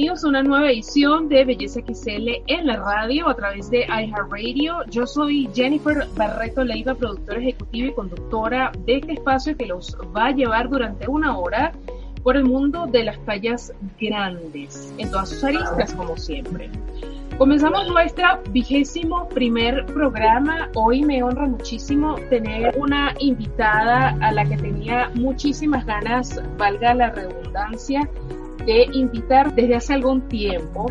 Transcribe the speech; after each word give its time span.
Bienvenidos 0.00 0.24
a 0.24 0.28
una 0.28 0.42
nueva 0.42 0.70
edición 0.70 1.28
de 1.28 1.44
Belleza 1.44 1.80
XL 1.80 2.42
en 2.46 2.66
la 2.66 2.76
radio 2.76 3.28
a 3.28 3.34
través 3.34 3.68
de 3.68 3.80
iHeartRadio. 3.80 4.86
Yo 4.88 5.06
soy 5.06 5.50
Jennifer 5.52 6.06
Barreto 6.16 6.64
Leiva, 6.64 6.94
productora 6.94 7.38
ejecutiva 7.38 7.88
y 7.88 7.92
conductora 7.92 8.72
de 8.86 8.96
este 8.96 9.12
espacio 9.12 9.54
que 9.58 9.66
los 9.66 9.94
va 10.16 10.28
a 10.28 10.30
llevar 10.30 10.70
durante 10.70 11.06
una 11.06 11.36
hora 11.36 11.72
por 12.22 12.38
el 12.38 12.44
mundo 12.44 12.86
de 12.86 13.04
las 13.04 13.22
tallas 13.26 13.74
grandes, 14.00 14.90
en 14.96 15.10
todas 15.10 15.28
sus 15.28 15.44
aristas, 15.44 15.92
como 15.92 16.16
siempre. 16.16 16.70
Comenzamos 17.36 17.86
nuestra 17.86 18.40
vigésimo 18.52 19.28
primer 19.28 19.84
programa. 19.84 20.70
Hoy 20.76 21.02
me 21.02 21.22
honra 21.22 21.46
muchísimo 21.46 22.14
tener 22.30 22.74
una 22.78 23.14
invitada 23.18 24.16
a 24.22 24.32
la 24.32 24.46
que 24.46 24.56
tenía 24.56 25.10
muchísimas 25.14 25.84
ganas, 25.84 26.40
valga 26.56 26.94
la 26.94 27.10
redundancia, 27.10 28.08
de 28.66 28.86
invitar 28.92 29.54
desde 29.54 29.76
hace 29.76 29.94
algún 29.94 30.22
tiempo, 30.28 30.86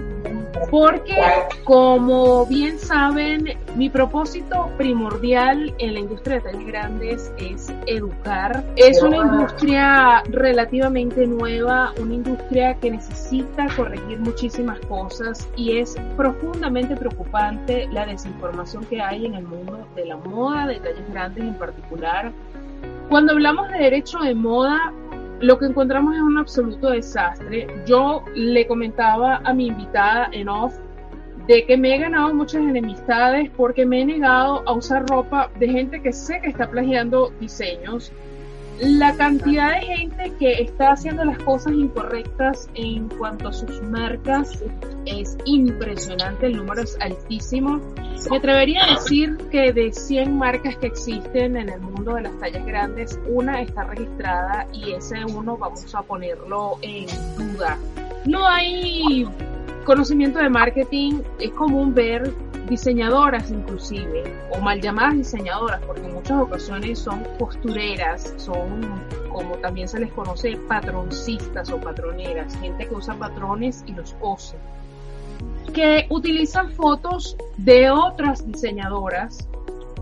porque 0.70 1.16
como 1.64 2.46
bien 2.46 2.78
saben, 2.78 3.46
mi 3.76 3.90
propósito 3.90 4.70
primordial 4.78 5.74
en 5.80 5.94
la 5.94 6.00
industria 6.00 6.36
de 6.38 6.42
tallas 6.42 6.66
grandes 6.66 7.34
es 7.38 7.74
educar. 7.86 8.64
Es 8.76 9.02
una 9.02 9.18
industria 9.18 10.24
relativamente 10.30 11.26
nueva, 11.28 11.94
una 12.00 12.14
industria 12.14 12.76
que 12.76 12.92
necesita 12.92 13.68
corregir 13.76 14.20
muchísimas 14.20 14.80
cosas 14.82 15.50
y 15.56 15.78
es 15.78 15.96
profundamente 16.18 16.96
preocupante 16.96 17.88
la 17.92 18.06
desinformación 18.06 18.86
que 18.86 19.02
hay 19.02 19.26
en 19.26 19.36
el 19.36 19.44
mundo 19.44 19.88
de 19.96 20.06
la 20.06 20.18
moda, 20.18 20.68
de 20.68 20.80
tallas 20.80 21.10
grandes 21.12 21.44
en 21.44 21.54
particular. 21.56 22.32
Cuando 23.10 23.34
hablamos 23.34 23.70
de 23.70 23.80
derecho 23.80 24.20
de 24.20 24.36
moda, 24.36 24.94
lo 25.42 25.58
que 25.58 25.66
encontramos 25.66 26.16
es 26.16 26.22
un 26.22 26.38
absoluto 26.38 26.90
desastre. 26.90 27.68
Yo 27.86 28.24
le 28.36 28.68
comentaba 28.68 29.38
a 29.44 29.54
mi 29.54 29.68
invitada 29.68 30.30
en 30.32 30.50
off 30.50 30.78
de 31.48 31.66
que 31.66 31.78
me 31.78 31.96
he 31.96 31.98
ganado 31.98 32.34
muchas 32.34 32.62
enemistades 32.62 33.50
porque 33.56 33.86
me 33.86 34.02
he 34.02 34.06
negado 34.06 34.62
a 34.68 34.74
usar 34.74 35.08
ropa 35.08 35.50
de 35.60 35.68
gente 35.68 36.02
que 36.02 36.14
sé 36.14 36.40
que 36.42 36.50
está 36.50 36.70
plagiando 36.70 37.32
diseños. 37.40 38.12
La 38.82 39.14
cantidad 39.16 39.74
de 39.74 39.86
gente 39.86 40.34
que 40.40 40.62
está 40.62 40.92
haciendo 40.92 41.26
las 41.26 41.38
cosas 41.40 41.74
incorrectas 41.74 42.70
en 42.76 43.10
cuanto 43.10 43.50
a 43.50 43.54
sus 43.54 43.82
marcas 43.84 44.64
es 45.06 45.38
impresionante, 45.44 46.46
el 46.46 46.56
número 46.56 46.84
es 46.84 46.98
altísimo. 47.02 47.82
Me 48.30 48.38
atrevería 48.38 48.86
a 48.86 48.94
decir 48.94 49.38
que 49.52 49.74
de 49.74 49.92
100 49.92 50.34
marcas 50.38 50.78
que 50.78 50.88
existen 50.88 51.58
en 51.58 51.68
el 51.68 51.82
mundo 51.82 52.16
de 52.16 52.22
las 52.22 52.40
tallas 52.40 52.66
grandes, 52.66 53.20
una 53.28 53.62
está 53.62 53.84
registrada 53.84 54.66
y 54.72 54.94
ese 54.94 55.26
uno 55.26 55.58
vamos 55.58 55.94
a 55.94 56.02
ponerlo 56.02 56.78
en 56.82 57.08
duda. 57.38 57.78
No 58.26 58.48
hay 58.48 59.28
conocimiento 59.90 60.38
de 60.38 60.52
marketing, 60.52 61.24
es 61.40 61.50
común 61.54 61.96
ver 61.96 62.32
diseñadoras 62.68 63.50
inclusive, 63.50 64.24
o 64.52 64.62
mal 64.62 64.80
llamadas 64.80 65.18
diseñadoras, 65.18 65.82
porque 65.84 66.06
en 66.06 66.14
muchas 66.14 66.40
ocasiones 66.40 67.00
son 67.00 67.24
costureras, 67.40 68.36
son 68.38 68.82
como 69.32 69.56
también 69.58 69.88
se 69.88 70.00
les 70.00 70.12
conoce 70.12 70.58
patroncistas 70.68 71.72
o 71.72 71.82
patroneras, 71.82 72.56
gente 72.60 72.88
que 72.88 72.94
usa 72.94 73.16
patrones 73.16 73.84
y 73.88 73.94
los 73.94 74.14
cose, 74.22 74.58
que 75.74 76.06
utilizan 76.12 76.72
fotos 76.74 77.36
de 77.58 77.90
otras 77.90 78.46
diseñadoras 78.46 79.50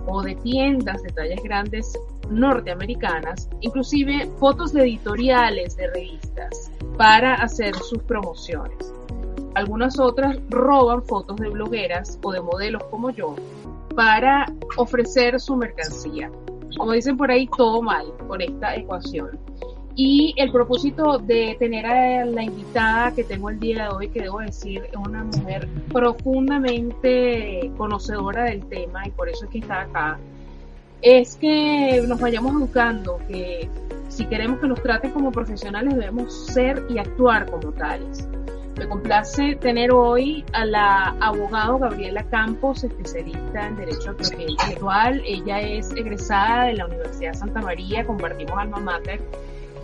o 0.06 0.22
de 0.22 0.36
tiendas 0.36 1.02
de 1.02 1.12
tallas 1.12 1.42
grandes 1.42 1.98
norteamericanas, 2.30 3.48
inclusive 3.62 4.30
fotos 4.38 4.74
de 4.74 4.82
editoriales 4.82 5.78
de 5.78 5.88
revistas 5.88 6.74
para 6.98 7.36
hacer 7.36 7.74
sus 7.76 8.04
promociones. 8.04 8.97
Algunas 9.58 9.98
otras 9.98 10.38
roban 10.50 11.02
fotos 11.02 11.36
de 11.38 11.50
blogueras 11.50 12.20
o 12.22 12.32
de 12.32 12.40
modelos 12.42 12.84
como 12.92 13.10
yo 13.10 13.34
para 13.96 14.46
ofrecer 14.76 15.40
su 15.40 15.56
mercancía. 15.56 16.30
Como 16.78 16.92
dicen 16.92 17.18
por 17.18 17.32
ahí, 17.32 17.50
todo 17.58 17.82
mal 17.82 18.06
con 18.28 18.40
esta 18.40 18.76
ecuación. 18.76 19.40
Y 19.96 20.36
el 20.38 20.52
propósito 20.52 21.18
de 21.18 21.56
tener 21.58 21.88
a 21.88 22.24
la 22.26 22.44
invitada 22.44 23.16
que 23.16 23.24
tengo 23.24 23.50
el 23.50 23.60
día 23.60 23.86
de 23.86 23.96
hoy, 23.96 24.10
que 24.10 24.22
debo 24.22 24.42
decir 24.42 24.84
es 24.92 24.96
una 24.96 25.24
mujer 25.24 25.68
profundamente 25.92 27.72
conocedora 27.78 28.44
del 28.44 28.64
tema 28.68 29.08
y 29.08 29.10
por 29.10 29.28
eso 29.28 29.46
es 29.46 29.50
que 29.50 29.58
está 29.58 29.82
acá, 29.82 30.20
es 31.02 31.36
que 31.36 32.04
nos 32.08 32.20
vayamos 32.20 32.62
educando, 32.62 33.20
que 33.28 33.68
si 34.08 34.28
queremos 34.28 34.60
que 34.60 34.68
nos 34.68 34.84
traten 34.84 35.10
como 35.10 35.32
profesionales 35.32 35.96
debemos 35.96 36.46
ser 36.46 36.86
y 36.92 37.00
actuar 37.00 37.50
como 37.50 37.72
tales. 37.72 38.28
Me 38.78 38.88
complace 38.88 39.56
tener 39.56 39.92
hoy 39.92 40.46
a 40.54 40.64
la 40.64 41.16
abogada 41.20 41.80
Gabriela 41.80 42.24
Campos, 42.30 42.84
especialista 42.84 43.68
en 43.68 43.76
Derecho 43.76 44.14
de 44.14 44.44
Intelectual. 44.44 45.24
Ella 45.26 45.62
es 45.62 45.92
egresada 45.94 46.66
de 46.66 46.76
la 46.76 46.86
Universidad 46.86 47.34
Santa 47.34 47.60
María, 47.60 48.06
compartimos 48.06 48.56
alma 48.56 48.78
mater, 48.78 49.20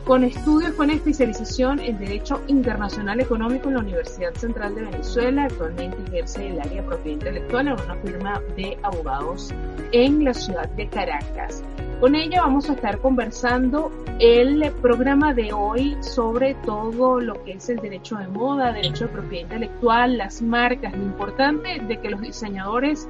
con 0.05 0.23
estudios 0.23 0.73
con 0.73 0.89
especialización 0.89 1.79
en 1.79 1.97
Derecho 1.97 2.41
Internacional 2.47 3.21
Económico 3.21 3.69
en 3.69 3.75
la 3.75 3.81
Universidad 3.81 4.33
Central 4.33 4.75
de 4.75 4.83
Venezuela. 4.83 5.45
Actualmente 5.45 5.97
ejerce 6.07 6.47
el 6.49 6.59
área 6.59 6.81
de 6.81 6.87
propiedad 6.87 7.19
intelectual 7.19 7.67
en 7.67 7.73
una 7.73 7.95
firma 7.95 8.41
de 8.57 8.77
abogados 8.83 9.53
en 9.93 10.25
la 10.25 10.33
ciudad 10.33 10.67
de 10.69 10.87
Caracas. 10.89 11.63
Con 12.01 12.15
ella 12.15 12.41
vamos 12.41 12.69
a 12.69 12.73
estar 12.73 12.99
conversando 12.99 13.91
el 14.19 14.69
programa 14.81 15.33
de 15.33 15.53
hoy 15.53 15.95
sobre 16.01 16.53
todo 16.65 17.21
lo 17.21 17.41
que 17.45 17.53
es 17.53 17.69
el 17.69 17.77
derecho 17.77 18.17
de 18.17 18.27
moda, 18.27 18.73
derecho 18.73 19.05
de 19.05 19.13
propiedad 19.13 19.43
intelectual, 19.43 20.17
las 20.17 20.41
marcas, 20.41 20.95
lo 20.97 21.03
importante 21.03 21.79
de 21.79 21.99
que 22.01 22.09
los 22.09 22.19
diseñadores 22.19 23.07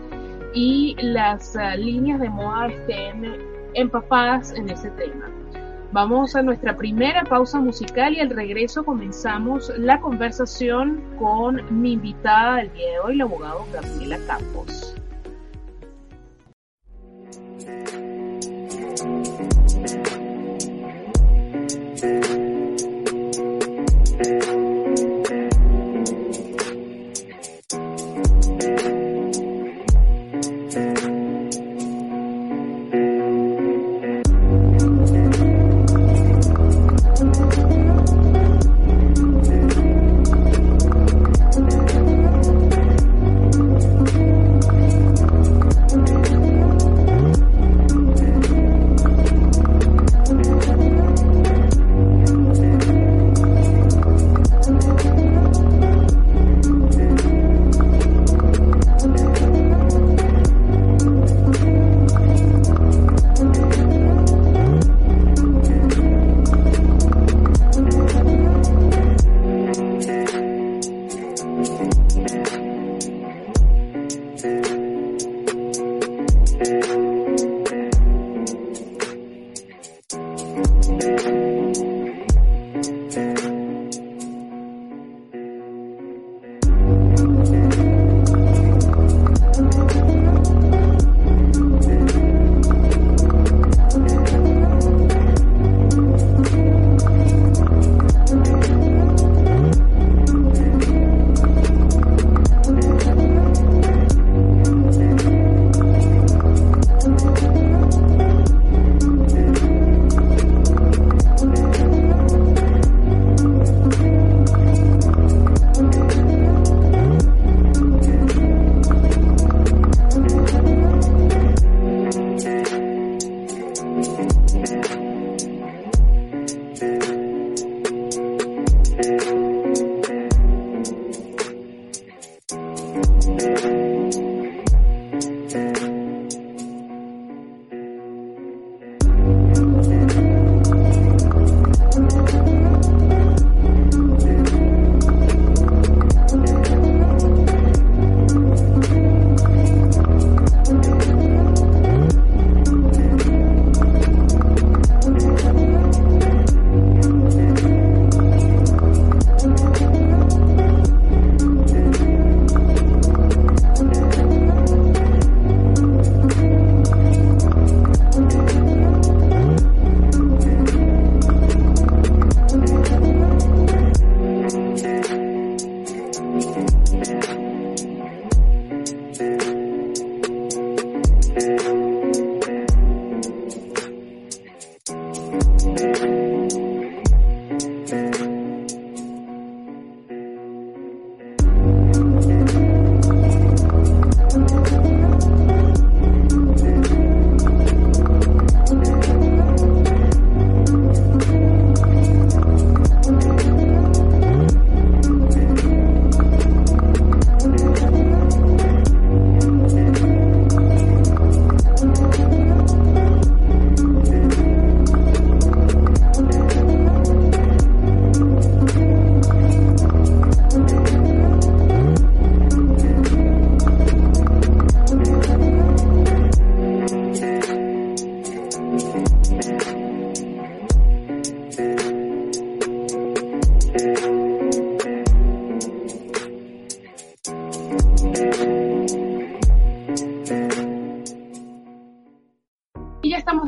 y 0.54 0.96
las 1.02 1.56
uh, 1.56 1.76
líneas 1.76 2.20
de 2.20 2.30
moda 2.30 2.68
estén 2.68 3.40
empapadas 3.74 4.52
en 4.52 4.70
ese 4.70 4.92
tema. 4.92 5.33
Vamos 5.94 6.36
a 6.36 6.42
nuestra 6.42 6.76
primera 6.76 7.24
pausa 7.24 7.60
musical 7.60 8.16
y 8.16 8.20
al 8.20 8.32
regreso 8.32 8.84
comenzamos 8.84 9.72
la 9.78 10.02
conversación 10.02 11.04
con 11.20 11.62
mi 11.70 11.94
invitada 11.94 12.56
del 12.58 12.74
día 12.74 12.94
de 12.94 13.00
hoy, 13.00 13.16
la 13.18 13.26
abogada 13.26 13.58
Gabriela 13.72 14.18
Campos. 14.26 14.96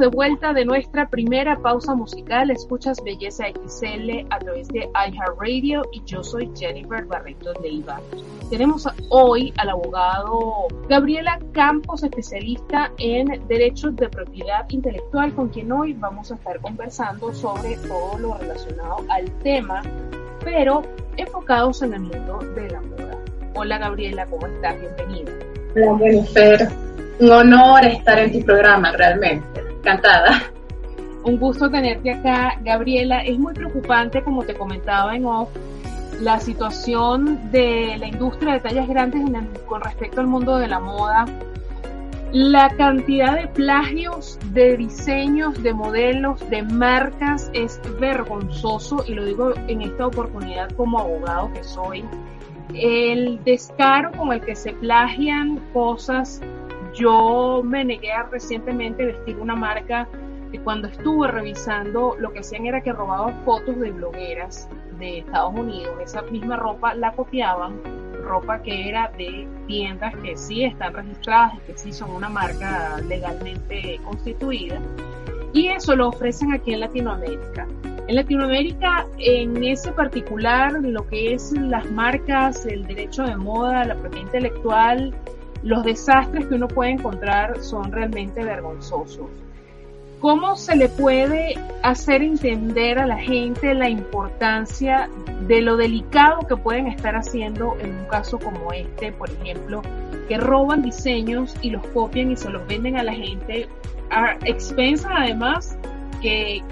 Vuelta 0.07 0.53
de 0.53 0.65
nuestra 0.65 1.09
primera 1.09 1.57
pausa 1.57 1.95
musical. 1.95 2.51
Escuchas 2.51 3.03
Belleza 3.03 3.45
XL 3.47 4.25
a 4.29 4.39
través 4.39 4.67
de 4.69 4.89
iHeartRadio 4.93 5.83
y 5.91 6.03
yo 6.05 6.23
soy 6.23 6.51
Jennifer 6.55 7.05
Barreto 7.05 7.53
Leiva. 7.61 7.99
Tenemos 8.49 8.87
hoy 9.09 9.53
al 9.57 9.69
abogado 9.69 10.67
Gabriela 10.87 11.39
Campos, 11.51 12.03
especialista 12.03 12.91
en 12.97 13.47
derechos 13.47 13.95
de 13.95 14.09
propiedad 14.09 14.65
intelectual, 14.69 15.33
con 15.33 15.49
quien 15.49 15.71
hoy 15.71 15.93
vamos 15.93 16.31
a 16.31 16.35
estar 16.35 16.59
conversando 16.61 17.33
sobre 17.33 17.75
todo 17.87 18.17
lo 18.19 18.37
relacionado 18.37 18.97
al 19.09 19.31
tema, 19.43 19.81
pero 20.43 20.83
enfocados 21.17 21.81
en 21.81 21.93
el 21.93 22.01
mundo 22.01 22.39
de 22.55 22.69
la 22.69 22.81
moda. 22.81 23.17
Hola 23.55 23.77
Gabriela, 23.77 24.25
¿cómo 24.27 24.45
estás? 24.47 24.75
Bienvenida. 24.79 25.31
Hola 25.75 25.97
Jennifer, 25.99 26.69
un 27.19 27.31
honor 27.31 27.85
estar 27.85 28.19
en 28.19 28.31
tu 28.31 28.45
programa 28.45 28.91
realmente 28.91 29.64
encantada. 29.85 30.51
Un 31.23 31.37
gusto 31.37 31.69
tenerte 31.69 32.11
acá, 32.11 32.57
Gabriela. 32.61 33.23
Es 33.23 33.37
muy 33.37 33.53
preocupante, 33.53 34.23
como 34.23 34.43
te 34.43 34.55
comentaba 34.55 35.15
en 35.15 35.25
off, 35.25 35.49
la 36.21 36.39
situación 36.39 37.51
de 37.51 37.97
la 37.99 38.07
industria 38.07 38.53
de 38.53 38.59
tallas 38.61 38.87
grandes 38.87 39.21
con 39.67 39.81
respecto 39.81 40.21
al 40.21 40.27
mundo 40.27 40.57
de 40.57 40.67
la 40.67 40.79
moda. 40.79 41.25
La 42.31 42.69
cantidad 42.75 43.35
de 43.35 43.47
plagios 43.47 44.39
de 44.51 44.75
diseños, 44.75 45.61
de 45.61 45.73
modelos, 45.73 46.47
de 46.49 46.63
marcas 46.63 47.49
es 47.53 47.79
vergonzoso 47.99 49.03
y 49.07 49.13
lo 49.13 49.23
digo 49.23 49.53
en 49.67 49.81
esta 49.81 50.07
oportunidad 50.07 50.69
como 50.71 50.99
abogado 50.99 51.53
que 51.53 51.63
soy. 51.63 52.03
El 52.73 53.41
descaro 53.45 54.11
con 54.11 54.33
el 54.33 54.41
que 54.41 54.55
se 54.55 54.73
plagian 54.73 55.59
cosas 55.71 56.41
yo 56.95 57.61
me 57.63 57.83
negué 57.83 58.11
a 58.11 58.23
vestir 58.23 58.61
una 59.39 59.55
marca 59.55 60.07
que 60.51 60.59
cuando 60.59 60.87
estuve 60.87 61.27
revisando 61.27 62.15
lo 62.19 62.31
que 62.31 62.39
hacían 62.39 62.65
era 62.65 62.81
que 62.81 62.93
robaban 62.93 63.43
fotos 63.43 63.79
de 63.79 63.91
blogueras 63.91 64.69
de 64.97 65.19
Estados 65.19 65.53
Unidos. 65.53 65.93
Esa 66.01 66.21
misma 66.23 66.55
ropa 66.55 66.93
la 66.93 67.11
copiaban, 67.11 67.81
ropa 68.23 68.61
que 68.61 68.87
era 68.89 69.11
de 69.17 69.47
tiendas 69.67 70.15
que 70.17 70.37
sí 70.37 70.63
están 70.63 70.93
registradas 70.93 71.55
y 71.55 71.59
que 71.59 71.77
sí 71.77 71.91
son 71.91 72.11
una 72.11 72.29
marca 72.29 72.97
legalmente 73.07 73.99
constituida. 74.03 74.79
Y 75.53 75.67
eso 75.67 75.95
lo 75.95 76.09
ofrecen 76.09 76.53
aquí 76.53 76.73
en 76.73 76.81
Latinoamérica. 76.81 77.67
En 78.07 78.15
Latinoamérica, 78.15 79.07
en 79.17 79.63
ese 79.63 79.91
particular, 79.91 80.73
lo 80.73 81.07
que 81.07 81.33
es 81.33 81.51
las 81.53 81.89
marcas, 81.91 82.65
el 82.65 82.85
derecho 82.85 83.23
de 83.23 83.35
moda, 83.35 83.83
la 83.83 83.95
propiedad 83.95 84.25
intelectual, 84.25 85.15
los 85.65 85.83
desastres 85.83 86.45
que 86.45 86.55
uno 86.55 86.67
puede 86.67 86.91
encontrar 86.91 87.61
son 87.61 87.91
realmente 87.91 88.43
vergonzosos. 88.43 89.27
¿Cómo 90.19 90.55
se 90.55 90.75
le 90.75 90.89
puede 90.89 91.55
hacer 91.83 92.21
entender 92.21 92.99
a 92.99 93.05
la 93.05 93.17
gente 93.17 93.73
la 93.73 93.89
importancia 93.89 95.09
de 95.47 95.61
lo 95.61 95.75
delicado 95.75 96.39
que 96.47 96.55
pueden 96.55 96.87
estar 96.87 97.15
haciendo 97.15 97.75
en 97.81 97.95
un 97.95 98.05
caso 98.05 98.39
como 98.39 98.71
este, 98.71 99.11
por 99.11 99.29
ejemplo, 99.29 99.81
que 100.27 100.37
roban 100.37 100.83
diseños 100.83 101.55
y 101.61 101.71
los 101.71 101.85
copian 101.87 102.31
y 102.31 102.37
se 102.37 102.49
los 102.49 102.65
venden 102.67 102.97
a 102.97 103.03
la 103.03 103.13
gente 103.13 103.67
a 104.11 104.37
expensas 104.45 105.11
además 105.15 105.77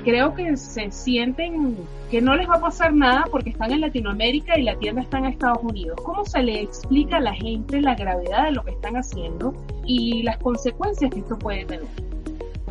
creo 0.03 0.33
que 0.33 0.55
se 0.57 0.91
sienten 0.91 1.77
que 2.09 2.21
no 2.21 2.35
les 2.35 2.47
va 2.47 2.55
a 2.55 2.61
pasar 2.61 2.93
nada 2.93 3.25
porque 3.31 3.49
están 3.49 3.71
en 3.71 3.81
Latinoamérica 3.81 4.57
y 4.57 4.63
la 4.63 4.75
tienda 4.77 5.01
está 5.01 5.17
en 5.17 5.25
Estados 5.25 5.59
Unidos. 5.63 5.99
¿Cómo 6.03 6.25
se 6.25 6.43
le 6.43 6.61
explica 6.61 7.17
a 7.17 7.19
la 7.19 7.33
gente 7.33 7.81
la 7.81 7.95
gravedad 7.95 8.45
de 8.45 8.51
lo 8.51 8.63
que 8.63 8.71
están 8.71 8.95
haciendo 8.95 9.53
y 9.85 10.23
las 10.23 10.37
consecuencias 10.37 11.11
que 11.11 11.19
esto 11.19 11.37
puede 11.37 11.65
tener? 11.65 11.87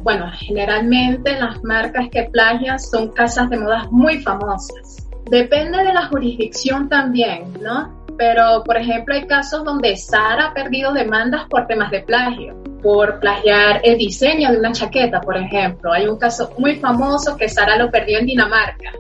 Bueno, 0.03 0.27
generalmente 0.33 1.39
las 1.39 1.63
marcas 1.63 2.09
que 2.11 2.25
plagian 2.25 2.79
son 2.79 3.09
casas 3.13 3.51
de 3.51 3.59
modas 3.59 3.91
muy 3.91 4.21
famosas. 4.21 5.09
Depende 5.31 5.79
de 5.79 5.93
la 5.93 6.07
jurisdicción 6.07 6.89
también, 6.89 7.53
¿no? 7.61 8.05
Pero, 8.19 8.63
por 8.65 8.77
ejemplo, 8.77 9.15
hay 9.15 9.27
casos 9.27 9.65
donde 9.65 9.97
Sara 9.97 10.49
ha 10.49 10.55
perdido 10.55 10.93
demandas 10.93 11.47
por 11.49 11.67
temas 11.67 11.91
de 11.91 12.01
plagio 12.01 12.63
por 12.83 13.21
plagiar 13.21 13.81
el 13.85 13.97
diseño 13.97 14.51
de 14.51 14.59
una 14.59 14.73
chaqueta, 14.73 15.21
por 15.21 15.37
ejemplo. 15.37 15.93
Hay 15.93 16.07
un 16.07 16.19
caso 16.19 16.53
muy 16.59 16.77
famoso 16.77 17.37
que 17.37 17.49
Sara 17.49 17.77
lo 17.77 17.91
perdió 17.91 18.19
en 18.19 18.27
Dinamarca, 18.27 18.93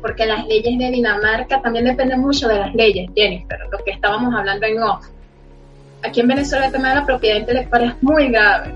porque 0.00 0.26
las 0.26 0.46
leyes 0.46 0.78
de 0.78 0.90
Dinamarca 0.90 1.60
también 1.60 1.84
dependen 1.84 2.20
mucho 2.20 2.48
de 2.48 2.58
las 2.58 2.74
leyes, 2.74 3.10
Jennifer, 3.14 3.58
lo 3.70 3.78
que 3.78 3.90
estábamos 3.90 4.34
hablando 4.34 4.66
en 4.66 4.82
off. 4.82 5.06
Aquí 6.02 6.20
en 6.20 6.28
Venezuela 6.28 6.66
el 6.66 6.72
tema 6.72 6.90
de 6.90 6.94
la 6.96 7.06
propiedad 7.06 7.36
intelectual 7.36 7.84
es 7.84 8.02
muy 8.02 8.28
grave. 8.28 8.72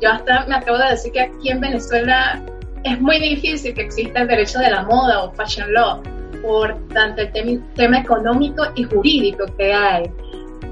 Yo 0.00 0.10
hasta 0.10 0.44
me 0.46 0.56
atrevo 0.56 0.78
a 0.78 0.90
decir 0.90 1.12
que 1.12 1.20
aquí 1.20 1.50
en 1.50 1.60
Venezuela 1.60 2.40
es 2.84 3.00
muy 3.00 3.18
difícil 3.18 3.74
que 3.74 3.82
exista 3.82 4.20
el 4.20 4.28
derecho 4.28 4.58
de 4.58 4.70
la 4.70 4.82
moda 4.82 5.24
o 5.24 5.32
fashion 5.32 5.72
law, 5.72 6.02
por 6.42 6.76
tanto 6.88 7.22
el 7.22 7.62
tema 7.74 7.98
económico 7.98 8.64
y 8.74 8.84
jurídico 8.84 9.46
que 9.56 9.72
hay. 9.72 10.04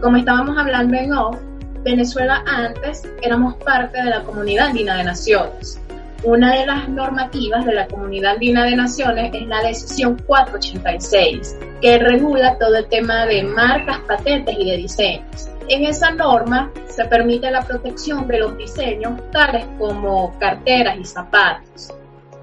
Como 0.00 0.18
estábamos 0.18 0.56
hablando 0.58 0.96
en 0.96 1.12
off, 1.14 1.36
Venezuela 1.82 2.44
antes 2.46 3.02
éramos 3.22 3.54
parte 3.56 4.02
de 4.02 4.10
la 4.10 4.22
Comunidad 4.22 4.68
Andina 4.68 4.96
de 4.96 5.04
Naciones. 5.04 5.80
Una 6.22 6.54
de 6.54 6.66
las 6.66 6.88
normativas 6.88 7.66
de 7.66 7.74
la 7.74 7.88
Comunidad 7.88 8.34
Andina 8.34 8.64
de 8.64 8.76
Naciones 8.76 9.34
es 9.34 9.46
la 9.48 9.62
decisión 9.62 10.16
486, 10.24 11.56
que 11.80 11.98
regula 11.98 12.56
todo 12.58 12.76
el 12.76 12.86
tema 12.86 13.26
de 13.26 13.42
marcas, 13.42 13.98
patentes 14.06 14.56
y 14.56 14.70
de 14.70 14.76
diseños. 14.76 15.48
En 15.68 15.84
esa 15.84 16.12
norma 16.12 16.70
se 16.88 17.04
permite 17.06 17.50
la 17.50 17.62
protección 17.62 18.28
de 18.28 18.38
los 18.38 18.56
diseños 18.56 19.20
tales 19.32 19.64
como 19.78 20.38
carteras 20.38 20.96
y 20.98 21.04
zapatos. 21.04 21.92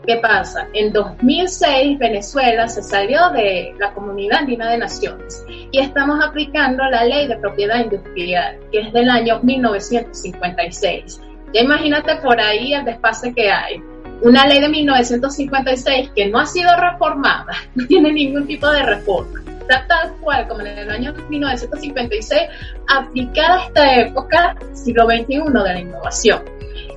¿Qué 0.09 0.15
pasa? 0.15 0.67
En 0.73 0.91
2006 0.91 1.99
Venezuela 1.99 2.67
se 2.67 2.81
salió 2.81 3.29
de 3.29 3.75
la 3.77 3.93
Comunidad 3.93 4.39
Andina 4.39 4.71
de 4.71 4.79
Naciones 4.79 5.45
y 5.47 5.77
estamos 5.77 6.19
aplicando 6.25 6.83
la 6.85 7.03
ley 7.03 7.27
de 7.27 7.37
propiedad 7.37 7.83
industrial, 7.83 8.57
que 8.71 8.79
es 8.79 8.91
del 8.91 9.07
año 9.07 9.39
1956. 9.43 11.21
Ya 11.53 11.61
imagínate 11.61 12.15
por 12.23 12.41
ahí 12.41 12.73
el 12.73 12.85
desfase 12.85 13.35
que 13.35 13.51
hay. 13.51 13.83
Una 14.23 14.47
ley 14.47 14.59
de 14.59 14.69
1956 14.69 16.09
que 16.15 16.25
no 16.25 16.39
ha 16.39 16.47
sido 16.47 16.75
reformada, 16.75 17.53
no 17.75 17.85
tiene 17.85 18.11
ningún 18.11 18.47
tipo 18.47 18.67
de 18.67 18.81
reforma. 18.81 19.43
Está 19.61 19.85
tal 19.85 20.13
cual 20.21 20.47
como 20.47 20.61
en 20.61 20.75
el 20.75 20.89
año 20.89 21.13
1956, 21.29 22.41
aplicada 22.87 23.59
a 23.59 23.65
esta 23.67 23.95
época, 23.99 24.55
siglo 24.73 25.05
XXI 25.05 25.37
de 25.53 25.73
la 25.73 25.79
innovación. 25.79 26.41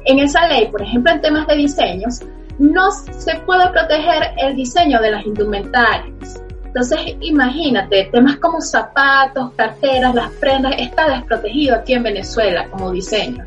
En 0.07 0.19
esa 0.19 0.49
ley, 0.49 0.69
por 0.69 0.81
ejemplo, 0.81 1.13
en 1.13 1.21
temas 1.21 1.47
de 1.47 1.57
diseños, 1.57 2.23
no 2.63 2.93
se 2.93 3.35
puede 3.41 3.69
proteger 3.71 4.35
el 4.39 4.55
diseño 4.55 5.01
de 5.01 5.11
las 5.11 5.27
indumentarias. 5.27 6.41
Entonces, 6.65 7.01
imagínate, 7.21 8.09
temas 8.13 8.37
como 8.37 8.61
zapatos, 8.61 9.53
carteras, 9.57 10.15
las 10.15 10.31
prendas, 10.33 10.75
está 10.79 11.09
desprotegido 11.09 11.77
aquí 11.77 11.95
en 11.95 12.05
Venezuela 12.05 12.69
como 12.71 12.93
diseño, 12.93 13.45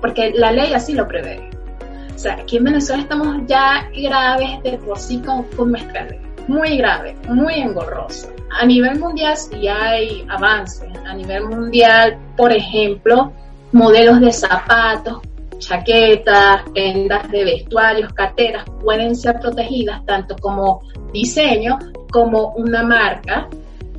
porque 0.00 0.32
la 0.34 0.50
ley 0.50 0.74
así 0.74 0.94
lo 0.94 1.06
prevé. 1.06 1.48
O 2.14 2.18
sea, 2.18 2.34
aquí 2.34 2.58
en 2.58 2.64
Venezuela 2.64 3.02
estamos 3.02 3.36
ya 3.46 3.88
graves 3.96 4.62
de 4.62 4.76
por 4.78 4.98
sí 4.98 5.20
con, 5.20 5.44
con 5.56 5.70
nuestra 5.70 6.06
muy 6.48 6.76
grave, 6.76 7.16
muy 7.28 7.54
engorroso. 7.54 8.28
A 8.60 8.66
nivel 8.66 8.98
mundial 8.98 9.36
sí 9.36 9.68
hay 9.68 10.26
avances. 10.28 10.90
A 11.06 11.14
nivel 11.14 11.44
mundial, 11.44 12.18
por 12.36 12.52
ejemplo, 12.52 13.32
modelos 13.72 14.20
de 14.20 14.32
zapatos, 14.32 15.20
chaquetas, 15.60 16.62
prendas 16.72 17.30
de 17.30 17.44
vestuarios, 17.44 18.12
carteras 18.12 18.64
pueden 18.82 19.14
ser 19.14 19.38
protegidas 19.38 20.04
tanto 20.06 20.36
como 20.36 20.82
diseño 21.12 21.78
como 22.10 22.48
una 22.56 22.82
marca, 22.82 23.48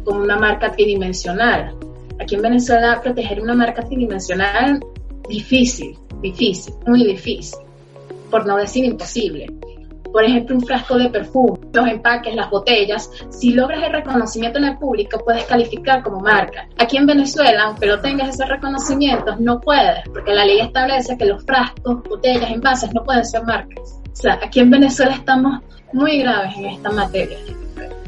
como 0.03 0.21
una 0.21 0.37
marca 0.37 0.71
tridimensional. 0.73 1.73
Aquí 2.19 2.35
en 2.35 2.41
Venezuela 2.41 2.99
proteger 3.01 3.41
una 3.41 3.55
marca 3.55 3.83
tridimensional 3.83 4.81
difícil, 5.29 5.97
difícil, 6.21 6.73
muy 6.85 7.05
difícil, 7.05 7.59
por 8.29 8.45
no 8.45 8.57
decir 8.57 8.83
imposible 8.83 9.47
por 10.11 10.23
ejemplo, 10.23 10.55
un 10.55 10.61
frasco 10.61 10.97
de 10.97 11.09
perfume, 11.09 11.59
los 11.73 11.87
empaques, 11.87 12.35
las 12.35 12.49
botellas, 12.49 13.09
si 13.29 13.53
logras 13.53 13.83
el 13.83 13.93
reconocimiento 13.93 14.59
en 14.59 14.65
el 14.65 14.77
público, 14.77 15.21
puedes 15.23 15.45
calificar 15.45 16.03
como 16.03 16.19
marca. 16.19 16.67
Aquí 16.77 16.97
en 16.97 17.05
Venezuela, 17.05 17.63
aunque 17.65 17.85
lo 17.85 17.99
tengas 18.01 18.29
ese 18.29 18.45
reconocimiento, 18.45 19.35
no 19.39 19.59
puedes, 19.59 20.07
porque 20.09 20.33
la 20.33 20.45
ley 20.45 20.59
establece 20.59 21.17
que 21.17 21.25
los 21.25 21.43
frascos, 21.45 22.03
botellas, 22.03 22.51
envases 22.51 22.93
no 22.93 23.03
pueden 23.03 23.25
ser 23.25 23.43
marcas. 23.43 23.99
O 24.11 24.15
sea, 24.15 24.39
aquí 24.43 24.59
en 24.59 24.69
Venezuela 24.69 25.13
estamos 25.13 25.61
muy 25.93 26.19
graves 26.19 26.55
en 26.57 26.65
esta 26.65 26.91
materia, 26.91 27.37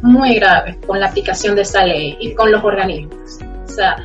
muy 0.02 0.36
graves 0.36 0.78
con 0.86 1.00
la 1.00 1.08
aplicación 1.08 1.56
de 1.56 1.62
esa 1.62 1.86
ley 1.86 2.18
y 2.20 2.34
con 2.34 2.52
los 2.52 2.64
organismos. 2.64 3.40
O 3.66 3.70
sea, 3.70 3.96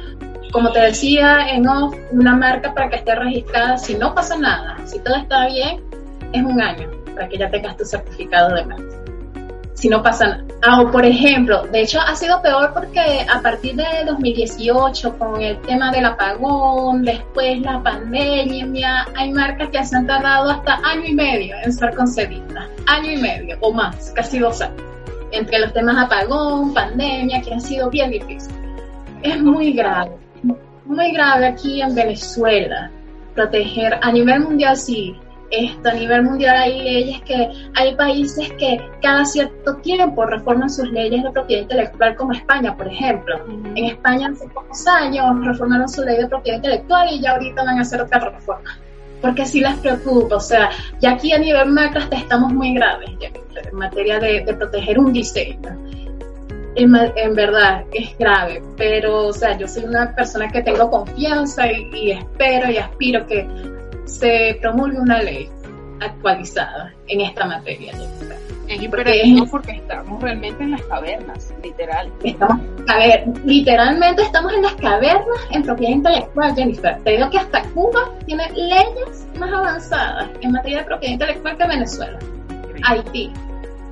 como 0.53 0.73
te 0.73 0.81
decía 0.81 1.49
en 1.51 1.69
off, 1.69 1.95
una 2.13 2.35
marca 2.35 2.73
para 2.73 2.89
que 2.89 2.97
esté 2.97 3.15
registrada, 3.15 3.77
si 3.77 3.95
no 3.95 4.15
pasa 4.15 4.37
nada, 4.39 4.77
si 4.87 4.99
todo 5.01 5.17
está 5.17 5.47
bien, 5.49 5.83
es 6.33 6.43
un 6.43 6.61
año 6.61 6.98
para 7.19 7.29
que 7.29 7.37
ya 7.37 7.51
tengas 7.51 7.77
tu 7.77 7.85
certificado 7.85 8.55
de 8.55 8.65
marca. 8.65 8.85
Si 9.75 9.89
no 9.89 10.03
pasa 10.03 10.27
nada. 10.27 10.45
Ah, 10.63 10.83
o 10.83 10.91
por 10.91 11.05
ejemplo, 11.05 11.63
de 11.67 11.83
hecho 11.83 12.01
ha 12.01 12.15
sido 12.15 12.41
peor 12.43 12.73
porque 12.73 13.27
a 13.29 13.41
partir 13.41 13.77
de 13.77 13.85
2018, 14.07 15.19
con 15.19 15.41
el 15.41 15.61
tema 15.63 15.91
del 15.91 16.05
apagón, 16.05 17.03
después 17.03 17.61
la 17.61 17.83
pandemia, 17.83 19.07
hay 19.17 19.33
marcas 19.33 19.69
que 19.71 19.85
se 19.85 19.97
han 19.97 20.07
tardado 20.07 20.51
hasta 20.51 20.81
año 20.85 21.07
y 21.07 21.15
medio 21.15 21.57
en 21.65 21.73
ser 21.73 21.95
concedidas. 21.95 22.69
Año 22.87 23.13
y 23.13 23.17
medio 23.19 23.57
o 23.61 23.73
más, 23.73 24.13
casi 24.15 24.39
dos 24.39 24.61
años. 24.61 24.83
Entre 25.33 25.59
los 25.59 25.73
temas 25.73 25.97
apagón, 25.97 26.73
pandemia, 26.73 27.41
que 27.43 27.53
han 27.53 27.61
sido 27.61 27.91
bien 27.91 28.11
difíciles. 28.11 28.59
Es 29.23 29.41
muy 29.41 29.73
grave, 29.73 30.13
muy 30.85 31.13
grave 31.13 31.47
aquí 31.49 31.83
en 31.83 31.95
Venezuela 31.95 32.91
proteger 33.35 33.99
a 34.03 34.11
nivel 34.11 34.41
mundial 34.41 34.77
sí 34.77 35.17
esto, 35.51 35.89
a 35.89 35.93
nivel 35.93 36.23
mundial 36.25 36.57
hay 36.57 36.83
leyes 36.83 37.23
que 37.23 37.51
hay 37.75 37.95
países 37.95 38.53
que 38.55 38.81
cada 39.01 39.25
cierto 39.25 39.77
tiempo 39.77 40.27
reforman 40.27 40.69
sus 40.69 40.91
leyes 40.91 41.23
de 41.23 41.31
propiedad 41.31 41.63
intelectual, 41.63 42.17
como 42.17 42.33
España, 42.33 42.77
por 42.77 42.87
ejemplo. 42.87 43.37
En 43.75 43.85
España 43.85 44.29
hace 44.33 44.47
pocos 44.49 44.87
años 44.87 45.45
reformaron 45.45 45.89
su 45.89 46.03
ley 46.03 46.19
de 46.19 46.29
propiedad 46.29 46.57
intelectual 46.57 47.09
y 47.11 47.21
ya 47.21 47.33
ahorita 47.33 47.65
van 47.65 47.79
a 47.79 47.83
hacer 47.83 48.03
otra 48.03 48.19
reforma. 48.19 48.79
Porque 49.23 49.47
sí 49.47 49.61
les 49.61 49.75
preocupa, 49.77 50.37
o 50.37 50.41
sea, 50.41 50.71
ya 51.01 51.13
aquí 51.13 51.33
a 51.33 51.39
nivel 51.39 51.71
macro 51.71 52.03
estamos 52.11 52.53
muy 52.53 52.75
graves 52.75 53.11
en 53.21 53.77
materia 53.77 54.21
de, 54.21 54.43
proteger 54.55 54.99
un 54.99 55.13
diseño. 55.13 55.77
En, 56.77 56.95
en, 56.95 57.35
verdad 57.35 57.85
es 57.93 58.17
grave, 58.19 58.63
pero 58.77 59.27
o 59.27 59.33
sea, 59.33 59.59
yo 59.59 59.67
soy 59.67 59.85
una 59.85 60.15
persona 60.15 60.49
que 60.49 60.63
tengo 60.63 60.89
confianza 60.89 61.73
y, 61.73 61.91
y 61.93 62.11
espero 62.13 62.71
y 62.71 62.77
aspiro 62.77 63.27
que 63.27 63.49
se 64.09 64.59
promulgue 64.61 64.99
una 64.99 65.23
ley 65.23 65.49
actualizada 66.01 66.93
en 67.09 67.21
esta 67.21 67.47
materia. 67.47 67.93
Es 68.69 68.83
imperativo 68.83 69.47
porque, 69.51 69.73
estamos 69.73 70.23
realmente 70.23 70.63
en 70.63 70.73
las 70.73 70.83
cavernas, 70.83 71.55
literal. 71.63 72.13
Estamos, 72.23 72.59
a 72.87 72.99
ver, 72.99 73.25
literalmente 73.45 74.23
estamos 74.23 74.53
en 74.53 74.63
las 74.63 74.75
cavernas 74.75 75.39
en 75.51 75.63
propiedad 75.63 75.93
intelectual, 75.93 76.55
Jennifer. 76.55 76.99
Te 77.03 77.13
digo 77.13 77.31
que 77.31 77.39
hasta 77.39 77.63
Cuba 77.71 78.11
tiene 78.27 78.51
leyes 78.51 79.27
más 79.39 79.51
avanzadas 79.51 80.29
en 80.41 80.53
materia 80.53 80.79
de 80.79 80.85
propiedad 80.85 81.15
intelectual 81.15 81.57
que 81.57 81.67
Venezuela. 81.67 82.19
Haití, 82.85 83.33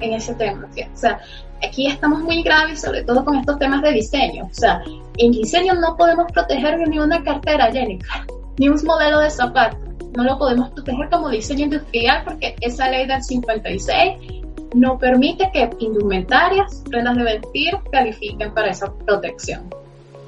en 0.00 0.12
ese 0.12 0.34
tema. 0.34 0.68
O 0.68 0.96
sea, 0.96 1.20
aquí 1.66 1.86
estamos 1.86 2.20
muy 2.20 2.42
graves, 2.42 2.82
sobre 2.82 3.02
todo 3.02 3.24
con 3.24 3.36
estos 3.36 3.58
temas 3.58 3.80
de 3.80 3.92
diseño. 3.92 4.44
O 4.44 4.54
sea, 4.54 4.82
en 5.16 5.32
diseño 5.32 5.74
no 5.74 5.96
podemos 5.96 6.30
proteger 6.32 6.86
ni 6.86 6.98
una 6.98 7.24
cartera, 7.24 7.72
Jennifer, 7.72 8.26
ni 8.58 8.68
un 8.68 8.78
modelo 8.84 9.20
de 9.20 9.30
zapato 9.30 9.85
no 10.16 10.24
lo 10.24 10.38
podemos 10.38 10.70
proteger 10.70 11.08
como 11.10 11.28
diseño 11.28 11.64
industrial 11.64 12.22
porque 12.24 12.56
esa 12.60 12.88
ley 12.88 13.06
del 13.06 13.22
56 13.22 14.44
no 14.74 14.98
permite 14.98 15.50
que 15.52 15.70
indumentarias, 15.78 16.82
prendas 16.90 17.16
de 17.16 17.22
vestir, 17.22 17.74
califiquen 17.90 18.52
para 18.52 18.68
esa 18.68 18.92
protección. 19.06 19.68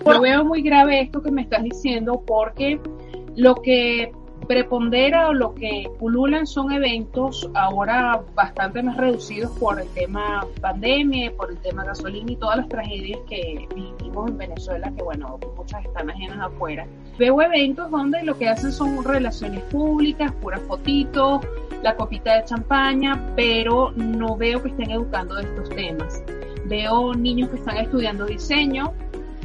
Yo 0.07 0.21
veo 0.21 0.45
muy 0.45 0.63
grave 0.63 1.03
esto 1.03 1.23
que 1.23 1.31
me 1.31 1.43
estás 1.43 1.63
diciendo 1.63 2.23
porque 2.27 2.81
lo 3.37 3.55
que 3.57 4.13
prepondera 4.49 5.29
o 5.29 5.35
lo 5.35 5.55
que 5.55 5.89
pululan 5.99 6.47
son 6.47 6.73
eventos 6.73 7.49
ahora 7.55 8.23
bastante 8.35 8.83
más 8.83 8.97
reducidos 8.97 9.53
por 9.59 9.79
el 9.79 9.87
tema 9.89 10.45
pandemia, 10.61 11.31
por 11.37 11.51
el 11.51 11.59
tema 11.59 11.85
gasolina 11.85 12.33
y 12.33 12.37
todas 12.37 12.57
las 12.57 12.69
tragedias 12.69 13.21
que 13.29 13.69
vivimos 13.75 14.31
en 14.31 14.39
Venezuela, 14.39 14.91
que 14.97 15.03
bueno, 15.03 15.39
muchas 15.55 15.85
están 15.85 16.11
ajenas 16.11 16.41
afuera. 16.41 16.87
Veo 17.19 17.43
eventos 17.43 17.91
donde 17.91 18.23
lo 18.23 18.39
que 18.39 18.49
hacen 18.49 18.73
son 18.73 19.05
relaciones 19.05 19.63
públicas, 19.65 20.33
puras 20.41 20.63
fotitos, 20.63 21.43
la 21.83 21.95
copita 21.95 22.37
de 22.37 22.45
champaña, 22.45 23.23
pero 23.37 23.93
no 23.97 24.35
veo 24.35 24.63
que 24.63 24.71
estén 24.71 24.91
educando 24.91 25.35
de 25.35 25.43
estos 25.43 25.69
temas. 25.71 26.23
Veo 26.65 27.15
niños 27.15 27.51
que 27.51 27.57
están 27.57 27.77
estudiando 27.77 28.25
diseño, 28.25 28.93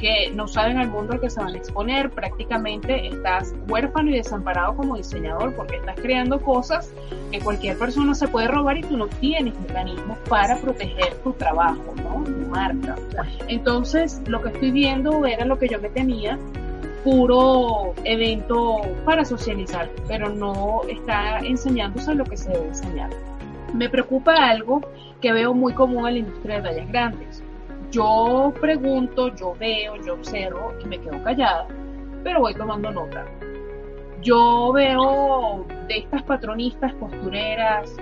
que 0.04 0.32
no 0.36 0.50
saben 0.50 0.78
al 0.78 0.90
mundo 0.90 1.14
al 1.14 1.22
que 1.22 1.30
se 1.30 1.40
van 1.40 1.56
a 1.56 1.58
exponer, 1.58 2.10
prácticamente 2.10 3.08
estás 3.08 3.56
huérfano 3.70 4.10
y 4.10 4.16
desamparado 4.16 4.76
como 4.76 4.98
diseñador 4.98 5.56
porque 5.56 5.78
estás 5.78 5.96
creando 5.96 6.42
cosas 6.42 6.94
que 7.32 7.40
cualquier 7.40 7.78
persona 7.78 8.14
se 8.14 8.28
puede 8.28 8.50
robar 8.50 8.78
y 8.78 8.82
tú 8.82 8.98
no 8.98 9.08
tienes 9.08 9.58
mecanismos 9.62 10.18
para 10.28 10.58
proteger 10.58 11.14
tu 11.24 11.32
trabajo, 11.32 11.96
¿no? 12.04 12.22
Tu 12.26 12.50
marca. 12.50 12.98
Entonces, 13.48 14.22
lo 14.28 14.42
que 14.42 14.50
estoy 14.50 14.72
viendo 14.72 15.26
era 15.26 15.46
lo 15.46 15.58
que 15.58 15.70
yo 15.70 15.80
me 15.80 15.88
temía, 15.88 16.38
puro 17.06 17.94
evento 18.04 18.82
para 19.06 19.24
socializar, 19.24 19.90
pero 20.10 20.28
no 20.28 20.82
está 20.90 21.40
enseñándose 21.40 22.14
lo 22.14 22.26
que 22.26 22.36
se 22.36 22.50
debe 22.50 22.68
enseñar. 22.68 23.10
Me 23.74 23.88
preocupa 23.88 24.34
algo 24.34 24.82
que 25.22 25.32
veo 25.32 25.54
muy 25.54 25.74
común 25.74 26.10
en 26.10 26.14
la 26.14 26.20
industria 26.20 26.58
de 26.58 26.62
tallas 26.64 26.88
grandes 26.90 27.43
yo 27.94 28.52
pregunto, 28.60 29.34
yo 29.36 29.56
veo, 29.60 29.96
yo 30.04 30.16
observo 30.16 30.74
y 30.84 30.88
me 30.88 31.00
quedo 31.00 31.24
callada, 31.24 31.68
pero 32.24 32.40
voy 32.40 32.56
tomando 32.56 32.92
nota. 32.92 33.24
Yo 34.24 34.72
veo 34.74 35.64
de 35.88 36.00
estas 36.00 36.24
patronistas, 36.24 36.92
costureras, 36.96 37.96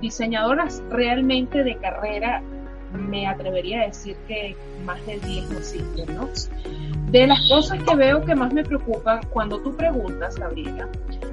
diseñadoras 0.00 0.84
realmente 0.88 1.64
de 1.64 1.76
carrera, 1.78 2.42
me 2.92 3.26
atrevería 3.26 3.82
a 3.82 3.86
decir 3.86 4.16
que 4.28 4.54
más 4.84 5.04
de 5.04 5.18
10 5.18 5.50
no 5.50 5.58
existen, 5.58 6.14
¿no? 6.14 6.28
De 7.10 7.26
las 7.26 7.40
cosas 7.48 7.82
que 7.82 7.96
veo 7.96 8.24
que 8.24 8.36
más 8.36 8.52
me 8.52 8.62
preocupan, 8.62 9.20
cuando 9.30 9.58
tú 9.60 9.74
preguntas, 9.74 10.36
Gabriela, 10.36 10.88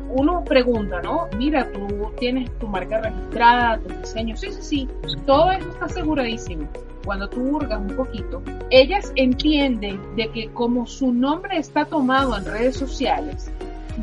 uno 0.10 0.44
pregunta, 0.44 1.04
¿no? 1.04 1.28
Mira, 1.38 1.72
tú 1.72 2.12
tienes 2.18 2.50
tu 2.58 2.68
marca 2.68 3.02
registrada, 3.02 3.78
tu 3.78 3.90
diseño, 3.90 4.36
sí, 4.36 4.52
sí, 4.52 4.62
sí, 4.62 4.90
todo 5.28 5.52
eso 5.52 5.70
está 5.70 5.86
aseguradísimo 5.86 6.68
cuando 7.06 7.30
tú 7.30 7.42
hurgas 7.42 7.80
un 7.80 7.96
poquito, 7.96 8.42
ellas 8.72 9.14
entienden 9.16 10.02
de 10.16 10.30
que 10.32 10.50
como 10.50 10.86
su 10.88 11.14
nombre 11.14 11.58
está 11.58 11.86
tomado 11.86 12.36
en 12.36 12.46
redes 12.46 12.76
sociales, 12.76 13.52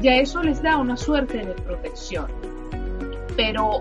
ya 0.00 0.16
eso 0.16 0.42
les 0.42 0.62
da 0.62 0.78
una 0.78 0.96
suerte 0.96 1.38
de 1.38 1.52
protección. 1.52 2.26
Pero 3.36 3.80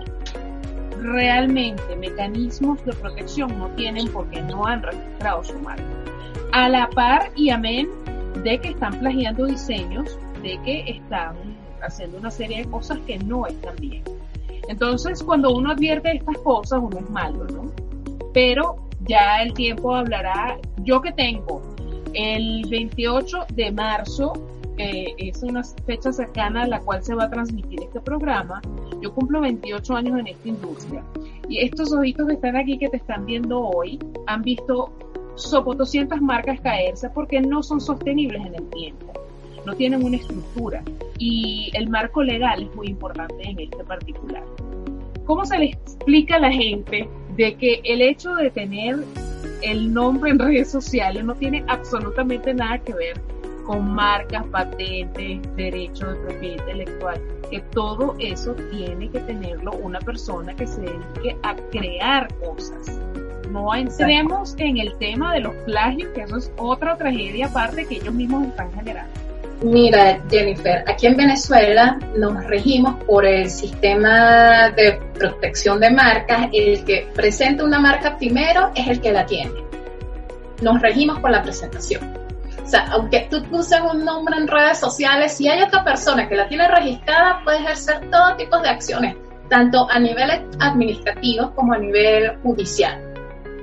realmente 1.00 1.96
mecanismos 1.96 2.84
de 2.84 2.92
protección 2.92 3.58
no 3.58 3.68
tienen 3.70 4.08
porque 4.08 4.42
no 4.42 4.66
han 4.66 4.82
registrado 4.82 5.44
su 5.44 5.58
marca. 5.60 5.84
A 6.52 6.68
la 6.68 6.90
par 6.90 7.30
y 7.34 7.50
amén 7.50 7.88
de 8.42 8.60
que 8.60 8.70
están 8.70 8.98
plagiando 8.98 9.46
diseños, 9.46 10.18
de 10.42 10.60
que 10.64 10.90
están 10.90 11.36
haciendo 11.80 12.18
una 12.18 12.30
serie 12.30 12.58
de 12.58 12.70
cosas 12.70 12.98
que 13.06 13.18
no 13.18 13.46
están 13.46 13.76
bien. 13.76 14.02
Entonces, 14.68 15.22
cuando 15.22 15.52
uno 15.52 15.72
advierte 15.72 16.12
estas 16.12 16.38
cosas, 16.38 16.80
uno 16.82 16.98
es 16.98 17.10
malo, 17.10 17.46
¿no? 17.52 17.70
Pero 18.32 18.76
ya 19.06 19.42
el 19.42 19.52
tiempo 19.54 19.94
hablará. 19.94 20.58
Yo 20.82 21.00
que 21.00 21.12
tengo 21.12 21.62
el 22.14 22.64
28 22.68 23.46
de 23.54 23.72
marzo, 23.72 24.32
es 24.78 25.42
una 25.42 25.62
fecha 25.86 26.12
cercana 26.12 26.62
a 26.62 26.66
la 26.66 26.80
cual 26.80 27.04
se 27.04 27.14
va 27.14 27.24
a 27.24 27.30
transmitir 27.30 27.80
este 27.82 28.00
programa. 28.00 28.60
Yo 29.00 29.14
cumplo 29.14 29.40
28 29.40 29.94
años 29.94 30.18
en 30.18 30.26
esta 30.26 30.48
industria. 30.48 31.04
Y 31.48 31.58
estos 31.58 31.92
ojitos 31.92 32.26
que 32.26 32.34
están 32.34 32.56
aquí, 32.56 32.78
que 32.78 32.88
te 32.88 32.96
están 32.96 33.26
viendo 33.26 33.60
hoy, 33.60 33.98
han 34.26 34.42
visto 34.42 34.92
sopotoscientas 35.36 36.20
marcas 36.20 36.60
caerse 36.60 37.10
porque 37.10 37.40
no 37.40 37.62
son 37.62 37.80
sostenibles 37.80 38.44
en 38.44 38.54
el 38.54 38.68
tiempo. 38.70 39.12
No 39.66 39.74
tienen 39.74 40.04
una 40.04 40.16
estructura. 40.16 40.82
Y 41.18 41.70
el 41.74 41.88
marco 41.88 42.22
legal 42.22 42.62
es 42.62 42.74
muy 42.74 42.88
importante 42.88 43.48
en 43.48 43.60
este 43.60 43.84
particular. 43.84 44.42
¿Cómo 45.24 45.44
se 45.44 45.58
le 45.58 45.66
explica 45.66 46.36
a 46.36 46.40
la 46.40 46.50
gente 46.50 47.08
de 47.36 47.54
que 47.54 47.80
el 47.84 48.02
hecho 48.02 48.34
de 48.34 48.50
tener 48.50 49.04
el 49.62 49.92
nombre 49.92 50.30
en 50.30 50.38
redes 50.38 50.70
sociales 50.70 51.24
no 51.24 51.34
tiene 51.34 51.64
absolutamente 51.68 52.52
nada 52.52 52.78
que 52.78 52.94
ver 52.94 53.20
con 53.64 53.94
marcas, 53.94 54.44
patentes, 54.46 55.40
derechos 55.56 56.14
de 56.14 56.20
propiedad 56.20 56.56
intelectual, 56.58 57.20
que 57.50 57.60
todo 57.72 58.16
eso 58.18 58.54
tiene 58.72 59.08
que 59.08 59.20
tenerlo 59.20 59.72
una 59.72 60.00
persona 60.00 60.54
que 60.54 60.66
se 60.66 60.80
dedique 60.80 61.36
a 61.42 61.54
crear 61.70 62.28
cosas. 62.38 62.98
No 63.50 63.74
entremos 63.74 64.54
en 64.58 64.78
el 64.78 64.96
tema 64.98 65.34
de 65.34 65.40
los 65.40 65.54
plagios, 65.66 66.10
que 66.14 66.22
eso 66.22 66.38
es 66.38 66.52
otra 66.56 66.96
tragedia 66.96 67.46
aparte 67.46 67.86
que 67.86 67.96
ellos 67.96 68.14
mismos 68.14 68.48
están 68.48 68.72
generando. 68.72 69.12
Mira, 69.62 70.20
Jennifer, 70.28 70.82
aquí 70.88 71.06
en 71.06 71.16
Venezuela 71.16 71.96
nos 72.16 72.44
regimos 72.46 72.96
por 73.04 73.24
el 73.24 73.48
sistema 73.48 74.70
de 74.70 75.00
protección 75.14 75.78
de 75.78 75.90
marcas. 75.90 76.48
El 76.52 76.84
que 76.84 77.08
presenta 77.14 77.64
una 77.64 77.78
marca 77.78 78.16
primero 78.16 78.72
es 78.74 78.88
el 78.88 79.00
que 79.00 79.12
la 79.12 79.24
tiene. 79.24 79.52
Nos 80.62 80.82
regimos 80.82 81.20
por 81.20 81.30
la 81.30 81.42
presentación. 81.42 82.12
O 82.60 82.66
sea, 82.66 82.88
aunque 82.90 83.28
tú 83.30 83.44
uses 83.52 83.80
un 83.80 84.04
nombre 84.04 84.36
en 84.36 84.48
redes 84.48 84.78
sociales, 84.78 85.32
si 85.32 85.48
hay 85.48 85.62
otra 85.62 85.84
persona 85.84 86.28
que 86.28 86.34
la 86.34 86.48
tiene 86.48 86.66
registrada, 86.66 87.40
puede 87.44 87.58
ejercer 87.58 88.10
todo 88.10 88.34
tipo 88.36 88.58
de 88.58 88.68
acciones, 88.68 89.16
tanto 89.48 89.88
a 89.88 89.98
nivel 90.00 90.28
administrativo 90.58 91.54
como 91.54 91.74
a 91.74 91.78
nivel 91.78 92.36
judicial, 92.42 93.00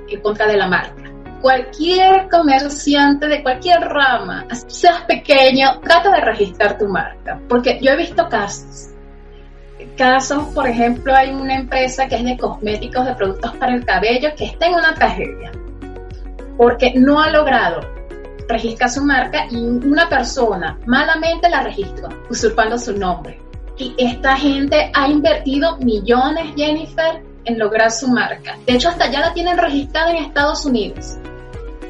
en 0.08 0.20
contra 0.20 0.46
de 0.46 0.56
la 0.56 0.66
marca. 0.66 1.09
Cualquier 1.40 2.28
comerciante 2.28 3.26
de 3.26 3.42
cualquier 3.42 3.80
rama, 3.80 4.46
seas 4.68 5.02
pequeño, 5.02 5.80
trata 5.80 6.10
de 6.10 6.20
registrar 6.20 6.76
tu 6.78 6.86
marca, 6.86 7.40
porque 7.48 7.78
yo 7.80 7.92
he 7.92 7.96
visto 7.96 8.28
casos 8.28 8.88
casos, 9.96 10.44
por 10.54 10.66
ejemplo, 10.66 11.14
hay 11.14 11.30
una 11.30 11.56
empresa 11.56 12.08
que 12.08 12.16
es 12.16 12.24
de 12.24 12.38
cosméticos, 12.38 13.04
de 13.04 13.14
productos 13.14 13.54
para 13.56 13.74
el 13.74 13.84
cabello, 13.84 14.30
que 14.34 14.46
está 14.46 14.66
en 14.66 14.74
una 14.74 14.94
tragedia, 14.94 15.52
porque 16.56 16.94
no 16.96 17.20
ha 17.20 17.28
logrado 17.28 17.80
registra 18.50 18.88
su 18.88 19.04
marca 19.04 19.46
y 19.50 19.56
una 19.56 20.08
persona 20.08 20.78
malamente 20.86 21.48
la 21.48 21.62
registró, 21.62 22.08
usurpando 22.28 22.78
su 22.78 22.96
nombre. 22.96 23.40
Y 23.76 23.94
esta 23.96 24.36
gente 24.36 24.90
ha 24.92 25.08
invertido 25.08 25.76
millones, 25.78 26.52
Jennifer, 26.56 27.22
en 27.44 27.58
lograr 27.58 27.90
su 27.90 28.08
marca. 28.08 28.58
De 28.66 28.74
hecho, 28.74 28.88
hasta 28.88 29.10
ya 29.10 29.20
la 29.20 29.32
tienen 29.32 29.56
registrada 29.56 30.10
en 30.10 30.24
Estados 30.24 30.66
Unidos. 30.66 31.16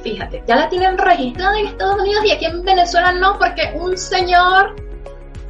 Fíjate, 0.03 0.43
ya 0.47 0.57
la 0.57 0.69
tienen 0.69 0.97
registrada 0.97 1.59
en 1.59 1.67
Estados 1.67 2.01
Unidos 2.01 2.25
y 2.25 2.33
aquí 2.33 2.47
en 2.47 2.63
Venezuela 2.63 3.13
no, 3.13 3.39
porque 3.39 3.73
un 3.79 3.97
señor 3.99 4.77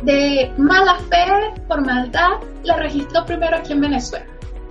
de 0.02 0.52
mala 0.56 0.96
fe, 1.08 1.54
por 1.68 1.84
maldad, 1.84 2.32
la 2.64 2.76
registró 2.76 3.24
primero 3.24 3.56
aquí 3.56 3.72
en 3.72 3.82
Venezuela. 3.82 4.26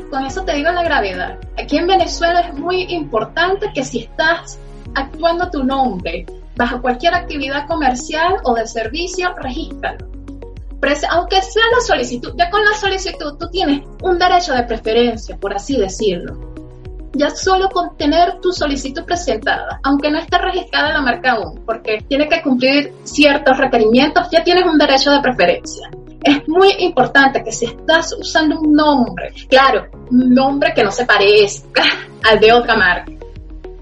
Con 0.10 0.26
eso 0.26 0.44
te 0.44 0.54
digo 0.54 0.72
la 0.72 0.84
gravedad. 0.84 1.38
Aquí 1.58 1.78
en 1.78 1.88
Venezuela 1.88 2.42
es 2.42 2.54
muy 2.56 2.84
importante 2.92 3.72
que 3.74 3.84
si 3.84 4.00
estás 4.00 4.60
actuando 4.96 5.50
tu 5.52 5.64
nombre 5.64 6.26
bajo 6.56 6.82
cualquier 6.82 7.14
actividad 7.14 7.68
comercial 7.68 8.36
o 8.44 8.56
de 8.56 8.68
servicio, 8.68 9.34
regístralo. 9.36 10.10
Aunque 11.12 11.42
sea 11.42 11.64
la 11.76 11.82
solicitud, 11.86 12.34
ya 12.38 12.50
con 12.50 12.64
la 12.64 12.74
solicitud 12.74 13.38
tú 13.38 13.50
tienes 13.50 13.82
un 14.02 14.18
derecho 14.18 14.54
de 14.54 14.64
preferencia, 14.64 15.38
por 15.38 15.54
así 15.54 15.78
decirlo. 15.78 16.49
Ya 17.14 17.32
solo 17.32 17.70
con 17.70 17.98
tener 17.98 18.40
tu 18.40 18.52
solicitud 18.52 19.04
presentada, 19.04 19.80
aunque 19.84 20.12
no 20.12 20.20
esté 20.20 20.38
registrada 20.38 20.94
la 20.94 21.02
marca 21.02 21.32
aún, 21.32 21.64
porque 21.66 22.04
tiene 22.08 22.28
que 22.30 22.42
cumplir 22.42 22.94
ciertos 23.04 23.58
requerimientos, 23.58 24.30
ya 24.32 24.44
tienes 24.44 24.66
un 24.66 24.78
derecho 24.78 25.12
de 25.12 25.22
preferencia. 25.22 25.90
Es 26.24 26.48
muy 26.48 26.72
importante 26.80 27.44
que 27.44 27.52
si 27.52 27.66
estás 27.66 28.14
usando 28.20 28.60
un 28.60 28.74
nombre, 28.74 29.32
claro, 29.50 29.88
un 30.12 30.34
nombre 30.34 30.74
que 30.74 30.84
no 30.84 30.92
se 30.92 31.06
parezca 31.06 31.84
al 32.30 32.40
de 32.40 32.54
otra 32.54 32.76
marca, 32.76 33.12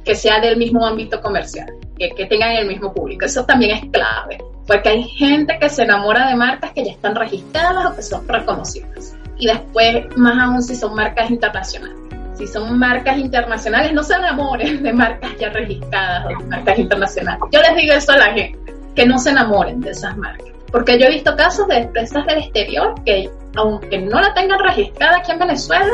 que 0.05 0.15
sea 0.15 0.39
del 0.39 0.57
mismo 0.57 0.85
ámbito 0.85 1.19
comercial, 1.19 1.67
que, 1.97 2.09
que 2.11 2.25
tengan 2.27 2.51
el 2.51 2.67
mismo 2.67 2.93
público. 2.93 3.25
Eso 3.25 3.43
también 3.43 3.71
es 3.71 3.91
clave, 3.91 4.37
porque 4.65 4.89
hay 4.89 5.03
gente 5.03 5.57
que 5.59 5.67
se 5.67 5.83
enamora 5.83 6.27
de 6.29 6.35
marcas 6.35 6.71
que 6.71 6.85
ya 6.85 6.91
están 6.91 7.15
registradas 7.15 7.91
o 7.91 7.95
que 7.95 8.01
son 8.03 8.27
reconocidas. 8.27 9.15
Y 9.37 9.47
después, 9.47 10.05
más 10.15 10.37
aún 10.39 10.63
si 10.63 10.75
son 10.75 10.95
marcas 10.95 11.29
internacionales. 11.29 12.06
Si 12.37 12.45
son 12.45 12.77
marcas 12.77 13.17
internacionales, 13.17 13.93
no 13.93 14.03
se 14.03 14.13
enamoren 14.13 14.83
de 14.83 14.93
marcas 14.93 15.31
ya 15.39 15.49
registradas 15.49 16.25
o 16.25 16.29
de 16.29 16.45
marcas 16.45 16.77
internacionales. 16.77 17.41
Yo 17.51 17.61
les 17.61 17.75
digo 17.75 17.93
eso 17.93 18.11
a 18.11 18.17
la 18.17 18.33
gente, 18.33 18.59
que 18.95 19.05
no 19.05 19.17
se 19.17 19.31
enamoren 19.31 19.81
de 19.81 19.91
esas 19.91 20.15
marcas. 20.17 20.47
Porque 20.71 20.99
yo 20.99 21.07
he 21.07 21.11
visto 21.11 21.35
casos 21.35 21.67
de 21.67 21.77
empresas 21.77 22.25
del 22.27 22.39
exterior 22.39 22.93
que, 23.03 23.29
aunque 23.55 23.99
no 23.99 24.21
la 24.21 24.33
tengan 24.35 24.59
registrada 24.59 25.17
aquí 25.17 25.31
en 25.31 25.39
Venezuela, 25.39 25.93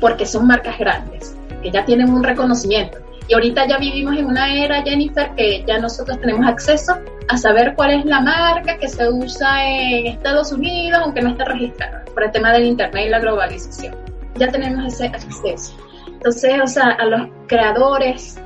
porque 0.00 0.24
son 0.24 0.46
marcas 0.46 0.78
grandes, 0.78 1.36
que 1.62 1.70
ya 1.70 1.84
tienen 1.84 2.08
un 2.08 2.24
reconocimiento, 2.24 2.98
y 3.28 3.34
ahorita 3.34 3.66
ya 3.66 3.76
vivimos 3.78 4.16
en 4.16 4.26
una 4.26 4.54
era, 4.54 4.82
Jennifer, 4.82 5.32
que 5.36 5.64
ya 5.66 5.78
nosotros 5.78 6.20
tenemos 6.20 6.46
acceso 6.46 6.94
a 7.28 7.36
saber 7.36 7.74
cuál 7.74 7.90
es 7.90 8.04
la 8.04 8.20
marca 8.20 8.78
que 8.78 8.88
se 8.88 9.08
usa 9.08 9.68
en 9.68 10.06
Estados 10.06 10.52
Unidos, 10.52 11.00
aunque 11.02 11.20
no 11.20 11.30
esté 11.30 11.44
registrada, 11.44 12.04
por 12.14 12.22
el 12.22 12.30
tema 12.30 12.52
del 12.52 12.64
Internet 12.64 13.06
y 13.06 13.10
la 13.10 13.18
globalización. 13.18 14.05
Ya 14.38 14.48
tenemos 14.48 14.92
ese 14.92 15.06
acceso. 15.06 15.74
Entonces, 16.06 16.54
o 16.62 16.66
sea, 16.66 16.90
a 16.98 17.04
los 17.04 17.28
creadores, 17.46 18.40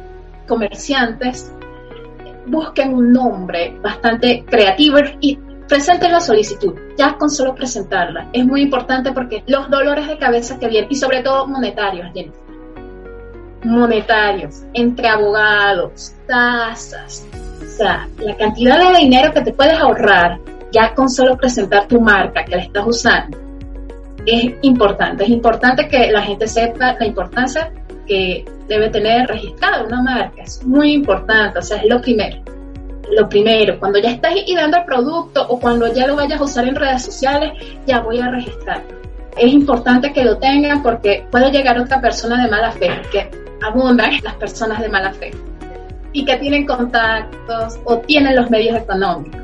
comerciantes, 0.46 1.52
busquen 2.46 2.94
un 2.94 3.12
nombre 3.12 3.78
bastante 3.82 4.44
creativo 4.44 4.98
y 5.20 5.38
presenten 5.68 6.12
la 6.12 6.20
solicitud, 6.20 6.74
ya 6.98 7.16
con 7.16 7.30
solo 7.30 7.54
presentarla. 7.54 8.28
Es 8.32 8.44
muy 8.44 8.62
importante 8.62 9.12
porque 9.12 9.44
los 9.46 9.70
dolores 9.70 10.08
de 10.08 10.18
cabeza 10.18 10.58
que 10.58 10.68
vienen, 10.68 10.90
y 10.90 10.96
sobre 10.96 11.22
todo 11.22 11.46
monetarios, 11.46 12.08
Jennifer 12.12 12.50
monetarios, 13.64 14.62
entre 14.72 15.08
abogados, 15.08 16.14
tasas, 16.26 17.26
o 17.60 17.66
sea, 17.66 18.08
la 18.18 18.36
cantidad 18.36 18.78
de 18.78 18.98
dinero 18.98 19.32
que 19.32 19.42
te 19.42 19.52
puedes 19.52 19.78
ahorrar 19.78 20.38
ya 20.72 20.94
con 20.94 21.10
solo 21.10 21.36
presentar 21.36 21.86
tu 21.86 22.00
marca 22.00 22.44
que 22.44 22.56
la 22.56 22.62
estás 22.62 22.86
usando 22.86 23.49
es 24.26 24.54
importante. 24.62 25.24
Es 25.24 25.30
importante 25.30 25.88
que 25.88 26.10
la 26.10 26.22
gente 26.22 26.46
sepa 26.46 26.96
la 26.98 27.06
importancia 27.06 27.72
que 28.06 28.44
debe 28.68 28.88
tener 28.88 29.28
registrada 29.28 29.84
una 29.84 30.02
marca. 30.02 30.42
Es 30.42 30.64
muy 30.64 30.92
importante, 30.92 31.58
o 31.58 31.62
sea, 31.62 31.78
es 31.78 31.88
lo 31.88 32.00
primero. 32.00 32.42
Lo 33.16 33.28
primero, 33.28 33.78
cuando 33.78 33.98
ya 33.98 34.10
estás 34.10 34.34
dando 34.54 34.78
el 34.78 34.84
producto 34.84 35.46
o 35.48 35.58
cuando 35.58 35.92
ya 35.92 36.06
lo 36.06 36.16
vayas 36.16 36.40
a 36.40 36.44
usar 36.44 36.68
en 36.68 36.76
redes 36.76 37.02
sociales, 37.02 37.52
ya 37.86 38.00
voy 38.00 38.20
a 38.20 38.30
registrarlo. 38.30 39.00
Es 39.36 39.52
importante 39.52 40.12
que 40.12 40.24
lo 40.24 40.38
tengan 40.38 40.82
porque 40.82 41.26
puede 41.30 41.50
llegar 41.50 41.78
otra 41.78 42.00
persona 42.00 42.42
de 42.42 42.50
mala 42.50 42.70
fe 42.72 42.90
que 43.10 43.30
abundan 43.62 44.12
las 44.22 44.34
personas 44.34 44.80
de 44.80 44.88
mala 44.88 45.12
fe 45.12 45.32
y 46.12 46.24
que 46.24 46.36
tienen 46.36 46.66
contactos 46.66 47.78
o 47.84 47.98
tienen 47.98 48.36
los 48.36 48.50
medios 48.50 48.76
económicos. 48.76 49.39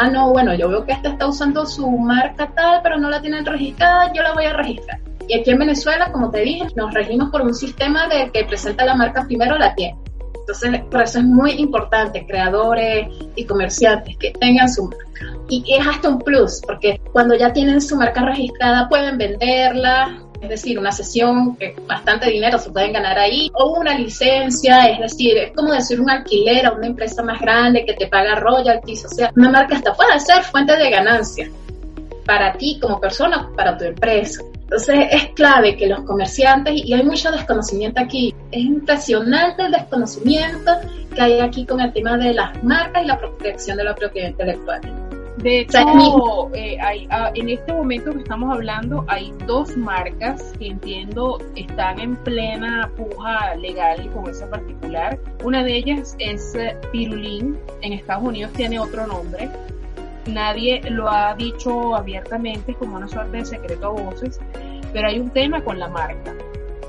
Ah, 0.00 0.08
no, 0.08 0.30
bueno, 0.30 0.54
yo 0.54 0.68
veo 0.68 0.84
que 0.84 0.92
esta 0.92 1.08
está 1.08 1.26
usando 1.26 1.66
su 1.66 1.90
marca 1.90 2.52
tal, 2.54 2.78
pero 2.84 2.98
no 2.98 3.10
la 3.10 3.20
tienen 3.20 3.44
registrada, 3.44 4.12
yo 4.12 4.22
la 4.22 4.32
voy 4.32 4.44
a 4.44 4.52
registrar. 4.52 5.00
Y 5.26 5.34
aquí 5.34 5.50
en 5.50 5.58
Venezuela, 5.58 6.12
como 6.12 6.30
te 6.30 6.42
dije, 6.42 6.68
nos 6.76 6.94
regimos 6.94 7.30
por 7.30 7.42
un 7.42 7.52
sistema 7.52 8.06
de 8.06 8.30
que 8.30 8.44
presenta 8.44 8.84
la 8.84 8.94
marca 8.94 9.24
primero 9.26 9.58
la 9.58 9.74
tiene. 9.74 9.98
Entonces, 10.38 10.82
por 10.88 11.02
eso 11.02 11.18
es 11.18 11.24
muy 11.24 11.50
importante, 11.54 12.24
creadores 12.28 13.08
y 13.34 13.44
comerciantes, 13.44 14.16
que 14.18 14.30
tengan 14.30 14.72
su 14.72 14.84
marca. 14.84 15.36
Y 15.48 15.64
es 15.74 15.84
hasta 15.84 16.10
un 16.10 16.20
plus, 16.20 16.62
porque 16.64 17.00
cuando 17.12 17.34
ya 17.34 17.52
tienen 17.52 17.80
su 17.80 17.96
marca 17.96 18.22
registrada, 18.22 18.88
pueden 18.88 19.18
venderla, 19.18 20.22
es 20.40 20.48
decir, 20.48 20.78
una 20.78 20.92
sesión 20.92 21.56
que 21.56 21.74
bastante 21.86 22.30
dinero 22.30 22.58
se 22.58 22.70
pueden 22.70 22.92
ganar 22.92 23.18
ahí, 23.18 23.50
o 23.54 23.78
una 23.78 23.96
licencia, 23.98 24.86
es 24.86 25.00
decir, 25.00 25.36
es 25.36 25.52
como 25.52 25.72
decir 25.72 26.00
un 26.00 26.10
alquiler 26.10 26.66
a 26.66 26.72
una 26.72 26.86
empresa 26.86 27.22
más 27.22 27.40
grande 27.40 27.84
que 27.84 27.94
te 27.94 28.06
paga 28.06 28.36
royalties, 28.36 29.04
o 29.04 29.08
sea, 29.08 29.32
una 29.36 29.50
marca 29.50 29.76
hasta 29.76 29.94
puede 29.94 30.18
ser 30.20 30.42
fuente 30.44 30.76
de 30.76 30.90
ganancia 30.90 31.50
para 32.24 32.52
ti 32.52 32.78
como 32.80 33.00
persona, 33.00 33.50
para 33.56 33.76
tu 33.76 33.84
empresa. 33.84 34.42
Entonces 34.52 34.98
es 35.10 35.28
clave 35.30 35.76
que 35.76 35.86
los 35.86 36.02
comerciantes, 36.02 36.74
y 36.76 36.92
hay 36.92 37.02
mucho 37.02 37.30
desconocimiento 37.32 38.02
aquí, 38.02 38.34
es 38.50 38.60
impresionante 38.60 39.62
el 39.62 39.72
desconocimiento 39.72 40.72
que 41.14 41.22
hay 41.22 41.40
aquí 41.40 41.64
con 41.64 41.80
el 41.80 41.90
tema 41.92 42.18
de 42.18 42.34
las 42.34 42.62
marcas 42.62 43.02
y 43.02 43.06
la 43.06 43.18
protección 43.18 43.78
de 43.78 43.84
la 43.84 43.94
propiedad 43.94 44.28
intelectual. 44.28 45.07
De 45.42 45.60
hecho, 45.60 46.50
eh, 46.54 46.78
ah, 47.10 47.30
en 47.32 47.48
este 47.48 47.72
momento 47.72 48.12
que 48.12 48.18
estamos 48.18 48.52
hablando, 48.52 49.04
hay 49.06 49.32
dos 49.46 49.76
marcas 49.76 50.52
que 50.58 50.66
entiendo 50.66 51.38
están 51.54 52.00
en 52.00 52.16
plena 52.16 52.90
puja 52.96 53.54
legal 53.54 54.10
con 54.12 54.28
esa 54.28 54.50
particular. 54.50 55.16
Una 55.44 55.62
de 55.62 55.76
ellas 55.76 56.16
es 56.18 56.56
eh, 56.56 56.76
Pirulín, 56.90 57.56
en 57.82 57.92
Estados 57.92 58.24
Unidos 58.24 58.52
tiene 58.54 58.80
otro 58.80 59.06
nombre, 59.06 59.48
nadie 60.26 60.80
lo 60.90 61.08
ha 61.08 61.36
dicho 61.36 61.94
abiertamente 61.94 62.74
como 62.74 62.96
una 62.96 63.06
suerte 63.06 63.36
de 63.36 63.44
secreto 63.44 63.86
a 63.86 63.90
voces, 63.90 64.40
pero 64.92 65.06
hay 65.06 65.20
un 65.20 65.30
tema 65.30 65.62
con 65.62 65.78
la 65.78 65.88
marca. 65.88 66.34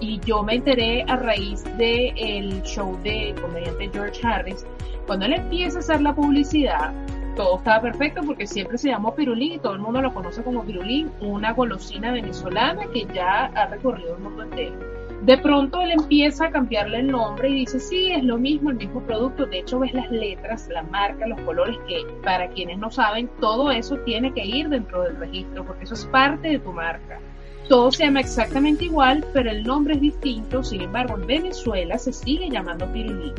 Y 0.01 0.19
yo 0.21 0.41
me 0.41 0.55
enteré 0.55 1.03
a 1.07 1.17
raíz 1.17 1.63
del 1.77 2.17
el 2.17 2.63
show 2.63 2.97
de 3.03 3.35
comediante 3.39 3.91
George 3.93 4.25
Harris, 4.25 4.65
cuando 5.05 5.27
él 5.27 5.33
empieza 5.33 5.77
a 5.77 5.81
hacer 5.81 6.01
la 6.01 6.15
publicidad, 6.15 6.93
todo 7.39 7.57
estaba 7.57 7.79
perfecto 7.79 8.21
porque 8.25 8.45
siempre 8.45 8.77
se 8.77 8.89
llamó 8.89 9.15
pirulín 9.15 9.53
y 9.53 9.59
todo 9.59 9.71
el 9.71 9.79
mundo 9.79 10.01
lo 10.01 10.13
conoce 10.13 10.43
como 10.43 10.61
pirulín, 10.65 11.09
una 11.21 11.53
golosina 11.53 12.11
venezolana 12.11 12.87
que 12.91 13.07
ya 13.13 13.45
ha 13.45 13.65
recorrido 13.67 14.17
el 14.17 14.23
mundo 14.23 14.43
entero 14.43 14.75
de 15.21 15.37
pronto 15.37 15.81
él 15.81 15.91
empieza 15.91 16.47
a 16.47 16.51
cambiarle 16.51 16.99
el 16.99 17.07
nombre 17.07 17.49
y 17.49 17.53
dice, 17.59 17.79
sí, 17.79 18.11
es 18.11 18.25
lo 18.25 18.37
mismo, 18.37 18.71
el 18.71 18.77
mismo 18.77 19.01
producto. 19.01 19.45
De 19.45 19.59
hecho, 19.59 19.79
ves 19.79 19.93
las 19.93 20.09
letras, 20.09 20.67
la 20.69 20.81
marca, 20.83 21.27
los 21.27 21.39
colores, 21.41 21.77
que 21.87 22.05
para 22.23 22.47
quienes 22.49 22.77
no 22.77 22.89
saben, 22.89 23.29
todo 23.41 23.69
eso 23.69 23.97
tiene 24.05 24.33
que 24.33 24.45
ir 24.45 24.69
dentro 24.69 25.03
del 25.03 25.17
registro, 25.17 25.65
porque 25.65 25.83
eso 25.83 25.95
es 25.95 26.05
parte 26.05 26.47
de 26.47 26.59
tu 26.59 26.71
marca. 26.71 27.19
Todo 27.67 27.91
se 27.91 28.05
llama 28.05 28.21
exactamente 28.21 28.85
igual, 28.85 29.25
pero 29.33 29.51
el 29.51 29.63
nombre 29.63 29.95
es 29.95 30.01
distinto. 30.01 30.63
Sin 30.63 30.81
embargo, 30.81 31.15
en 31.15 31.27
Venezuela 31.27 31.97
se 31.97 32.13
sigue 32.13 32.49
llamando 32.49 32.89
Pirulí. 32.91 33.33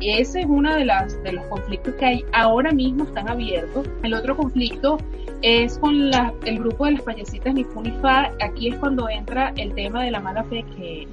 Ese 0.00 0.40
es 0.40 0.46
uno 0.46 0.74
de, 0.74 0.84
las, 0.84 1.22
de 1.22 1.32
los 1.32 1.44
conflictos 1.46 1.94
que 1.94 2.06
hay 2.06 2.24
ahora 2.32 2.72
mismo, 2.72 3.04
están 3.04 3.28
abiertos. 3.28 3.86
El 4.02 4.14
otro 4.14 4.36
conflicto 4.36 4.98
es 5.42 5.78
con 5.78 6.10
la, 6.10 6.32
el 6.44 6.58
grupo 6.58 6.86
de 6.86 6.92
las 6.92 7.02
payasitas 7.02 7.54
ni. 7.54 7.66
Aquí 8.42 8.68
es 8.68 8.76
cuando 8.76 9.08
entra 9.08 9.52
el 9.56 9.74
tema 9.74 10.04
de 10.04 10.10
la 10.10 10.20
mala 10.20 10.44
fe 10.44 10.64
que 10.76 11.06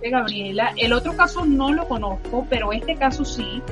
de 0.00 0.10
Gabriela. 0.10 0.72
El 0.76 0.92
otro 0.92 1.14
caso 1.16 1.44
no 1.44 1.72
lo 1.72 1.86
conozco, 1.86 2.46
pero 2.48 2.72
este 2.72 2.96
caso 2.96 3.24
sí. 3.24 3.62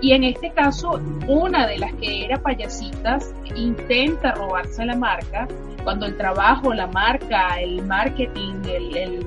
Y 0.00 0.12
en 0.12 0.24
este 0.24 0.50
caso, 0.50 1.00
una 1.28 1.66
de 1.66 1.78
las 1.78 1.92
que 1.94 2.24
era 2.24 2.36
payasitas 2.36 3.32
intenta 3.54 4.32
robarse 4.32 4.84
la 4.84 4.96
marca, 4.96 5.46
cuando 5.84 6.06
el 6.06 6.16
trabajo, 6.16 6.74
la 6.74 6.88
marca, 6.88 7.60
el 7.60 7.84
marketing, 7.84 8.62
el, 8.64 8.96
el 8.96 9.26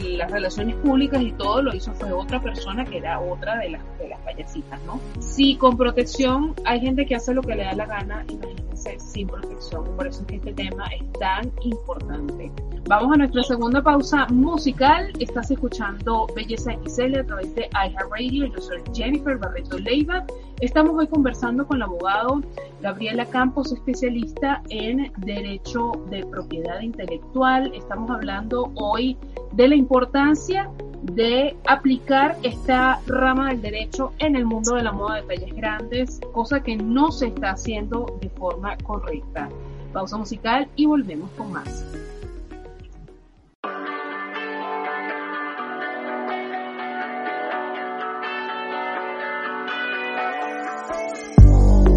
las 0.00 0.30
relaciones 0.30 0.76
públicas 0.76 1.20
y 1.22 1.32
todo 1.32 1.62
lo 1.62 1.74
hizo 1.74 1.92
fue 1.94 2.12
otra 2.12 2.40
persona 2.40 2.84
que 2.84 2.98
era 2.98 3.20
otra 3.20 3.56
de 3.58 3.70
las, 3.70 3.82
de 4.04 4.10
las 4.10 4.20
payasitas, 4.20 4.80
¿no? 4.84 5.00
Si 5.18 5.56
con 5.56 5.76
protección 5.76 6.54
hay 6.64 6.80
gente 6.80 7.06
que 7.06 7.16
hace 7.16 7.34
lo 7.34 7.42
que 7.42 7.54
le 7.54 7.64
da 7.64 7.74
la 7.74 7.86
gana, 7.86 8.24
imagínense 8.28 8.98
sin 8.98 9.26
protección. 9.26 9.84
Por 9.96 10.06
eso 10.06 10.20
es 10.20 10.26
que 10.26 10.36
este 10.36 10.52
tema 10.52 10.84
es 10.86 11.12
tan 11.18 11.50
importante. 11.62 12.52
Vamos 12.86 13.14
a 13.14 13.16
nuestra 13.16 13.42
segunda 13.42 13.82
pausa 13.82 14.26
musical. 14.26 15.10
Estás 15.18 15.50
escuchando 15.50 16.26
Belleza 16.36 16.72
XL 16.84 17.18
a 17.18 17.24
través 17.24 17.54
de 17.54 17.68
iHeartRadio. 17.72 18.46
Yo 18.46 18.60
soy 18.60 18.82
Jennifer 18.92 19.38
Barreto 19.38 19.78
Leiva. 19.78 20.26
Estamos 20.60 20.94
hoy 20.96 21.06
conversando 21.06 21.66
con 21.66 21.78
el 21.78 21.84
abogado 21.84 22.42
Gabriela 22.82 23.24
Campos, 23.26 23.72
especialista 23.72 24.62
en 24.68 25.10
Derecho 25.18 25.92
de 26.10 26.26
Propiedad 26.26 26.80
Intelectual. 26.80 27.72
Estamos 27.74 28.10
hablando 28.10 28.70
hoy 28.74 29.16
de 29.52 29.68
la 29.68 29.76
importancia 29.76 30.70
de 31.12 31.56
aplicar 31.66 32.36
esta 32.42 33.00
rama 33.06 33.50
del 33.50 33.62
derecho 33.62 33.93
en 34.18 34.34
el 34.34 34.44
mundo 34.44 34.74
de 34.74 34.82
la 34.82 34.92
moda 34.92 35.16
de 35.16 35.22
talles 35.22 35.54
grandes, 35.54 36.20
cosa 36.32 36.60
que 36.62 36.76
no 36.76 37.12
se 37.12 37.28
está 37.28 37.50
haciendo 37.50 38.06
de 38.20 38.28
forma 38.30 38.76
correcta. 38.78 39.48
Pausa 39.92 40.16
musical 40.16 40.68
y 40.74 40.86
volvemos 40.86 41.30
con 41.36 41.52
más. 41.52 41.84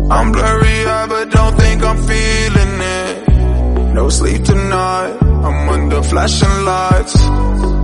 I'm 0.09 0.31
blurry 0.31 0.83
but 1.09 1.31
don't 1.31 1.57
think 1.57 1.83
I'm 1.83 1.97
feeling 1.97 2.81
it. 2.81 3.93
No 3.93 4.09
sleep 4.09 4.43
tonight, 4.43 5.17
I'm 5.21 5.69
under 5.69 6.03
flashing 6.03 6.65
lights. 6.65 7.15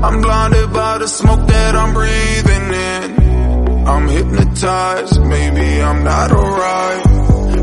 I'm 0.04 0.21
blinded 0.21 0.71
by 0.71 0.99
the 0.99 1.08
smoke 1.08 1.47
that 1.47 1.76
I'm 1.76 1.93
breathing 1.93 2.73
in. 2.73 3.23
I'm 3.86 4.08
hypnotized, 4.08 5.22
maybe 5.22 5.82
I'm 5.82 6.04
not 6.04 6.32
alright. 6.32 7.04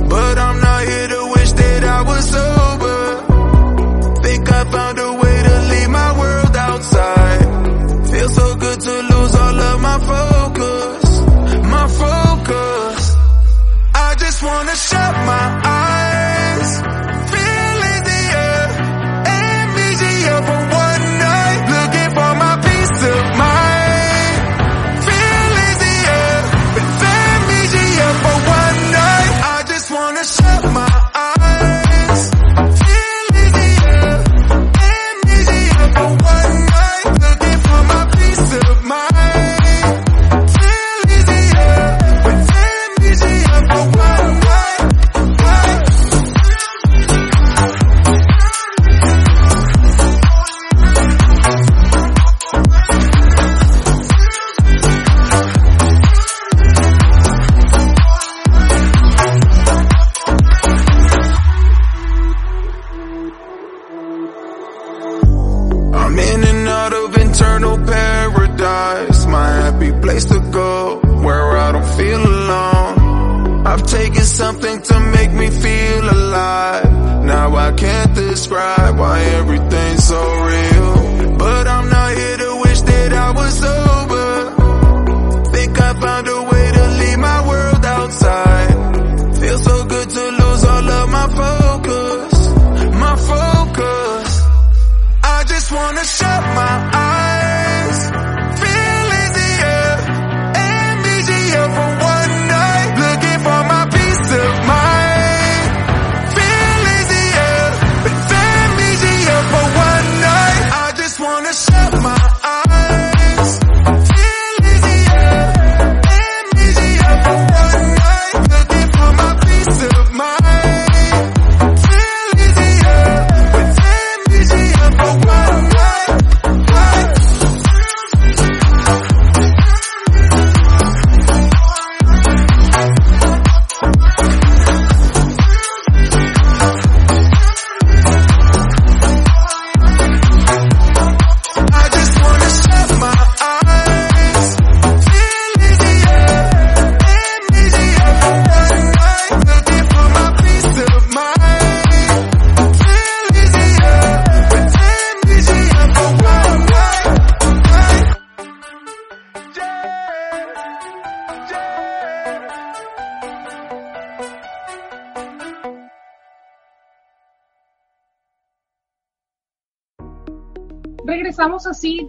But 0.09 0.39
I'm 0.39 0.61
not 0.61 0.83
here 0.85 1.09
to 1.09 1.33
wish 1.35 1.53
that 1.53 1.85
I 1.85 2.03
was 2.03 2.35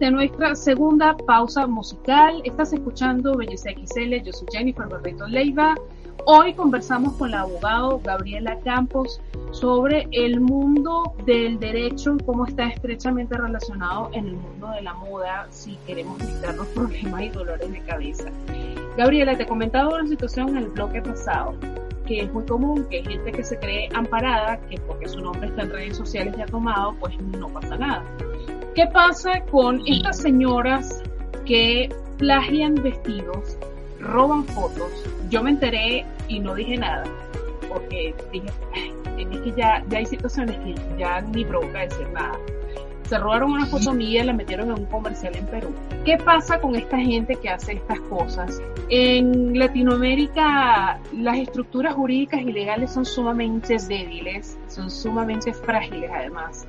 de 0.02 0.10
nuestra 0.10 0.56
segunda 0.56 1.16
pausa 1.16 1.64
musical. 1.68 2.42
Estás 2.44 2.72
escuchando 2.72 3.36
Belleza 3.36 3.70
XL, 3.70 4.16
yo 4.24 4.32
soy 4.32 4.48
Jennifer 4.50 4.88
Barreto 4.88 5.28
Leiva. 5.28 5.76
Hoy 6.26 6.54
conversamos 6.54 7.12
con 7.12 7.30
la 7.30 7.42
abogado 7.42 8.00
Gabriela 8.02 8.58
Campos 8.64 9.20
sobre 9.52 10.08
el 10.10 10.40
mundo 10.40 11.14
del 11.24 11.60
derecho 11.60 12.16
cómo 12.26 12.46
está 12.46 12.66
estrechamente 12.66 13.36
relacionado 13.36 14.10
en 14.12 14.26
el 14.26 14.34
mundo 14.34 14.70
de 14.70 14.82
la 14.82 14.92
moda 14.94 15.46
si 15.50 15.76
queremos 15.86 16.20
evitar 16.20 16.56
los 16.56 16.66
problemas 16.74 17.22
y 17.22 17.28
dolores 17.28 17.70
de 17.70 17.80
cabeza. 17.82 18.28
Gabriela, 18.96 19.38
te 19.38 19.46
comentaba 19.46 19.94
una 19.94 20.08
situación 20.08 20.48
en 20.48 20.64
el 20.64 20.70
bloque 20.70 21.00
pasado 21.00 21.54
que 22.08 22.22
es 22.22 22.32
muy 22.32 22.44
común 22.44 22.84
que 22.90 23.04
gente 23.04 23.30
que 23.30 23.44
se 23.44 23.56
cree 23.56 23.88
amparada, 23.94 24.58
que 24.68 24.80
porque 24.80 25.08
su 25.08 25.20
nombre 25.20 25.46
está 25.46 25.62
en 25.62 25.70
redes 25.70 25.96
sociales 25.96 26.34
ya 26.36 26.46
tomado, 26.46 26.96
pues 26.98 27.16
no 27.20 27.48
pasa 27.50 27.76
nada. 27.78 28.04
¿Qué 28.74 28.86
pasa 28.86 29.42
con 29.50 29.82
estas 29.86 30.22
señoras 30.22 31.02
que 31.44 31.90
plagian 32.16 32.74
vestidos, 32.76 33.58
roban 34.00 34.44
fotos? 34.44 34.90
Yo 35.28 35.42
me 35.42 35.50
enteré 35.50 36.06
y 36.28 36.40
no 36.40 36.54
dije 36.54 36.78
nada, 36.78 37.04
porque 37.68 38.14
dije, 38.32 38.46
es 39.18 39.40
que 39.40 39.52
ya, 39.52 39.84
ya 39.90 39.98
hay 39.98 40.06
situaciones 40.06 40.56
que 40.60 40.74
ya 40.96 41.20
ni 41.20 41.44
provoca 41.44 41.80
decir 41.80 42.08
nada. 42.14 42.38
Se 43.04 43.18
robaron 43.18 43.52
una 43.52 43.66
foto 43.66 43.92
mía 43.92 44.22
y 44.22 44.26
la 44.26 44.32
metieron 44.32 44.70
en 44.70 44.78
un 44.78 44.86
comercial 44.86 45.36
en 45.36 45.46
Perú. 45.48 45.68
¿Qué 46.06 46.16
pasa 46.16 46.58
con 46.58 46.74
esta 46.74 46.98
gente 46.98 47.36
que 47.36 47.50
hace 47.50 47.74
estas 47.74 48.00
cosas? 48.00 48.58
En 48.88 49.58
Latinoamérica 49.58 50.98
las 51.12 51.36
estructuras 51.36 51.94
jurídicas 51.94 52.40
y 52.40 52.52
legales 52.52 52.90
son 52.90 53.04
sumamente 53.04 53.76
débiles, 53.86 54.58
son 54.66 54.90
sumamente 54.90 55.52
frágiles 55.52 56.10
además. 56.10 56.66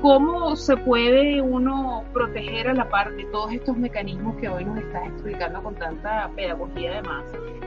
¿Cómo 0.00 0.54
se 0.54 0.76
puede 0.76 1.42
uno 1.42 2.04
proteger 2.12 2.68
a 2.68 2.74
la 2.74 2.88
par 2.88 3.12
de 3.16 3.24
todos 3.24 3.52
estos 3.52 3.76
mecanismos 3.76 4.36
que 4.36 4.48
hoy 4.48 4.64
nos 4.64 4.78
estás 4.78 5.08
explicando 5.08 5.60
con 5.60 5.74
tanta 5.74 6.30
pedagogía 6.36 6.92
además? 6.92 7.24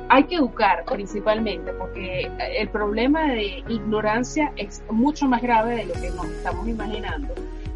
Hay 0.08 0.24
que 0.24 0.36
educar 0.36 0.86
principalmente 0.86 1.74
porque 1.74 2.32
el 2.58 2.70
problema 2.70 3.34
de 3.34 3.64
ignorancia 3.68 4.54
es 4.56 4.82
mucho 4.90 5.28
más 5.28 5.42
grave 5.42 5.76
de 5.76 5.86
lo 5.86 5.94
que 5.94 6.10
nos 6.12 6.26
estamos 6.28 6.68
imaginando. 6.70 7.34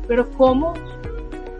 Pero 0.07 0.29
¿cómo 0.31 0.73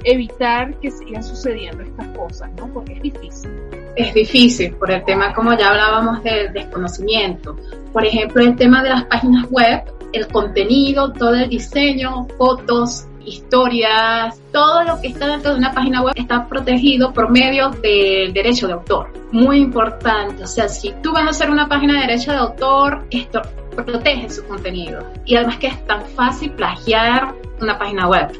evitar 0.06 0.74
que 0.80 0.90
sigan 0.90 1.24
sucediendo 1.24 1.84
estas 1.84 2.08
cosas? 2.10 2.50
¿no? 2.58 2.68
Porque 2.68 2.94
es 2.94 3.02
difícil. 3.02 3.52
Es 3.98 4.14
difícil 4.14 4.74
por 4.76 4.92
el 4.92 5.04
tema, 5.04 5.34
como 5.34 5.54
ya 5.58 5.70
hablábamos, 5.70 6.24
del 6.24 6.54
desconocimiento. 6.54 7.58
Por 7.92 8.06
ejemplo, 8.06 8.42
el 8.42 8.56
tema 8.56 8.84
de 8.84 8.90
las 8.90 9.04
páginas 9.06 9.50
web 9.50 9.84
el 10.16 10.28
contenido, 10.28 11.12
todo 11.12 11.36
el 11.36 11.50
diseño, 11.50 12.28
fotos, 12.38 13.08
historias, 13.26 14.40
todo 14.52 14.84
lo 14.84 15.02
que 15.02 15.08
está 15.10 15.28
dentro 15.28 15.52
de 15.52 15.58
una 15.58 15.74
página 15.74 16.04
web 16.04 16.14
está 16.16 16.48
protegido 16.48 17.12
por 17.12 17.30
medio 17.30 17.70
del 17.70 18.34
derecho 18.34 18.68
de 18.68 18.74
autor. 18.74 19.12
Muy 19.32 19.58
importante, 19.58 20.44
o 20.44 20.48
sea, 20.48 20.70
si 20.70 20.94
tú 21.02 21.12
vas 21.12 21.26
a 21.26 21.30
hacer 21.30 21.50
una 21.50 21.68
página 21.68 21.96
de 21.96 22.08
derecho 22.08 22.32
de 22.32 22.38
autor, 22.38 23.06
esto 23.10 23.42
protege 23.76 24.30
su 24.30 24.46
contenido. 24.46 25.04
Y 25.26 25.36
además 25.36 25.58
que 25.58 25.68
es 25.68 25.88
tan 25.88 26.06
fácil 26.06 26.52
plagiar 26.52 27.34
una 27.60 27.78
página 27.78 28.08
web. 28.08 28.32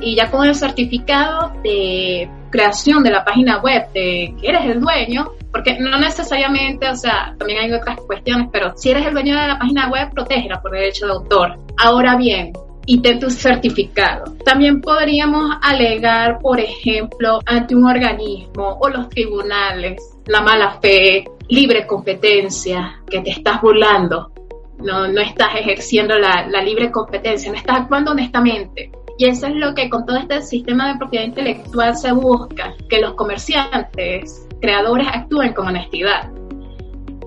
Y 0.00 0.14
ya 0.14 0.30
con 0.30 0.46
el 0.46 0.54
certificado 0.54 1.52
de 1.62 2.28
creación 2.50 3.02
de 3.02 3.10
la 3.10 3.24
página 3.24 3.58
web 3.60 3.92
de 3.92 4.34
que 4.40 4.48
eres 4.48 4.64
el 4.64 4.80
dueño, 4.80 5.32
porque 5.52 5.78
no 5.78 5.98
necesariamente, 5.98 6.88
o 6.88 6.96
sea, 6.96 7.34
también 7.38 7.60
hay 7.60 7.72
otras 7.72 8.00
cuestiones, 8.00 8.48
pero 8.52 8.72
si 8.76 8.90
eres 8.90 9.06
el 9.06 9.14
dueño 9.14 9.40
de 9.40 9.46
la 9.46 9.58
página 9.58 9.90
web, 9.90 10.10
protégela 10.12 10.60
por 10.60 10.72
derecho 10.72 11.06
de 11.06 11.12
autor. 11.12 11.58
Ahora 11.78 12.16
bien, 12.16 12.52
y 12.86 13.00
ten 13.00 13.18
tu 13.18 13.28
certificado. 13.30 14.36
También 14.44 14.80
podríamos 14.80 15.56
alegar, 15.60 16.38
por 16.38 16.60
ejemplo, 16.60 17.40
ante 17.44 17.74
un 17.74 17.84
organismo 17.84 18.78
o 18.80 18.88
los 18.88 19.08
tribunales, 19.08 20.00
la 20.26 20.40
mala 20.40 20.78
fe, 20.80 21.24
libre 21.48 21.86
competencia, 21.86 23.02
que 23.10 23.20
te 23.20 23.30
estás 23.30 23.60
burlando, 23.60 24.30
no, 24.78 25.08
no 25.08 25.20
estás 25.20 25.56
ejerciendo 25.56 26.18
la, 26.18 26.46
la 26.48 26.62
libre 26.62 26.90
competencia, 26.90 27.50
no 27.50 27.58
estás 27.58 27.80
actuando 27.80 28.12
honestamente. 28.12 28.90
Y 29.18 29.26
eso 29.26 29.46
es 29.46 29.54
lo 29.54 29.74
que 29.74 29.88
con 29.88 30.04
todo 30.04 30.18
este 30.18 30.42
sistema 30.42 30.92
de 30.92 30.98
propiedad 30.98 31.24
intelectual 31.24 31.96
se 31.96 32.12
busca, 32.12 32.74
que 32.88 33.00
los 33.00 33.14
comerciantes, 33.14 34.46
creadores 34.60 35.06
actúen 35.08 35.54
con 35.54 35.68
honestidad. 35.68 36.30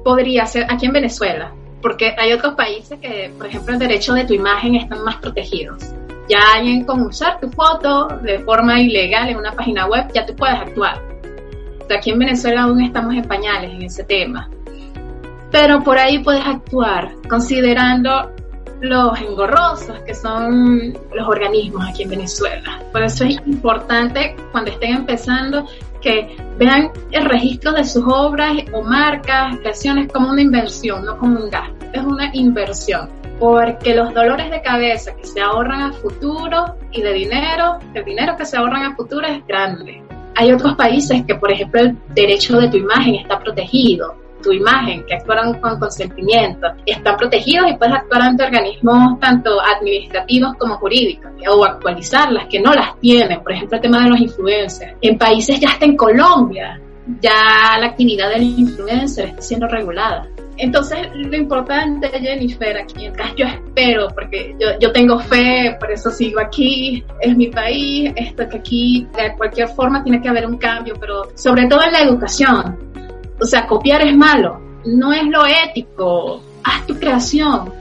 Podría 0.04 0.45
ser 0.45 0.67
aquí 0.69 0.86
en 0.86 0.93
Venezuela, 0.93 1.52
porque 1.82 2.15
hay 2.17 2.34
otros 2.34 2.54
países 2.54 2.99
que, 2.99 3.32
por 3.38 3.47
ejemplo, 3.47 3.73
el 3.73 3.80
derecho 3.80 4.13
de 4.13 4.25
tu 4.25 4.34
imagen 4.34 4.75
están 4.75 5.04
más 5.04 5.15
protegidos. 5.15 5.93
Ya 6.30 6.39
alguien 6.54 6.86
con 6.86 7.02
usar 7.02 7.39
tu 7.39 7.49
foto 7.49 8.08
de 8.21 8.38
forma 8.39 8.80
ilegal 8.80 9.30
en 9.30 9.38
una 9.38 9.52
página 9.54 9.88
web, 9.88 10.06
ya 10.13 10.28
tú 10.28 10.36
puedes 10.36 10.60
actuar. 10.60 11.02
aquí 11.89 12.12
en 12.12 12.19
Venezuela 12.19 12.63
aún 12.63 12.82
estamos 12.82 13.15
en 13.15 13.23
pañales 13.23 13.71
en 13.71 13.82
ese 13.82 14.04
tema. 14.04 14.47
Pero 15.52 15.84
por 15.84 15.97
ahí 15.97 16.19
puedes 16.19 16.45
actuar 16.45 17.13
considerando 17.28 18.32
los 18.81 19.19
engorrosos 19.19 19.99
que 20.05 20.13
son 20.13 20.93
los 21.13 21.27
organismos 21.27 21.87
aquí 21.87 22.03
en 22.03 22.09
Venezuela. 22.09 22.81
Por 22.91 23.03
eso 23.03 23.25
es 23.25 23.37
importante 23.45 24.35
cuando 24.51 24.71
estén 24.71 24.95
empezando 24.95 25.65
que 26.01 26.35
vean 26.57 26.91
el 27.11 27.25
registro 27.25 27.73
de 27.73 27.83
sus 27.83 28.03
obras 28.07 28.53
o 28.73 28.81
marcas, 28.81 29.57
creaciones 29.57 30.11
como 30.11 30.31
una 30.31 30.41
inversión, 30.41 31.03
no 31.03 31.17
como 31.17 31.39
un 31.39 31.49
gasto. 31.49 31.85
Es 31.91 32.03
una 32.03 32.29
inversión. 32.33 33.09
Porque 33.37 33.95
los 33.95 34.13
dolores 34.13 34.51
de 34.51 34.61
cabeza 34.61 35.15
que 35.15 35.25
se 35.25 35.39
ahorran 35.39 35.81
a 35.81 35.93
futuro 35.93 36.75
y 36.91 37.01
de 37.01 37.13
dinero, 37.13 37.79
el 37.93 38.03
dinero 38.03 38.35
que 38.35 38.45
se 38.45 38.57
ahorran 38.57 38.83
a 38.83 38.95
futuro 38.95 39.25
es 39.27 39.45
grande. 39.47 40.03
Hay 40.35 40.51
otros 40.51 40.75
países 40.75 41.23
que, 41.25 41.35
por 41.35 41.51
ejemplo, 41.51 41.81
el 41.81 41.97
derecho 42.13 42.57
de 42.57 42.69
tu 42.69 42.77
imagen 42.77 43.15
está 43.15 43.39
protegido 43.39 44.28
tu 44.41 44.52
imagen, 44.52 45.06
que 45.06 45.15
actuaron 45.15 45.60
con 45.60 45.80
consentimiento, 45.80 46.67
están 46.86 47.17
protegidos 47.17 47.71
y 47.71 47.78
puedes 47.78 47.95
actuar 47.95 48.21
ante 48.21 48.43
organismos 48.43 49.19
tanto 49.19 49.60
administrativos 49.62 50.56
como 50.58 50.78
jurídicos, 50.78 51.32
o 51.47 51.65
actualizarlas, 51.65 52.47
que 52.47 52.60
no 52.60 52.73
las 52.73 52.99
tienen, 52.99 53.41
por 53.41 53.52
ejemplo 53.52 53.78
el 53.78 53.82
tema 53.82 54.04
de 54.04 54.10
los 54.10 54.19
influencers. 54.19 54.93
En 55.02 55.17
países 55.17 55.60
ya 55.60 55.69
está 55.69 55.86
en 55.86 55.95
Colombia, 55.95 56.80
ya 57.21 57.78
la 57.80 57.88
actividad 57.88 58.30
del 58.30 58.43
influencer 58.43 59.30
está 59.30 59.41
siendo 59.41 59.67
regulada. 59.67 60.28
Entonces, 60.58 60.97
lo 61.13 61.38
importante, 61.38 62.10
Jennifer, 62.10 62.78
aquí 62.78 63.06
en 63.06 63.13
yo 63.38 63.45
espero, 63.45 64.10
porque 64.13 64.56
yo, 64.60 64.67
yo, 64.80 64.91
tengo 64.91 65.17
fe, 65.17 65.78
por 65.80 65.89
eso 65.89 66.12
sigo 66.12 66.41
aquí, 66.41 67.04
es 67.21 67.38
mi 67.38 67.47
país, 67.47 68.12
esto 68.17 68.47
que 68.49 68.58
aquí 68.58 69.08
de 69.15 69.36
cualquier 69.38 69.69
forma 69.69 70.04
tiene 70.04 70.21
que 70.21 70.28
haber 70.28 70.45
un 70.45 70.58
cambio, 70.58 70.95
pero 70.99 71.30
sobre 71.36 71.65
todo 71.67 71.82
en 71.84 71.93
la 71.93 72.02
educación. 72.02 72.78
O 73.41 73.45
sea, 73.45 73.67
copiar 73.67 74.02
es 74.02 74.15
malo, 74.15 74.60
no 74.86 75.13
es 75.13 75.25
lo 75.25 75.45
ético. 75.45 76.41
Haz 76.63 76.86
tu 76.88 76.95
creación, 76.99 77.71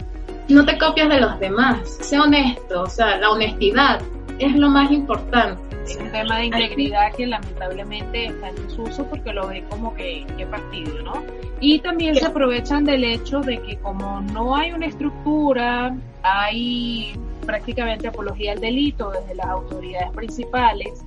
no 0.49 0.65
te 0.65 0.79
copias 0.79 1.09
de 1.09 1.21
los 1.21 1.39
demás. 1.41 1.99
Sé 2.01 2.19
honesto, 2.19 2.83
o 2.83 2.89
sea, 2.89 3.17
la 3.19 3.31
honestidad 3.31 4.01
es 4.39 4.55
lo 4.55 4.71
más 4.71 4.91
importante. 4.91 5.63
Es 5.85 5.97
un 5.97 6.11
tema 6.13 6.39
de 6.39 6.47
integridad 6.47 7.13
que 7.15 7.27
lamentablemente 7.27 8.27
está 8.27 8.51
en 8.51 8.67
desuso 8.67 9.05
porque 9.07 9.33
lo 9.33 9.49
ve 9.49 9.65
como 9.71 9.95
que, 9.95 10.27
que 10.37 10.47
fastidio, 10.47 11.03
¿no? 11.03 11.25
Y 11.61 11.81
también 11.81 12.15
se 12.15 12.27
aprovechan 12.27 12.85
del 12.85 13.05
hecho 13.05 13.41
de 13.41 13.61
que 13.63 13.79
como 13.79 14.21
no 14.21 14.55
hay 14.55 14.73
una 14.73 14.87
estructura, 14.87 15.97
hay 16.23 17.19
prácticamente 17.47 18.07
apología 18.07 18.53
al 18.53 18.61
delito 18.61 19.11
desde 19.11 19.35
las 19.35 19.47
autoridades 19.47 20.11
principales, 20.11 21.05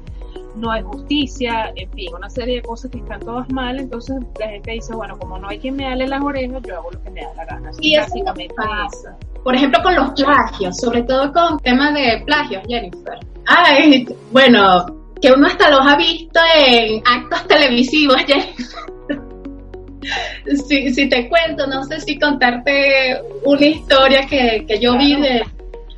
no 0.56 0.72
hay 0.72 0.82
justicia, 0.84 1.72
en 1.76 1.92
fin, 1.92 2.14
una 2.16 2.30
serie 2.30 2.56
de 2.56 2.62
cosas 2.62 2.92
que 2.92 2.98
están 2.98 3.20
todas 3.22 3.50
mal, 3.52 3.80
entonces 3.80 4.18
la 4.40 4.50
gente 4.50 4.72
dice, 4.72 4.94
bueno, 4.96 5.18
como 5.18 5.38
no 5.38 5.48
hay 5.50 5.60
quien 5.60 5.76
me 5.76 5.86
dale 5.86 6.08
las 6.08 6.22
orejas, 6.22 6.62
yo 6.68 6.76
hago 6.76 6.92
lo 6.92 7.04
que 7.04 7.10
me 7.10 7.22
da 7.22 7.34
la 7.36 7.46
gana. 7.46 7.72
y 7.80 7.98
básicamente 7.98 8.54
pasa. 8.56 9.18
Por 9.44 9.56
ejemplo, 9.56 9.82
con 9.82 9.96
los 9.96 10.12
plagios, 10.12 10.78
sobre 10.78 11.04
todo 11.04 11.32
con 11.34 11.60
temas 11.60 11.94
de 11.94 12.24
plagios, 12.26 12.64
Jennifer. 12.68 13.20
Ay, 13.48 14.08
bueno, 14.32 14.86
que 15.22 15.32
uno 15.32 15.48
hasta 15.48 15.70
los 15.70 15.86
ha 15.86 15.96
visto 15.96 16.40
en 16.56 17.02
actos 17.06 17.48
televisivos, 17.48 18.18
Jennifer. 18.28 18.66
Si, 20.68 20.94
si, 20.94 21.10
te 21.10 21.30
cuento, 21.30 21.68
no 21.68 21.84
sé 21.84 22.00
si 22.02 22.20
contarte 22.20 23.22
una 23.46 23.66
historia 23.66 24.26
que, 24.28 24.66
que 24.68 24.80
yo 24.80 24.98
vi 24.98 25.16
de, 25.22 25.44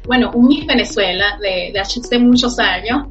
bueno, 0.06 0.32
un 0.34 0.48
Miss 0.48 0.66
Venezuela 0.66 1.38
de, 1.42 1.72
de 1.74 1.80
hace 1.80 2.20
muchos 2.20 2.60
años, 2.60 3.08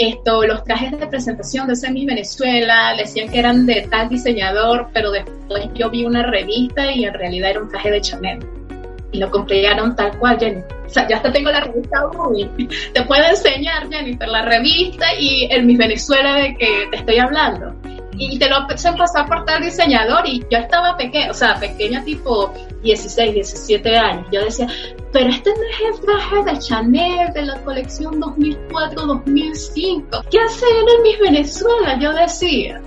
esto, 0.00 0.42
los 0.44 0.64
trajes 0.64 0.98
de 0.98 1.06
presentación 1.06 1.66
de 1.66 1.74
ese 1.74 1.90
Miss 1.90 2.06
Venezuela, 2.06 2.94
le 2.94 3.02
decían 3.02 3.30
que 3.30 3.38
eran 3.38 3.66
de 3.66 3.86
tal 3.90 4.08
diseñador, 4.08 4.88
pero 4.92 5.10
después 5.10 5.68
yo 5.74 5.90
vi 5.90 6.04
una 6.04 6.22
revista 6.22 6.90
y 6.92 7.04
en 7.04 7.14
realidad 7.14 7.50
era 7.50 7.60
un 7.60 7.68
traje 7.68 7.90
de 7.90 8.00
Chanel. 8.00 8.38
Y 9.12 9.18
lo 9.18 9.30
compraron 9.30 9.96
tal 9.96 10.16
cual, 10.18 10.38
Jenny. 10.38 10.62
O 10.86 10.88
sea, 10.88 11.06
ya 11.08 11.16
hasta 11.16 11.32
tengo 11.32 11.50
la 11.50 11.60
revista 11.60 12.02
Te 12.94 13.02
puedo 13.02 13.24
enseñar, 13.24 13.88
Jennifer, 13.90 14.28
la 14.28 14.42
revista 14.42 15.06
y 15.18 15.48
el 15.50 15.64
Miss 15.64 15.78
Venezuela 15.78 16.34
de 16.34 16.56
que 16.56 16.88
te 16.90 16.96
estoy 16.96 17.18
hablando. 17.18 17.74
Y 18.20 18.38
te 18.38 18.48
lo 18.50 18.56
hacen 18.56 18.96
pasar 18.96 19.26
por 19.26 19.46
tal 19.46 19.62
diseñador 19.62 20.26
y 20.26 20.44
yo 20.50 20.58
estaba 20.58 20.94
pequeña, 20.96 21.30
o 21.30 21.34
sea, 21.34 21.58
pequeña 21.58 22.04
tipo 22.04 22.52
16, 22.82 23.34
17 23.34 23.96
años. 23.96 24.26
Yo 24.30 24.44
decía, 24.44 24.68
pero 25.10 25.30
este 25.30 25.50
no 25.50 25.56
traje 26.00 26.44
de 26.44 26.58
Chanel 26.58 27.32
de 27.32 27.46
la 27.46 27.58
colección 27.62 28.20
2004-2005. 28.20 30.26
¿Qué 30.30 30.38
hace 30.38 30.66
él 30.66 30.84
en 30.96 31.02
Miss 31.02 31.18
Venezuela? 31.20 31.98
Yo 31.98 32.12
decía. 32.12 32.82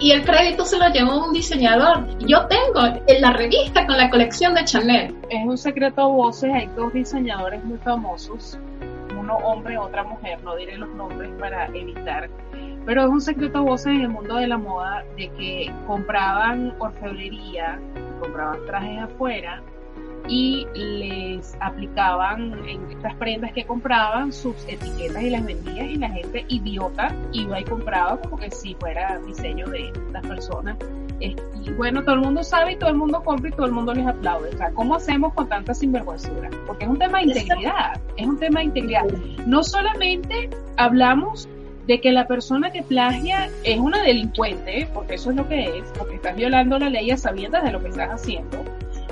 Y 0.00 0.12
el 0.12 0.24
crédito 0.24 0.64
se 0.64 0.78
lo 0.78 0.88
llevó 0.88 1.26
un 1.26 1.34
diseñador. 1.34 2.06
Yo 2.20 2.46
tengo 2.46 2.80
en 3.06 3.20
la 3.20 3.32
revista 3.32 3.86
con 3.86 3.98
la 3.98 4.08
colección 4.08 4.54
de 4.54 4.64
Chanel. 4.64 5.14
Es 5.28 5.44
un 5.44 5.58
secreto 5.58 6.00
a 6.02 6.06
voces, 6.06 6.50
hay 6.54 6.66
dos 6.76 6.94
diseñadores 6.94 7.62
muy 7.64 7.76
famosos, 7.78 8.56
uno 9.18 9.36
hombre, 9.38 9.76
otra 9.76 10.04
mujer, 10.04 10.38
no 10.44 10.54
diré 10.56 10.78
los 10.78 10.88
nombres 10.90 11.28
para 11.38 11.66
evitar 11.66 12.30
pero 12.88 13.02
es 13.02 13.10
un 13.10 13.20
secreto 13.20 13.58
a 13.58 13.60
voces 13.60 13.88
en 13.88 14.00
el 14.00 14.08
mundo 14.08 14.36
de 14.36 14.46
la 14.46 14.56
moda 14.56 15.04
de 15.14 15.28
que 15.32 15.70
compraban 15.86 16.74
orfebrería, 16.78 17.78
compraban 18.18 18.64
trajes 18.64 19.02
afuera 19.02 19.62
y 20.26 20.66
les 20.72 21.54
aplicaban 21.60 22.66
en 22.66 22.90
estas 22.90 23.14
prendas 23.16 23.52
que 23.52 23.66
compraban 23.66 24.32
sus 24.32 24.56
etiquetas 24.66 25.22
y 25.22 25.28
las 25.28 25.44
vendían 25.44 25.90
y 25.90 25.96
la 25.96 26.08
gente 26.08 26.46
idiota 26.48 27.14
iba 27.32 27.60
y 27.60 27.64
compraba 27.64 28.22
como 28.22 28.38
que 28.38 28.50
si 28.50 28.74
fuera 28.76 29.18
diseño 29.18 29.66
de 29.66 29.92
las 30.10 30.26
personas. 30.26 30.78
Y 31.20 31.36
bueno, 31.76 32.02
todo 32.04 32.14
el 32.14 32.22
mundo 32.22 32.42
sabe 32.42 32.72
y 32.72 32.76
todo 32.76 32.88
el 32.88 32.96
mundo 32.96 33.22
compra 33.22 33.50
y 33.50 33.52
todo 33.52 33.66
el 33.66 33.72
mundo 33.72 33.92
les 33.92 34.06
aplaude. 34.06 34.48
O 34.48 34.56
sea, 34.56 34.70
¿cómo 34.70 34.94
hacemos 34.94 35.34
con 35.34 35.46
tanta 35.46 35.74
sinvergüenzura? 35.74 36.48
Porque 36.66 36.84
es 36.84 36.90
un 36.90 36.98
tema 36.98 37.18
de 37.18 37.24
integridad, 37.24 38.00
es 38.16 38.26
un 38.26 38.38
tema 38.38 38.60
de 38.60 38.64
integridad. 38.64 39.04
No 39.44 39.62
solamente 39.62 40.48
hablamos 40.78 41.46
de 41.88 42.02
que 42.02 42.12
la 42.12 42.28
persona 42.28 42.70
que 42.70 42.82
plagia 42.82 43.48
es 43.64 43.78
una 43.78 44.02
delincuente, 44.02 44.86
porque 44.92 45.14
eso 45.14 45.30
es 45.30 45.36
lo 45.36 45.48
que 45.48 45.78
es, 45.78 45.90
porque 45.96 46.16
estás 46.16 46.36
violando 46.36 46.78
la 46.78 46.90
ley 46.90 47.10
a 47.10 47.16
sabiendas 47.16 47.64
de 47.64 47.72
lo 47.72 47.80
que 47.80 47.88
estás 47.88 48.10
haciendo, 48.10 48.62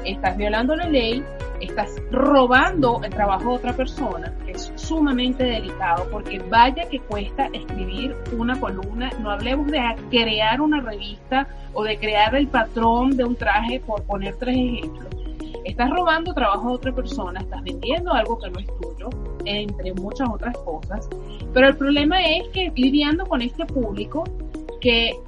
estás 0.04 0.36
violando 0.36 0.76
la 0.76 0.86
ley, 0.86 1.24
estás 1.58 1.90
robando 2.10 3.00
el 3.02 3.10
trabajo 3.10 3.52
de 3.52 3.56
otra 3.56 3.72
persona, 3.72 4.30
que 4.44 4.52
es 4.52 4.70
sumamente 4.74 5.42
delicado, 5.42 6.06
porque 6.10 6.38
vaya 6.50 6.86
que 6.90 7.00
cuesta 7.00 7.48
escribir 7.54 8.14
una 8.36 8.60
columna, 8.60 9.10
no 9.20 9.30
hablemos 9.30 9.68
de 9.68 9.80
crear 10.10 10.60
una 10.60 10.82
revista 10.82 11.48
o 11.72 11.82
de 11.82 11.98
crear 11.98 12.34
el 12.34 12.46
patrón 12.46 13.16
de 13.16 13.24
un 13.24 13.36
traje, 13.36 13.80
por 13.80 14.02
poner 14.02 14.36
tres 14.36 14.54
ejemplos. 14.54 15.08
Estás 15.64 15.88
robando 15.90 16.34
trabajo 16.34 16.68
de 16.68 16.74
otra 16.74 16.94
persona, 16.94 17.40
estás 17.40 17.64
vendiendo 17.64 18.12
algo 18.12 18.38
que 18.38 18.50
no 18.50 18.58
es 18.58 18.66
tuyo, 18.66 18.95
entre 19.46 19.94
muchas 19.94 20.28
otras 20.28 20.56
cosas. 20.58 21.08
Pero 21.52 21.68
el 21.68 21.76
problema 21.76 22.22
es 22.22 22.48
que 22.48 22.70
lidiando 22.74 23.26
con 23.26 23.42
este 23.42 23.64
público 23.66 24.24
que 24.80 25.18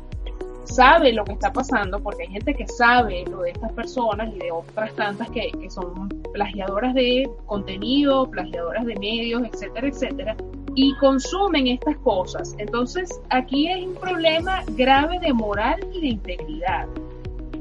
sabe 0.64 1.12
lo 1.12 1.24
que 1.24 1.32
está 1.32 1.52
pasando, 1.52 2.00
porque 2.00 2.24
hay 2.24 2.28
gente 2.28 2.54
que 2.54 2.66
sabe 2.68 3.24
lo 3.30 3.42
de 3.42 3.50
estas 3.50 3.72
personas 3.72 4.34
y 4.34 4.38
de 4.38 4.52
otras 4.52 4.94
tantas 4.94 5.30
que, 5.30 5.50
que 5.50 5.70
son 5.70 6.08
plagiadoras 6.32 6.94
de 6.94 7.28
contenido, 7.46 8.30
plagiadoras 8.30 8.84
de 8.84 8.94
medios, 8.96 9.42
etcétera, 9.50 9.88
etcétera, 9.88 10.36
y 10.74 10.94
consumen 10.96 11.66
estas 11.68 11.96
cosas. 11.98 12.54
Entonces, 12.58 13.20
aquí 13.30 13.68
hay 13.68 13.86
un 13.86 13.94
problema 13.94 14.62
grave 14.76 15.18
de 15.20 15.32
moral 15.32 15.80
y 15.92 16.00
de 16.00 16.06
integridad 16.08 16.86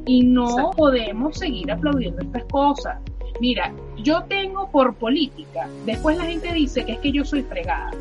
y 0.06 0.24
no 0.24 0.72
podemos 0.76 1.38
seguir 1.38 1.72
aplaudiendo 1.72 2.22
estas 2.22 2.44
cosas. 2.46 2.98
Mira, 3.40 3.72
yo 3.98 4.24
tengo 4.24 4.70
por 4.72 4.96
política, 4.96 5.68
después 5.86 6.18
la 6.18 6.26
gente 6.26 6.52
dice 6.54 6.86
que 6.86 6.94
es 6.94 7.00
que 7.00 7.12
yo 7.12 7.24
soy 7.24 7.44
fregada. 7.44 7.92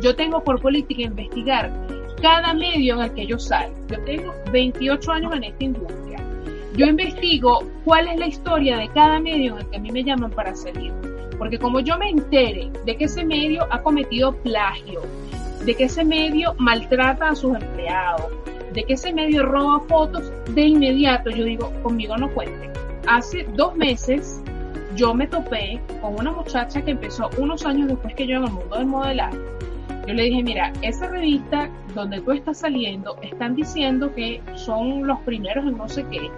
Yo 0.00 0.14
tengo 0.16 0.42
por 0.42 0.60
política 0.60 1.02
investigar 1.02 1.70
cada 2.22 2.54
medio 2.54 2.94
en 2.94 3.00
el 3.02 3.12
que 3.12 3.26
yo 3.26 3.38
salgo. 3.38 3.74
Yo 3.88 4.02
tengo 4.04 4.34
28 4.52 5.12
años 5.12 5.34
en 5.34 5.44
esta 5.44 5.64
industria. 5.64 6.18
Yo 6.76 6.86
investigo 6.86 7.64
cuál 7.84 8.08
es 8.08 8.18
la 8.18 8.26
historia 8.26 8.78
de 8.78 8.88
cada 8.88 9.18
medio 9.18 9.54
en 9.54 9.60
el 9.60 9.66
que 9.70 9.76
a 9.76 9.80
mí 9.80 9.90
me 9.90 10.04
llaman 10.04 10.30
para 10.30 10.54
salir. 10.54 10.92
Porque 11.38 11.58
como 11.58 11.80
yo 11.80 11.98
me 11.98 12.08
entere 12.08 12.70
de 12.84 12.96
que 12.96 13.04
ese 13.04 13.24
medio 13.24 13.66
ha 13.70 13.82
cometido 13.82 14.34
plagio, 14.36 15.02
de 15.64 15.74
que 15.74 15.84
ese 15.84 16.04
medio 16.04 16.54
maltrata 16.58 17.28
a 17.28 17.34
sus 17.34 17.56
empleados, 17.56 18.26
de 18.72 18.84
que 18.84 18.94
ese 18.94 19.12
medio 19.12 19.44
roba 19.44 19.80
fotos, 19.88 20.32
de 20.54 20.62
inmediato 20.62 21.30
yo 21.30 21.44
digo, 21.44 21.72
conmigo 21.82 22.16
no 22.16 22.32
cuente. 22.32 22.70
Hace 23.08 23.46
dos 23.54 23.74
meses 23.74 24.42
yo 24.94 25.14
me 25.14 25.26
topé 25.26 25.80
con 26.02 26.20
una 26.20 26.30
muchacha 26.30 26.82
que 26.82 26.90
empezó 26.90 27.30
unos 27.38 27.64
años 27.64 27.88
después 27.88 28.14
que 28.14 28.26
yo 28.26 28.36
en 28.36 28.44
el 28.44 28.50
mundo 28.50 28.76
del 28.76 28.84
modelaje. 28.84 29.38
Yo 30.06 30.12
le 30.12 30.24
dije, 30.24 30.42
mira, 30.42 30.74
esa 30.82 31.08
revista 31.08 31.70
donde 31.94 32.20
tú 32.20 32.32
estás 32.32 32.58
saliendo, 32.58 33.16
están 33.22 33.54
diciendo 33.54 34.14
que 34.14 34.42
son 34.56 35.06
los 35.06 35.18
primeros 35.20 35.64
en 35.64 35.78
no 35.78 35.88
sé 35.88 36.04
qué, 36.10 36.30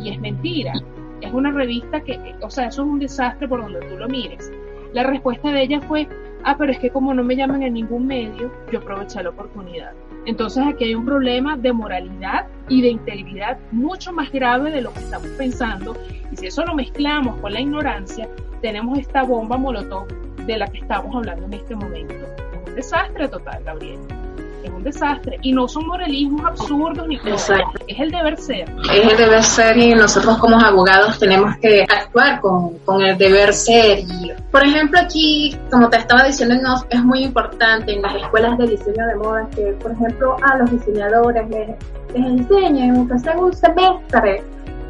y 0.00 0.10
es 0.10 0.20
mentira. 0.20 0.74
Es 1.20 1.32
una 1.32 1.50
revista 1.50 2.00
que, 2.00 2.36
o 2.40 2.48
sea, 2.48 2.68
eso 2.68 2.82
es 2.82 2.88
un 2.88 3.00
desastre 3.00 3.48
por 3.48 3.62
donde 3.62 3.80
tú 3.80 3.96
lo 3.96 4.06
mires. 4.06 4.52
La 4.92 5.02
respuesta 5.02 5.50
de 5.50 5.62
ella 5.62 5.80
fue, 5.80 6.06
ah, 6.44 6.54
pero 6.56 6.70
es 6.70 6.78
que 6.78 6.90
como 6.90 7.12
no 7.12 7.24
me 7.24 7.34
llaman 7.34 7.64
en 7.64 7.74
ningún 7.74 8.06
medio, 8.06 8.52
yo 8.70 8.78
aproveché 8.78 9.20
la 9.20 9.30
oportunidad. 9.30 9.94
Entonces 10.26 10.64
aquí 10.66 10.84
hay 10.84 10.94
un 10.94 11.04
problema 11.04 11.56
de 11.56 11.72
moralidad 11.72 12.46
y 12.68 12.82
de 12.82 12.88
integridad 12.88 13.58
mucho 13.72 14.12
más 14.12 14.32
grave 14.32 14.70
de 14.70 14.80
lo 14.80 14.92
que 14.92 15.00
estamos 15.00 15.28
pensando. 15.36 15.94
Y 16.32 16.36
si 16.36 16.46
eso 16.46 16.64
lo 16.64 16.74
mezclamos 16.74 17.36
con 17.40 17.52
la 17.52 17.60
ignorancia, 17.60 18.28
tenemos 18.62 18.98
esta 18.98 19.22
bomba 19.22 19.56
molotov 19.56 20.06
de 20.46 20.58
la 20.58 20.66
que 20.66 20.78
estamos 20.78 21.14
hablando 21.14 21.46
en 21.46 21.54
este 21.54 21.74
momento. 21.74 22.14
Es 22.14 22.68
un 22.68 22.74
desastre 22.74 23.28
total, 23.28 23.62
Gabriel 23.64 24.23
es 24.64 24.70
un 24.70 24.82
desastre. 24.82 25.38
Y 25.42 25.52
no 25.52 25.68
son 25.68 25.86
moralismos 25.86 26.44
absurdos 26.44 27.06
ni 27.06 27.18
cosas. 27.18 27.60
Es 27.86 28.00
el 28.00 28.10
deber 28.10 28.36
ser. 28.38 28.68
Es 28.92 29.12
el 29.12 29.16
deber 29.16 29.42
ser 29.42 29.76
y 29.76 29.94
nosotros 29.94 30.38
como 30.38 30.60
abogados 30.60 31.18
tenemos 31.18 31.56
que 31.58 31.82
actuar 31.82 32.40
con, 32.40 32.78
con 32.80 33.02
el 33.02 33.16
deber 33.18 33.52
ser. 33.52 34.00
Y, 34.00 34.32
por 34.50 34.64
ejemplo, 34.64 34.98
aquí, 35.00 35.56
como 35.70 35.88
te 35.90 35.98
estaba 35.98 36.24
diciendo, 36.24 36.54
es 36.90 37.04
muy 37.04 37.24
importante 37.24 37.92
en 37.92 38.02
las 38.02 38.14
escuelas 38.16 38.58
de 38.58 38.66
diseño 38.68 39.06
de 39.06 39.16
moda 39.16 39.48
que, 39.54 39.62
por 39.80 39.92
ejemplo, 39.92 40.36
a 40.42 40.58
los 40.58 40.70
diseñadores 40.70 41.48
les, 41.50 41.68
les 42.14 42.26
enseñen, 42.26 42.96
aunque 42.96 43.18
sea 43.18 43.36
un 43.36 43.52
semestre, 43.52 44.42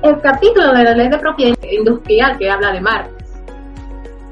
el 0.02 0.20
capítulo 0.20 0.72
de 0.72 0.84
la 0.84 0.94
ley 0.94 1.08
de 1.08 1.18
propiedad 1.18 1.56
industrial 1.62 2.36
que 2.38 2.50
habla 2.50 2.72
de 2.72 2.80
marcas 2.80 3.13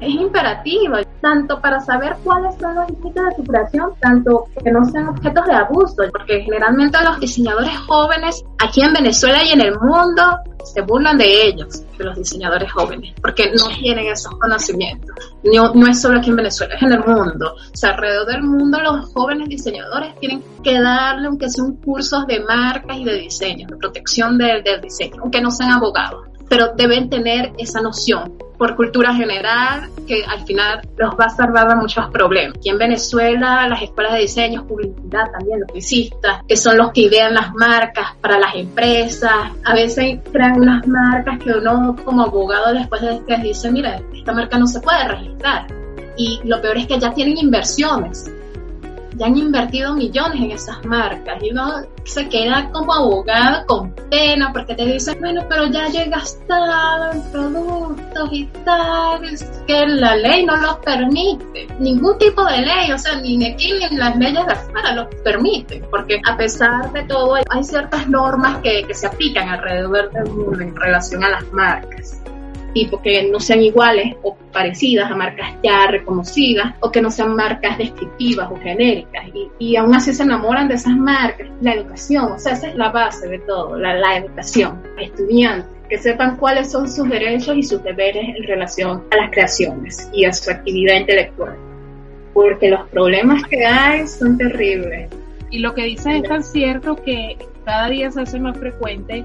es 0.05 0.15
imperativo, 0.15 0.97
tanto 1.21 1.59
para 1.61 1.79
saber 1.79 2.15
cuáles 2.23 2.55
son 2.59 2.75
los 2.75 2.89
límites 2.89 3.23
de 3.23 3.35
su 3.35 3.43
creación, 3.43 3.91
tanto 3.99 4.45
que 4.63 4.71
no 4.71 4.83
sean 4.85 5.09
objetos 5.09 5.45
de 5.45 5.53
abuso, 5.53 6.03
porque 6.11 6.41
generalmente 6.41 6.97
los 7.03 7.19
diseñadores 7.19 7.77
jóvenes 7.87 8.43
aquí 8.59 8.81
en 8.81 8.93
Venezuela 8.93 9.43
y 9.43 9.51
en 9.51 9.61
el 9.61 9.79
mundo 9.79 10.23
se 10.63 10.81
burlan 10.81 11.17
de 11.17 11.47
ellos, 11.47 11.83
de 11.97 12.05
los 12.05 12.17
diseñadores 12.17 12.71
jóvenes, 12.71 13.13
porque 13.21 13.51
no 13.51 13.67
tienen 13.79 14.07
esos 14.07 14.33
conocimientos. 14.39 15.11
No, 15.43 15.73
no 15.73 15.87
es 15.87 16.01
solo 16.01 16.19
aquí 16.19 16.29
en 16.29 16.37
Venezuela, 16.37 16.75
es 16.75 16.81
en 16.81 16.93
el 16.93 16.99
mundo. 17.05 17.53
O 17.55 17.77
sea, 17.77 17.91
alrededor 17.91 18.27
del 18.27 18.43
mundo 18.43 18.79
los 18.81 19.13
jóvenes 19.13 19.49
diseñadores 19.49 20.15
tienen 20.19 20.43
que 20.63 20.79
darle, 20.79 21.27
aunque 21.27 21.49
sean 21.49 21.73
cursos 21.77 22.25
de 22.27 22.39
marcas 22.41 22.97
y 22.97 23.03
de 23.03 23.15
diseño, 23.15 23.67
de 23.67 23.77
protección 23.77 24.37
del 24.37 24.63
diseño, 24.81 25.21
aunque 25.21 25.41
no 25.41 25.51
sean 25.51 25.71
abogados 25.71 26.23
pero 26.49 26.73
deben 26.75 27.09
tener 27.09 27.51
esa 27.57 27.81
noción 27.81 28.31
por 28.57 28.75
cultura 28.75 29.13
general 29.13 29.89
que 30.07 30.23
al 30.25 30.45
final 30.45 30.81
los 30.97 31.13
va 31.15 31.25
a 31.25 31.29
salvar 31.29 31.67
de 31.69 31.75
muchos 31.75 32.07
problemas. 32.11 32.57
Aquí 32.57 32.69
en 32.69 32.77
Venezuela, 32.77 33.67
las 33.67 33.81
escuelas 33.81 34.13
de 34.13 34.19
diseño, 34.19 34.65
publicidad 34.67 35.31
también, 35.31 35.59
los 35.61 35.67
publicistas, 35.67 36.41
que 36.47 36.55
son 36.55 36.77
los 36.77 36.91
que 36.91 37.01
idean 37.01 37.33
las 37.33 37.53
marcas 37.53 38.15
para 38.21 38.39
las 38.39 38.55
empresas, 38.55 39.51
a 39.63 39.73
veces 39.73 40.19
crean 40.31 40.59
unas 40.59 40.87
marcas 40.87 41.39
que 41.39 41.51
uno 41.51 41.95
como 42.03 42.23
abogado 42.23 42.73
después 42.73 43.01
de 43.01 43.21
que 43.25 43.37
dice, 43.37 43.71
mira, 43.71 44.01
esta 44.13 44.33
marca 44.33 44.57
no 44.57 44.67
se 44.67 44.79
puede 44.81 45.07
registrar. 45.07 45.67
Y 46.17 46.39
lo 46.43 46.61
peor 46.61 46.77
es 46.77 46.87
que 46.87 46.99
ya 46.99 47.11
tienen 47.11 47.37
inversiones 47.37 48.29
han 49.25 49.37
invertido 49.37 49.93
millones 49.93 50.41
en 50.41 50.51
esas 50.51 50.85
marcas 50.85 51.41
y 51.41 51.51
uno 51.51 51.81
se 52.03 52.27
queda 52.27 52.69
como 52.71 52.93
abogado 52.93 53.65
con 53.65 53.91
pena 54.09 54.51
porque 54.51 54.75
te 54.75 54.85
dicen, 54.85 55.17
bueno, 55.19 55.45
pero 55.49 55.67
ya 55.67 55.87
he 55.87 56.09
gastado 56.09 57.11
en 57.13 57.21
productos 57.31 58.29
y 58.31 58.45
tal, 58.65 59.21
que 59.67 59.87
la 59.87 60.15
ley 60.15 60.45
no 60.45 60.55
los 60.57 60.77
permite, 60.77 61.67
ningún 61.79 62.17
tipo 62.17 62.43
de 62.45 62.61
ley, 62.61 62.91
o 62.91 62.97
sea, 62.97 63.19
ni 63.21 63.45
aquí 63.45 63.71
ni 63.73 63.85
en 63.85 63.97
las 63.97 64.15
leyes 64.17 64.45
de 64.45 64.53
afuera 64.53 64.93
los 64.93 65.07
permiten, 65.23 65.85
porque 65.89 66.21
a 66.25 66.35
pesar 66.35 66.91
de 66.91 67.03
todo 67.03 67.35
hay 67.35 67.63
ciertas 67.63 68.07
normas 68.09 68.57
que, 68.57 68.83
que 68.83 68.93
se 68.93 69.07
aplican 69.07 69.49
alrededor 69.49 70.11
del 70.11 70.25
mundo 70.25 70.59
en 70.61 70.75
relación 70.75 71.23
a 71.23 71.29
las 71.29 71.51
marcas 71.51 72.23
tipo 72.73 73.01
que 73.01 73.29
no 73.29 73.39
sean 73.39 73.61
iguales 73.61 74.15
o 74.23 74.35
parecidas 74.51 75.11
a 75.11 75.15
marcas 75.15 75.53
ya 75.63 75.87
reconocidas 75.87 76.73
o 76.79 76.91
que 76.91 77.01
no 77.01 77.09
sean 77.11 77.35
marcas 77.35 77.77
descriptivas 77.77 78.49
o 78.51 78.55
genéricas 78.57 79.25
y, 79.33 79.49
y 79.59 79.75
aún 79.75 79.93
así 79.95 80.13
se 80.13 80.23
enamoran 80.23 80.67
de 80.67 80.75
esas 80.75 80.95
marcas. 80.95 81.47
La 81.61 81.73
educación, 81.73 82.31
o 82.31 82.39
sea, 82.39 82.53
esa 82.53 82.67
es 82.67 82.75
la 82.75 82.89
base 82.89 83.27
de 83.27 83.39
todo, 83.39 83.77
la, 83.77 83.95
la 83.95 84.17
educación. 84.17 84.81
Estudiantes 84.99 85.73
que 85.89 85.97
sepan 85.97 86.37
cuáles 86.37 86.71
son 86.71 86.89
sus 86.89 87.07
derechos 87.09 87.55
y 87.55 87.63
sus 87.63 87.83
deberes 87.83 88.35
en 88.35 88.43
relación 88.43 89.03
a 89.11 89.17
las 89.17 89.31
creaciones 89.31 90.09
y 90.13 90.25
a 90.25 90.33
su 90.33 90.49
actividad 90.49 90.95
intelectual. 90.95 91.55
Porque 92.33 92.69
los 92.69 92.89
problemas 92.89 93.43
que 93.43 93.63
hay 93.65 94.07
son 94.07 94.37
terribles. 94.37 95.09
Y 95.51 95.59
lo 95.59 95.73
que 95.75 95.83
dices 95.83 96.15
es 96.15 96.23
tan 96.23 96.43
cierto 96.43 96.95
que 96.95 97.37
cada 97.63 97.89
día 97.89 98.09
se 98.09 98.21
hace 98.21 98.39
más 98.39 98.57
frecuente 98.57 99.23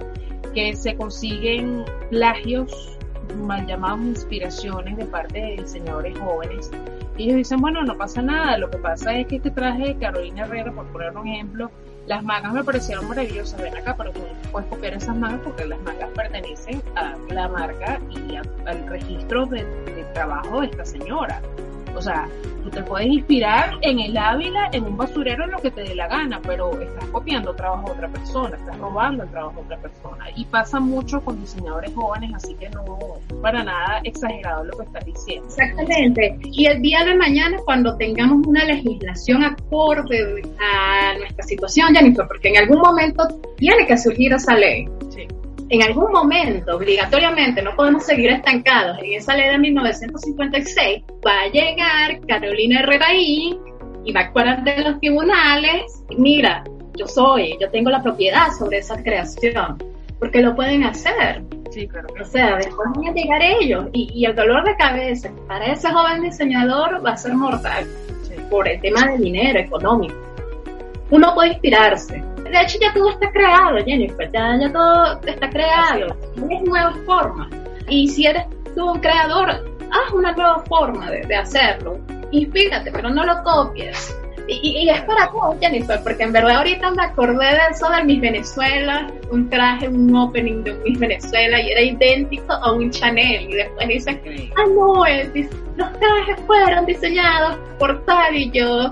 que 0.55 0.77
se 0.77 0.95
consiguen 0.95 1.85
plagios 2.11 2.98
mal 3.37 3.67
llamados 3.67 4.01
inspiraciones 4.01 4.97
de 4.97 5.05
parte 5.05 5.39
de 5.39 5.63
diseñadores 5.63 6.19
jóvenes. 6.19 6.71
Y 7.17 7.25
ellos 7.25 7.37
dicen, 7.37 7.61
bueno, 7.61 7.83
no 7.83 7.97
pasa 7.97 8.23
nada, 8.23 8.59
lo 8.59 8.71
que 8.71 8.79
pasa 8.79 9.17
es 9.19 9.27
que 9.27 9.37
este 9.37 9.51
traje 9.51 9.87
de 9.87 9.99
Carolina 9.99 10.45
Herrera, 10.45 10.73
por 10.73 10.87
poner 10.87 11.17
un 11.17 11.27
ejemplo, 11.27 11.71
las 12.07 12.23
mangas 12.25 12.55
me 12.55 12.65
parecieron 12.65 13.07
maravillosas, 13.07 13.61
ven 13.61 13.77
acá, 13.77 13.95
pero 13.97 14.13
tú 14.13 14.21
no 14.21 14.51
puedes 14.51 14.69
copiar 14.69 14.95
esas 14.95 15.17
mangas 15.17 15.41
porque 15.43 15.67
las 15.67 15.81
mangas 15.81 16.09
pertenecen 16.15 16.83
a 16.97 17.17
la 17.29 17.49
marca 17.49 18.01
y 18.09 18.37
al 18.37 18.87
registro 18.87 19.47
de 19.47 19.65
trabajo 20.15 20.61
de 20.61 20.69
esta 20.69 20.85
señora. 20.85 21.43
O 21.99 22.01
sea, 22.01 22.29
tú 22.63 22.71
te 22.71 22.81
puedes 22.85 23.09
inspirar 23.09 23.73
en 23.83 23.99
el 23.99 24.17
Ávila, 24.17 24.71
en 24.73 24.85
un 24.85 24.97
basurero, 24.97 25.45
en 25.45 25.51
lo 25.51 25.59
que 25.59 25.73
te 25.73 25.83
dé 25.83 25.97
la 25.97 26.07
gana, 26.07 26.41
pero 26.47 26.81
estás 26.81 27.07
copiando 27.07 27.53
trabajo 27.55 27.87
de 27.89 27.93
otra 27.95 28.09
persona, 28.09 28.57
estás 28.57 28.79
robando 28.79 29.25
el 29.25 29.31
trabajo 29.31 29.57
de 29.57 29.63
otra 29.63 29.79
persona. 29.79 30.27
Y 30.37 30.45
pasa 30.45 30.79
mucho 30.79 31.21
con 31.21 31.41
diseñadores 31.41 31.93
jóvenes, 31.93 32.31
así 32.37 32.55
que 32.55 32.71
no, 32.71 32.85
para 33.43 33.65
nada 33.65 34.01
exagerado 34.05 34.65
lo 34.65 34.79
que 34.79 34.85
estás 34.85 35.05
diciendo. 35.05 35.47
Exactamente. 35.47 36.39
Y 36.45 36.67
el 36.67 36.81
día 36.83 37.05
de 37.05 37.17
mañana, 37.17 37.59
cuando 37.65 37.97
tengamos 37.97 38.47
una 38.47 38.65
legislación 38.65 39.43
acorde 39.43 40.43
a 40.61 41.19
nuestra 41.19 41.45
situación, 41.45 41.95
Jennifer, 41.97 42.27
porque 42.29 42.51
en 42.51 42.59
algún 42.59 42.79
momento 42.79 43.27
tiene 43.57 43.87
que 43.89 43.99
surgir 43.99 44.33
esa 44.33 44.55
ley. 44.55 44.89
Sí 45.11 45.27
en 45.71 45.83
algún 45.83 46.11
momento, 46.13 46.77
obligatoriamente, 46.77 47.63
no 47.63 47.75
podemos 47.77 48.05
seguir 48.05 48.31
estancados 48.31 48.99
en 49.03 49.15
esa 49.15 49.37
ley 49.37 49.51
de 49.51 49.59
1956, 49.59 51.03
va 51.27 51.43
a 51.43 51.49
llegar 51.49 52.21
Carolina 52.27 52.81
Herrera 52.81 53.15
y 53.15 53.59
va 54.15 54.21
a 54.21 54.25
actuar 54.25 54.49
ante 54.49 54.83
los 54.83 54.99
tribunales. 55.01 56.05
Mira, 56.17 56.65
yo 56.97 57.07
soy, 57.07 57.57
yo 57.61 57.71
tengo 57.71 57.91
la 57.91 58.03
propiedad 58.03 58.49
sobre 58.59 58.79
esa 58.79 59.03
creación, 59.03 59.77
porque 60.19 60.41
lo 60.41 60.55
pueden 60.55 60.85
hacer. 60.85 61.43
Sí, 61.71 61.87
claro. 61.87 62.09
O 62.21 62.25
sea, 62.25 62.57
después 62.57 62.89
van 62.95 63.09
a 63.09 63.13
llegar 63.13 63.43
ellos 63.43 63.87
y, 63.93 64.11
y, 64.15 64.25
el 64.25 64.35
dolor 64.35 64.65
de 64.65 64.75
cabeza 64.77 65.31
para 65.47 65.67
ese 65.67 65.91
joven 65.91 66.23
diseñador 66.23 67.05
va 67.05 67.11
a 67.11 67.17
ser 67.17 67.35
mortal 67.35 67.87
por 68.51 68.67
el 68.67 68.81
tema 68.81 69.07
de 69.07 69.19
dinero 69.19 69.61
económico. 69.61 70.17
Uno 71.11 71.35
puede 71.35 71.51
inspirarse, 71.51 72.23
de 72.51 72.61
hecho 72.61 72.79
ya 72.81 72.93
todo 72.93 73.11
está 73.11 73.31
creado, 73.31 73.79
Jennifer, 73.85 74.31
ya, 74.33 74.73
todo 74.73 75.21
está 75.27 75.51
creado, 75.51 76.15
tienes 76.35 76.63
nuevas 76.63 76.97
formas. 77.07 77.49
Y 77.89 78.09
si 78.09 78.27
eres 78.27 78.45
tú 78.75 78.93
un 78.93 79.01
creador, 79.01 79.51
haz 79.51 80.13
una 80.13 80.33
nueva 80.33 80.63
forma 80.69 81.11
de, 81.11 81.35
hacerlo. 81.35 81.99
Inspírate, 82.31 82.91
pero 82.93 83.11
no 83.11 83.25
lo 83.25 83.43
copies. 83.43 84.15
Y, 84.47 84.89
es 84.89 85.03
para 85.03 85.31
todo, 85.31 85.57
Jennifer, 85.61 86.01
porque 86.03 86.23
en 86.23 86.33
verdad 86.33 86.57
ahorita 86.57 86.91
me 86.93 87.05
acordé 87.05 87.45
de 87.45 87.61
eso 87.71 87.91
de 87.91 88.03
Miss 88.05 88.21
Venezuela, 88.21 89.13
un 89.31 89.51
traje, 89.51 89.89
un 89.89 90.17
opening 90.17 90.63
de 90.63 90.73
Miss 90.85 90.99
Venezuela 90.99 91.61
y 91.61 91.71
era 91.71 91.83
idéntico 91.83 92.55
a 92.55 92.73
un 92.73 92.91
Chanel. 92.91 93.51
Y 93.51 93.55
después 93.55 93.89
dicen, 93.89 94.23
ah, 94.57 94.65
no, 94.75 95.05
los 95.77 95.93
trajes 96.01 96.41
fueron 96.47 96.87
diseñados 96.87 97.59
por 97.79 98.03
tal 98.07 98.35
y 98.35 98.51
yo 98.51 98.91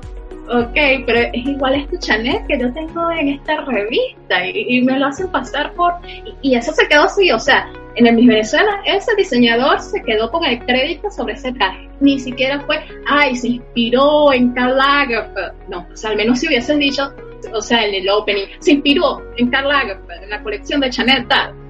ok, 0.49 1.05
pero 1.07 1.21
es 1.33 1.47
igual 1.47 1.75
este 1.75 1.99
Chanel 1.99 2.47
que 2.47 2.59
yo 2.59 2.73
tengo 2.73 3.11
en 3.13 3.29
esta 3.29 3.61
revista 3.63 4.47
y, 4.47 4.83
me 4.83 4.99
lo 4.99 5.07
hacen 5.07 5.29
pasar 5.29 5.73
por... 5.75 5.95
Y, 6.43 6.55
eso 6.55 6.73
se 6.73 6.87
quedó 6.89 7.03
así, 7.03 7.31
o 7.31 7.39
sea, 7.39 7.69
en 7.97 8.07
el 8.07 8.15
Miss 8.15 8.27
Venezuela 8.27 8.81
ese 8.85 9.15
diseñador 9.17 9.81
se 9.81 10.03
quedó 10.03 10.31
con 10.31 10.45
el 10.45 10.59
crédito 10.65 11.11
sobre 11.11 11.35
ese 11.35 11.53
traje. 11.53 11.89
Ni 12.01 12.19
siquiera 12.19 12.61
fue, 12.61 12.81
ay, 13.07 13.35
se 13.37 13.49
inspiró 13.49 14.33
en 14.33 14.53
Karl 14.53 14.77
Lagerfeld. 14.77 15.53
No, 15.69 15.87
o 15.93 15.97
sea, 15.97 16.11
al 16.11 16.17
menos 16.17 16.41
si 16.41 16.49
hubiesen 16.49 16.79
dicho, 16.79 17.13
o 17.53 17.61
sea, 17.61 17.85
en 17.85 17.95
el 17.95 18.09
opening, 18.09 18.47
se 18.61 18.73
inspiró 18.73 19.23
en 19.37 19.49
Karl 19.51 19.69
Lagerfeld, 19.69 20.25
en 20.25 20.31
la 20.31 20.43
colección 20.43 20.81
de 20.81 20.91
Chanel 20.91 21.27
tal 21.29 21.66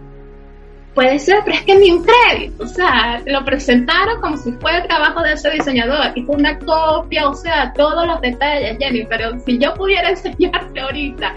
puede 0.97 1.18
ser, 1.18 1.42
pero 1.44 1.59
es 1.59 1.62
que 1.62 1.78
ni 1.78 1.90
un 1.90 2.03
crédito, 2.05 2.64
o 2.64 2.66
sea, 2.66 3.22
lo 3.26 3.44
presentaron 3.44 4.18
como 4.22 4.36
si 4.38 4.51
fuera 4.53 4.78
el 4.78 4.88
trabajo 4.88 5.22
de 5.22 5.34
ese 5.34 5.51
diseñador 5.51 6.12
y 6.14 6.22
fue 6.22 6.36
una 6.36 6.59
copia, 6.59 7.28
o 7.28 7.34
sea, 7.34 7.70
todos 7.74 8.07
los 8.07 8.18
detalles, 8.22 8.78
Jenny, 8.80 9.05
pero 9.05 9.38
si 9.40 9.59
yo 9.59 9.74
pudiera 9.74 10.09
enseñarte 10.11 10.80
ahorita, 10.80 11.34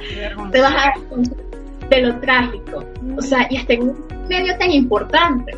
te 0.51 0.61
vas 0.61 0.71
a 0.71 0.75
dar 0.75 0.99
cuenta 1.09 1.35
de 1.89 2.01
lo 2.01 2.19
trágico, 2.21 2.85
o 3.17 3.21
sea, 3.21 3.47
y 3.49 3.57
hasta 3.57 3.73
en 3.73 3.81
un 3.81 4.07
medio 4.29 4.57
tan 4.57 4.71
importante, 4.71 5.51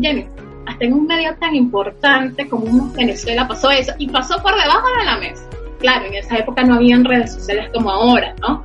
Jenny, 0.00 0.24
hasta 0.66 0.84
en 0.84 0.92
un 0.92 1.06
medio 1.08 1.34
tan 1.40 1.56
importante 1.56 2.48
como 2.48 2.92
Venezuela 2.92 3.48
pasó 3.48 3.72
eso, 3.72 3.92
y 3.98 4.08
pasó 4.08 4.40
por 4.40 4.54
debajo 4.54 4.86
de 5.00 5.04
la 5.04 5.16
mesa. 5.16 5.42
Claro, 5.80 6.06
en 6.06 6.14
esa 6.14 6.36
época 6.38 6.62
no 6.62 6.74
habían 6.74 7.04
redes 7.04 7.32
sociales 7.32 7.70
como 7.72 7.90
ahora, 7.90 8.34
¿no? 8.40 8.62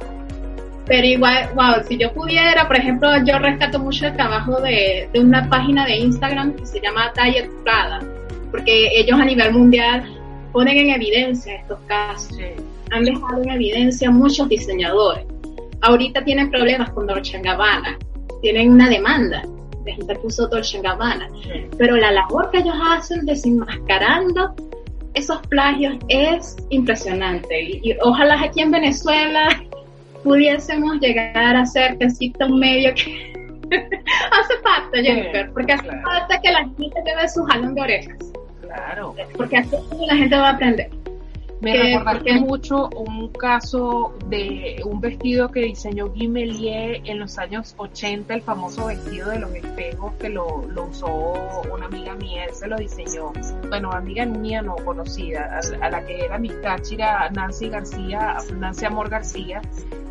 Pero 0.93 1.07
igual, 1.07 1.49
wow, 1.55 1.83
si 1.87 1.97
yo 1.97 2.13
pudiera, 2.13 2.67
por 2.67 2.75
ejemplo, 2.77 3.09
yo 3.25 3.39
rescato 3.39 3.79
mucho 3.79 4.05
el 4.05 4.13
trabajo 4.13 4.61
de, 4.61 5.09
de 5.11 5.19
una 5.19 5.49
página 5.49 5.87
de 5.87 5.97
Instagram 5.97 6.53
que 6.53 6.67
se 6.67 6.79
llama 6.79 7.11
Diet 7.15 7.49
Prada, 7.63 7.99
porque 8.51 8.89
ellos 8.99 9.19
a 9.19 9.25
nivel 9.25 9.53
mundial 9.53 10.03
ponen 10.51 10.77
en 10.77 10.89
evidencia 10.91 11.55
estos 11.55 11.79
casos. 11.87 12.37
Han 12.91 13.05
dejado 13.05 13.41
en 13.41 13.49
evidencia 13.49 14.11
muchos 14.11 14.47
diseñadores. 14.49 15.25
Ahorita 15.81 16.23
tienen 16.23 16.51
problemas 16.51 16.91
con 16.91 17.07
Dolce 17.07 17.41
Gabbana, 17.41 17.97
tienen 18.43 18.69
una 18.69 18.87
demanda, 18.87 19.41
les 19.87 19.97
interpuso 19.97 20.47
Dolce 20.47 20.79
Gabbana, 20.79 21.27
pero 21.75 21.97
la 21.97 22.11
labor 22.11 22.51
que 22.51 22.59
ellos 22.59 22.75
hacen 22.87 23.25
desenmascarando 23.25 24.53
esos 25.15 25.39
plagios 25.47 25.95
es 26.09 26.55
impresionante. 26.69 27.63
Y, 27.63 27.81
y 27.81 27.97
ojalá 28.03 28.39
aquí 28.39 28.61
en 28.61 28.69
Venezuela 28.69 29.49
pudiésemos 30.23 30.99
llegar 30.99 31.55
a 31.55 31.65
ser 31.65 31.97
que 31.97 32.05
exista 32.05 32.45
un 32.45 32.59
medio 32.59 32.93
que 32.95 33.33
hace 34.31 34.57
falta, 34.61 35.01
Jennifer, 35.01 35.51
porque 35.51 35.73
hace 35.73 35.89
falta 36.01 36.39
que 36.41 36.51
la 36.51 36.59
gente 36.59 37.01
te 37.03 37.29
su 37.29 37.43
jalón 37.43 37.75
de 37.75 37.81
orejas. 37.81 38.17
Claro. 38.61 39.15
Porque 39.37 39.57
así 39.57 39.77
la 40.07 40.15
gente 40.15 40.35
va 40.35 40.49
a 40.49 40.53
aprender. 40.53 40.89
Me 41.63 41.77
recordaste 41.77 42.33
mucho 42.41 42.89
un 42.89 43.29
caso 43.29 44.13
de 44.27 44.81
un 44.83 44.99
vestido 44.99 45.49
que 45.49 45.61
diseñó 45.61 46.09
Guy 46.09 46.27
Melier 46.27 47.01
en 47.05 47.19
los 47.19 47.37
años 47.37 47.73
80, 47.77 48.33
el 48.33 48.41
famoso 48.41 48.87
vestido 48.87 49.29
de 49.29 49.39
los 49.39 49.55
espejos 49.55 50.11
que 50.19 50.27
lo, 50.27 50.65
lo 50.67 50.87
usó 50.87 51.33
una 51.73 51.85
amiga 51.85 52.15
mía, 52.15 52.43
él 52.43 52.53
se 52.53 52.67
lo 52.67 52.75
diseñó. 52.75 53.31
Bueno, 53.69 53.93
amiga 53.93 54.25
mía 54.25 54.61
no 54.61 54.75
conocida, 54.75 55.61
a, 55.81 55.89
la 55.89 56.05
que 56.05 56.25
era 56.25 56.37
mi 56.37 56.49
cáchira 56.49 57.29
Nancy 57.29 57.69
García, 57.69 58.37
Nancy 58.57 58.85
Amor 58.85 59.09
García, 59.09 59.61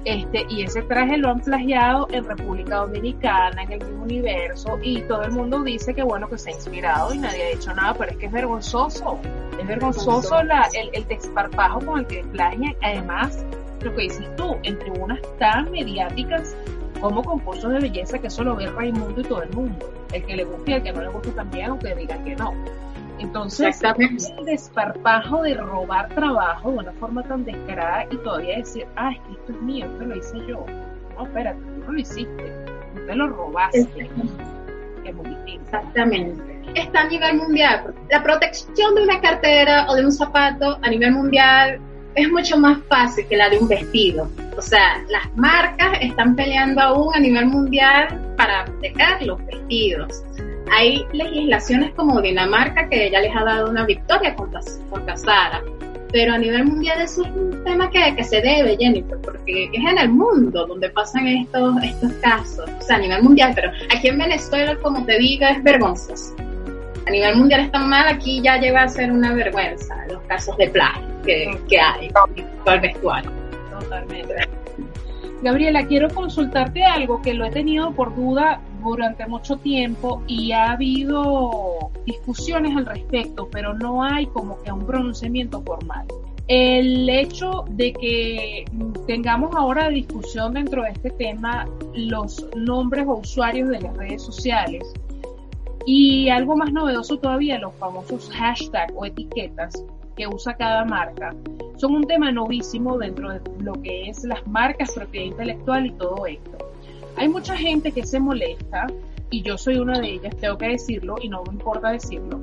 este, 0.06 0.46
y 0.48 0.62
ese 0.62 0.80
traje 0.82 1.18
lo 1.18 1.28
han 1.28 1.40
plagiado 1.40 2.08
en 2.12 2.24
República 2.24 2.76
Dominicana, 2.76 3.62
en 3.62 3.72
el 3.72 3.84
mismo 3.84 4.04
universo, 4.04 4.78
y 4.82 5.02
todo 5.02 5.22
el 5.22 5.32
mundo 5.32 5.62
dice 5.62 5.94
que 5.94 6.02
bueno 6.02 6.30
que 6.30 6.38
se 6.38 6.48
ha 6.48 6.54
inspirado 6.54 7.12
y 7.12 7.18
nadie 7.18 7.44
ha 7.44 7.50
dicho 7.50 7.74
nada, 7.74 7.92
pero 7.92 8.12
es 8.12 8.16
que 8.16 8.26
es 8.26 8.32
vergonzoso. 8.32 9.20
Es 9.58 9.66
vergonzoso 9.66 10.42
la, 10.42 10.68
el, 10.72 10.90
el 10.92 11.06
desparpajo 11.06 11.80
con 11.80 12.00
el 12.00 12.06
que 12.06 12.24
plagian. 12.24 12.74
Además, 12.82 13.44
lo 13.82 13.94
que 13.94 14.02
dices 14.02 14.36
tú, 14.36 14.56
en 14.62 14.78
tribunas 14.78 15.20
tan 15.38 15.70
mediáticas 15.70 16.56
como 17.00 17.22
concursos 17.22 17.72
de 17.72 17.80
belleza 17.80 18.18
que 18.18 18.28
eso 18.28 18.44
lo 18.44 18.54
ve 18.54 18.70
Raimundo 18.70 19.20
y 19.20 19.24
todo 19.24 19.42
el 19.42 19.50
mundo. 19.50 19.92
El 20.12 20.24
que 20.24 20.36
le 20.36 20.44
guste 20.44 20.70
y 20.70 20.74
el 20.74 20.82
que 20.82 20.92
no 20.92 21.02
le 21.02 21.08
guste 21.08 21.30
también, 21.32 21.70
aunque 21.70 21.94
digan 21.94 22.24
que 22.24 22.36
no. 22.36 22.52
Entonces, 23.18 23.80
el 23.82 24.44
desparpajo 24.44 25.42
de 25.42 25.54
robar 25.54 26.08
trabajo 26.08 26.72
de 26.72 26.78
una 26.78 26.92
forma 26.92 27.22
tan 27.22 27.44
descarada 27.44 28.06
y 28.10 28.16
todavía 28.18 28.58
decir, 28.58 28.86
ah, 28.96 29.12
es 29.12 29.20
que 29.20 29.32
esto 29.32 29.52
es 29.52 29.62
mío, 29.62 29.86
esto 29.86 30.04
lo 30.04 30.16
hice 30.16 30.38
yo. 30.46 30.66
No, 31.16 31.24
espérate, 31.24 31.60
tú 31.60 31.84
no 31.86 31.92
lo 31.92 31.98
hiciste, 32.00 32.52
tú 32.94 33.06
te 33.06 33.14
lo 33.14 33.28
robaste. 33.28 34.10
Es 35.04 35.14
muy 35.14 35.28
distinto. 35.30 35.64
Exactamente. 35.64 36.51
Está 36.74 37.02
a 37.02 37.08
nivel 37.08 37.36
mundial. 37.36 37.94
La 38.10 38.22
protección 38.22 38.94
de 38.94 39.02
una 39.02 39.20
cartera 39.20 39.86
o 39.88 39.94
de 39.94 40.04
un 40.04 40.12
zapato 40.12 40.78
a 40.82 40.88
nivel 40.88 41.12
mundial 41.12 41.80
es 42.14 42.30
mucho 42.30 42.58
más 42.58 42.78
fácil 42.88 43.26
que 43.28 43.36
la 43.36 43.48
de 43.48 43.58
un 43.58 43.68
vestido. 43.68 44.30
O 44.56 44.62
sea, 44.62 45.02
las 45.08 45.34
marcas 45.36 45.98
están 46.00 46.36
peleando 46.36 46.80
aún 46.80 47.14
a 47.14 47.18
nivel 47.18 47.46
mundial 47.46 48.34
para 48.36 48.64
proteger 48.64 49.22
los 49.22 49.44
vestidos 49.46 50.22
hay 50.72 51.06
legislaciones 51.12 51.92
como 51.94 52.20
Dinamarca 52.22 52.88
que 52.88 53.10
ya 53.10 53.20
les 53.20 53.34
ha 53.36 53.44
dado 53.44 53.70
una 53.70 53.84
victoria 53.84 54.34
contra, 54.34 54.60
contra 54.88 55.16
Sara. 55.16 55.62
Pero 56.12 56.34
a 56.34 56.38
nivel 56.38 56.64
mundial 56.64 57.00
eso 57.00 57.22
es 57.24 57.30
un 57.30 57.64
tema 57.64 57.90
que, 57.90 58.14
que 58.16 58.24
se 58.24 58.40
debe, 58.42 58.76
Jennifer, 58.78 59.18
porque 59.22 59.70
es 59.72 59.84
en 59.84 59.98
el 59.98 60.10
mundo 60.10 60.66
donde 60.66 60.90
pasan 60.90 61.26
estos, 61.26 61.82
estos 61.82 62.12
casos. 62.14 62.70
O 62.78 62.82
sea, 62.82 62.96
a 62.96 62.98
nivel 63.00 63.22
mundial, 63.22 63.52
pero 63.54 63.70
aquí 63.94 64.08
en 64.08 64.18
Venezuela, 64.18 64.76
como 64.82 65.04
te 65.04 65.18
digo, 65.18 65.46
es 65.46 65.62
vergonzoso. 65.62 66.34
A 67.06 67.10
nivel 67.10 67.36
mundial 67.36 67.62
está 67.62 67.78
mal, 67.80 68.06
aquí 68.06 68.40
ya 68.42 68.58
llega 68.58 68.82
a 68.82 68.88
ser 68.88 69.10
una 69.10 69.32
vergüenza 69.34 69.96
los 70.08 70.22
casos 70.22 70.56
de 70.56 70.68
plagio 70.68 71.06
que, 71.24 71.58
que 71.68 71.80
hay 71.80 72.08
con 72.10 72.74
el 72.74 72.80
vestuario. 72.80 73.30
Totalmente. 73.70 74.34
Gabriela, 75.42 75.84
quiero 75.86 76.08
consultarte 76.08 76.84
algo 76.84 77.20
que 77.20 77.34
lo 77.34 77.44
he 77.44 77.50
tenido 77.50 77.90
por 77.90 78.14
duda 78.14 78.60
durante 78.82 79.26
mucho 79.26 79.56
tiempo 79.56 80.22
y 80.28 80.52
ha 80.52 80.70
habido 80.70 81.90
discusiones 82.06 82.76
al 82.76 82.86
respecto, 82.86 83.48
pero 83.50 83.74
no 83.74 84.04
hay 84.04 84.26
como 84.26 84.62
que 84.62 84.70
un 84.70 84.86
pronunciamiento 84.86 85.60
formal. 85.62 86.06
El 86.46 87.08
hecho 87.08 87.64
de 87.70 87.92
que 87.92 88.64
tengamos 89.06 89.54
ahora 89.56 89.88
discusión 89.88 90.54
dentro 90.54 90.82
de 90.82 90.90
este 90.90 91.10
tema 91.10 91.66
los 91.94 92.46
nombres 92.56 93.06
o 93.08 93.14
usuarios 93.14 93.68
de 93.68 93.80
las 93.80 93.96
redes 93.96 94.22
sociales 94.22 94.92
y 95.86 96.28
algo 96.28 96.56
más 96.56 96.72
novedoso 96.72 97.18
todavía, 97.18 97.58
los 97.58 97.74
famosos 97.74 98.30
hashtags 98.30 98.92
o 98.96 99.04
etiquetas 99.06 99.84
que 100.16 100.26
usa 100.26 100.54
cada 100.54 100.84
marca, 100.84 101.34
son 101.76 101.94
un 101.96 102.06
tema 102.06 102.30
novísimo 102.30 102.98
dentro 102.98 103.30
de 103.30 103.40
lo 103.60 103.72
que 103.74 104.08
es 104.08 104.24
las 104.24 104.46
marcas, 104.46 104.92
propiedad 104.92 105.26
intelectual 105.26 105.86
y 105.86 105.92
todo 105.92 106.26
esto. 106.26 106.58
Hay 107.16 107.28
mucha 107.28 107.56
gente 107.56 107.92
que 107.92 108.04
se 108.04 108.20
molesta, 108.20 108.86
y 109.30 109.42
yo 109.42 109.56
soy 109.56 109.76
una 109.76 109.98
de 109.98 110.12
ellas, 110.12 110.36
tengo 110.36 110.58
que 110.58 110.68
decirlo 110.68 111.16
y 111.20 111.28
no 111.28 111.42
me 111.44 111.54
importa 111.54 111.90
decirlo, 111.90 112.40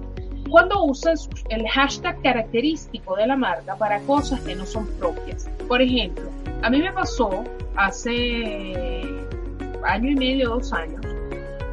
cuando 0.50 0.84
usas 0.84 1.30
el 1.50 1.68
hashtag 1.68 2.20
característico 2.24 3.16
de 3.16 3.28
la 3.28 3.38
marca 3.38 3.76
para 3.76 4.00
cosas 4.02 4.42
que 4.42 4.56
no 4.56 4.66
son 4.66 4.88
propias. 4.98 5.48
Por 5.68 5.82
ejemplo, 5.82 6.26
a 6.64 6.70
mí 6.72 6.80
me 6.82 6.92
pasó 6.92 7.44
hace 7.76 9.04
año 9.84 10.10
y 10.10 10.16
medio, 10.16 10.50
dos 10.50 10.74
años, 10.74 11.06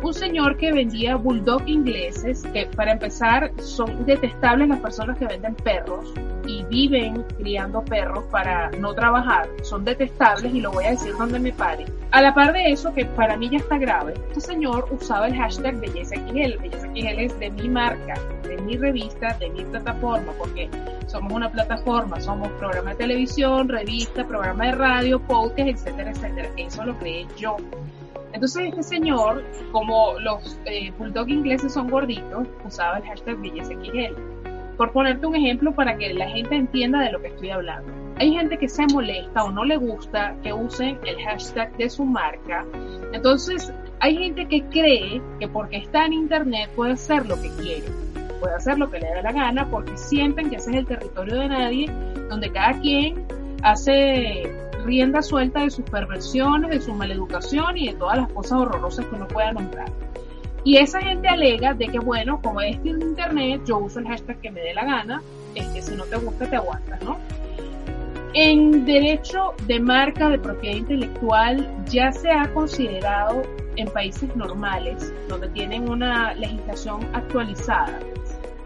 un 0.03 0.15
señor 0.15 0.57
que 0.57 0.73
vendía 0.73 1.17
bulldog 1.17 1.63
ingleses, 1.67 2.43
que 2.53 2.67
para 2.67 2.93
empezar 2.93 3.51
son 3.61 4.05
detestables 4.07 4.69
las 4.69 4.81
personas 4.81 5.19
que 5.19 5.27
venden 5.27 5.55
perros 5.55 6.13
y 6.47 6.65
viven 6.65 7.25
criando 7.39 7.85
perros 7.85 8.25
para 8.31 8.71
no 8.73 8.95
trabajar, 8.95 9.49
son 9.63 9.85
detestables 9.85 10.55
y 10.55 10.61
lo 10.61 10.71
voy 10.73 10.85
a 10.85 10.91
decir 10.91 11.15
donde 11.17 11.39
me 11.39 11.53
pare. 11.53 11.87
A 12.13 12.23
la 12.23 12.33
par 12.35 12.53
de 12.53 12.71
eso, 12.71 12.95
que 12.95 13.05
para 13.05 13.37
mí 13.37 13.51
ya 13.51 13.59
está 13.59 13.79
grave, 13.79 14.15
este 14.29 14.41
señor 14.41 14.89
usaba 14.91 15.27
el 15.27 15.37
hashtag 15.37 15.81
Belleza 15.81 16.15
XL. 16.15 16.59
Belleza 16.63 16.89
XL 16.95 17.21
es 17.21 17.39
de 17.41 17.51
mi 17.51 17.69
marca, 17.69 18.15
de 18.43 18.57
mi 18.59 18.77
revista, 18.77 19.37
de 19.39 19.51
mi 19.51 19.65
plataforma, 19.65 20.33
porque 20.39 20.71
somos 21.07 21.33
una 21.33 21.51
plataforma, 21.51 22.21
somos 22.21 22.49
programa 22.53 22.91
de 22.91 22.97
televisión, 22.97 23.69
revista, 23.69 24.27
programa 24.27 24.67
de 24.67 24.73
radio, 24.73 25.21
podcast, 25.21 25.69
etcétera, 25.69 26.11
etcétera. 26.13 26.49
Eso 26.57 26.85
lo 26.85 26.97
creé 26.99 27.27
yo. 27.37 27.57
Entonces 28.37 28.69
este 28.69 28.83
señor, 28.83 29.43
como 29.73 30.19
los 30.21 30.61
eh, 30.67 30.93
bulldog 30.99 31.27
ingleses 31.31 31.73
son 31.73 31.89
gorditos, 31.89 32.47
usaba 32.67 32.99
el 32.99 33.05
hashtag 33.05 33.39
BellezXL. 33.39 34.15
Por 34.77 34.93
ponerte 34.93 35.27
un 35.27 35.37
ejemplo 35.37 35.75
para 35.75 35.97
que 35.97 36.13
la 36.13 36.29
gente 36.29 36.55
entienda 36.55 37.01
de 37.01 37.13
lo 37.13 37.23
que 37.23 37.29
estoy 37.29 37.49
hablando. 37.49 37.91
Hay 38.19 38.33
gente 38.33 38.59
que 38.59 38.69
se 38.69 38.87
molesta 38.93 39.43
o 39.43 39.51
no 39.51 39.65
le 39.65 39.79
gusta 39.79 40.37
que 40.43 40.53
usen 40.53 40.99
el 41.07 41.17
hashtag 41.25 41.75
de 41.79 41.89
su 41.89 42.05
marca. 42.05 42.67
Entonces 43.15 43.73
hay 44.01 44.19
gente 44.19 44.47
que 44.49 44.63
cree 44.65 45.23
que 45.41 45.49
porque 45.49 45.79
está 45.79 46.05
en 46.05 46.13
internet 46.13 46.69
puede 46.77 46.93
hacer 46.93 47.25
lo 47.25 47.41
que 47.41 47.49
quiere. 47.57 47.87
Puede 48.39 48.55
hacer 48.55 48.77
lo 48.77 48.91
que 48.91 49.01
le 49.01 49.15
dé 49.15 49.23
la 49.23 49.33
gana 49.33 49.67
porque 49.71 49.97
sienten 49.97 50.51
que 50.51 50.57
ese 50.57 50.73
es 50.73 50.77
el 50.77 50.87
territorio 50.87 51.37
de 51.37 51.49
nadie, 51.49 51.91
donde 52.29 52.53
cada 52.53 52.79
quien 52.83 53.25
hace 53.63 54.66
rienda 54.87 55.21
suelta 55.21 55.61
de 55.61 55.71
sus 55.71 55.85
perversiones, 55.85 56.71
de 56.71 56.81
su 56.81 56.95
maleducación 56.95 57.77
y 57.77 57.89
de 57.89 57.95
todas 57.95 58.19
las 58.19 58.33
cosas 58.33 58.61
horrorosas 58.61 59.05
que 59.07 59.15
uno 59.15 59.29
pueda 59.29 59.53
nombrar. 59.53 59.91
Y 60.65 60.79
esa 60.79 61.01
gente 61.01 61.29
alega 61.29 61.75
de 61.75 61.87
que, 61.87 61.99
bueno, 61.99 62.41
como 62.43 62.61
es 62.61 62.77
en 62.79 63.01
internet, 63.01 63.63
yo 63.67 63.79
uso 63.79 64.01
el 64.01 64.09
hashtag 64.09 64.41
que 64.41 64.51
me 64.51 64.61
dé 64.61 64.75
la 64.75 64.85
gana, 64.85 65.23
es 65.55 65.67
que 65.69 65.83
si 65.83 65.95
no 65.95 66.05
te 66.05 66.17
gusta, 66.17 66.49
te 66.49 66.57
aguantas, 66.57 67.01
¿no? 67.03 67.19
En 68.35 68.85
derecho 68.85 69.55
de 69.67 69.81
marca 69.81 70.29
de 70.29 70.39
propiedad 70.39 70.77
intelectual 70.77 71.85
ya 71.87 72.13
se 72.13 72.31
ha 72.31 72.53
considerado 72.53 73.43
en 73.77 73.89
países 73.89 74.35
normales, 74.37 75.13
donde 75.29 75.49
tienen 75.51 75.89
una 75.89 76.35
legislación 76.35 77.01
actualizada, 77.13 77.99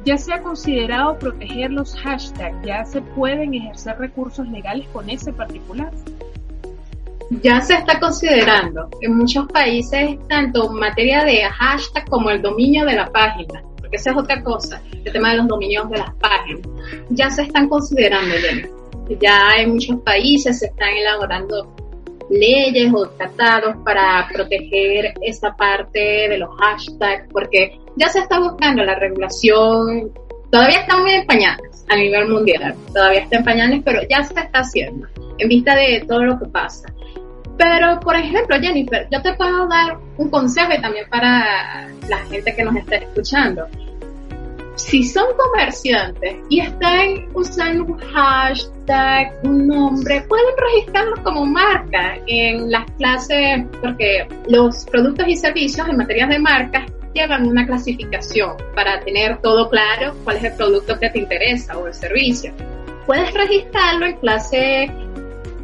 ya 0.05 0.17
se 0.17 0.33
ha 0.33 0.43
considerado 0.43 1.19
proteger 1.19 1.71
los 1.71 1.95
hashtags, 1.97 2.57
ya 2.65 2.85
se 2.85 3.03
pueden 3.03 3.55
ejercer 3.55 3.99
recursos 3.99 4.49
legales 4.49 4.87
con 4.93 5.09
ese 5.11 5.33
particular. 5.33 5.91
Ya 7.43 7.61
se 7.61 7.75
está 7.75 8.01
considerando 8.01 8.89
en 9.03 9.17
muchos 9.17 9.47
países, 9.49 10.19
tanto 10.29 10.71
en 10.71 10.79
materia 10.79 11.25
de 11.25 11.45
hashtag 11.45 12.09
como 12.09 12.31
el 12.31 12.43
dominio 12.43 12.85
de 12.85 12.97
la 12.97 13.07
página, 13.07 13.63
porque 13.79 13.97
esa 13.97 14.11
es 14.11 14.17
otra 14.17 14.43
cosa, 14.43 14.83
el 15.05 15.13
tema 15.13 15.31
de 15.31 15.37
los 15.37 15.49
dominios 15.49 15.89
de 15.91 15.99
las 15.99 16.15
páginas. 16.15 16.63
Ya 17.11 17.31
se 17.31 17.43
están 17.43 17.69
considerando, 17.69 18.35
Ya 19.21 19.57
en 19.59 19.75
muchos 19.75 20.01
países 20.01 20.59
se 20.59 20.67
están 20.67 20.89
elaborando 20.89 21.73
leyes 22.31 22.93
o 22.95 23.09
tratados 23.11 23.77
para 23.85 24.29
proteger 24.33 25.15
esa 25.21 25.55
parte 25.57 26.29
de 26.29 26.39
los 26.39 26.49
hashtags, 26.59 27.29
porque 27.33 27.79
ya 27.97 28.09
se 28.09 28.21
está 28.21 28.39
buscando 28.39 28.85
la 28.85 28.95
regulación, 28.95 30.13
todavía 30.51 30.81
está 30.81 30.99
muy 30.99 31.13
en 31.13 31.27
pañales 31.27 31.85
a 31.89 31.97
nivel 31.97 32.29
mundial, 32.29 32.75
todavía 32.93 33.21
está 33.21 33.39
en 33.39 33.45
pañales, 33.45 33.83
pero 33.85 34.01
ya 34.09 34.23
se 34.23 34.39
está 34.39 34.61
haciendo 34.61 35.09
en 35.39 35.49
vista 35.49 35.75
de 35.75 36.05
todo 36.07 36.23
lo 36.23 36.39
que 36.39 36.47
pasa. 36.47 36.89
Pero, 37.59 38.01
por 38.01 38.17
ejemplo, 38.17 38.57
Jennifer, 38.59 39.07
yo 39.11 39.21
te 39.21 39.35
puedo 39.35 39.69
dar 39.69 39.99
un 40.17 40.31
consejo 40.31 40.71
también 40.81 41.07
para 41.11 41.89
la 42.09 42.19
gente 42.31 42.55
que 42.55 42.65
nos 42.65 42.75
está 42.77 42.97
escuchando 42.97 43.67
si 44.81 45.03
son 45.03 45.27
comerciantes 45.37 46.37
y 46.49 46.61
están 46.61 47.29
usando 47.35 47.85
un 47.85 47.99
hashtag, 47.99 49.33
un 49.45 49.67
nombre, 49.67 50.23
pueden 50.23 50.55
registrarlos 50.57 51.21
como 51.21 51.45
marca 51.45 52.19
en 52.27 52.71
las 52.71 52.91
clases, 52.93 53.65
porque 53.81 54.27
los 54.49 54.85
productos 54.87 55.29
y 55.29 55.37
servicios 55.37 55.89
en 55.89 55.97
materia 55.97 56.27
de 56.27 56.39
marcas 56.39 56.91
llevan 57.15 57.47
una 57.47 57.67
clasificación 57.67 58.57
para 58.75 59.01
tener 59.01 59.41
todo 59.41 59.69
claro 59.69 60.15
cuál 60.25 60.37
es 60.39 60.45
el 60.45 60.55
producto 60.55 60.99
que 60.99 61.11
te 61.11 61.19
interesa 61.19 61.77
o 61.77 61.87
el 61.87 61.95
servicio. 61.95 62.53
Puedes 63.07 63.33
registrarlo 63.35 64.07
en 64.07 64.17
clase 64.17 64.91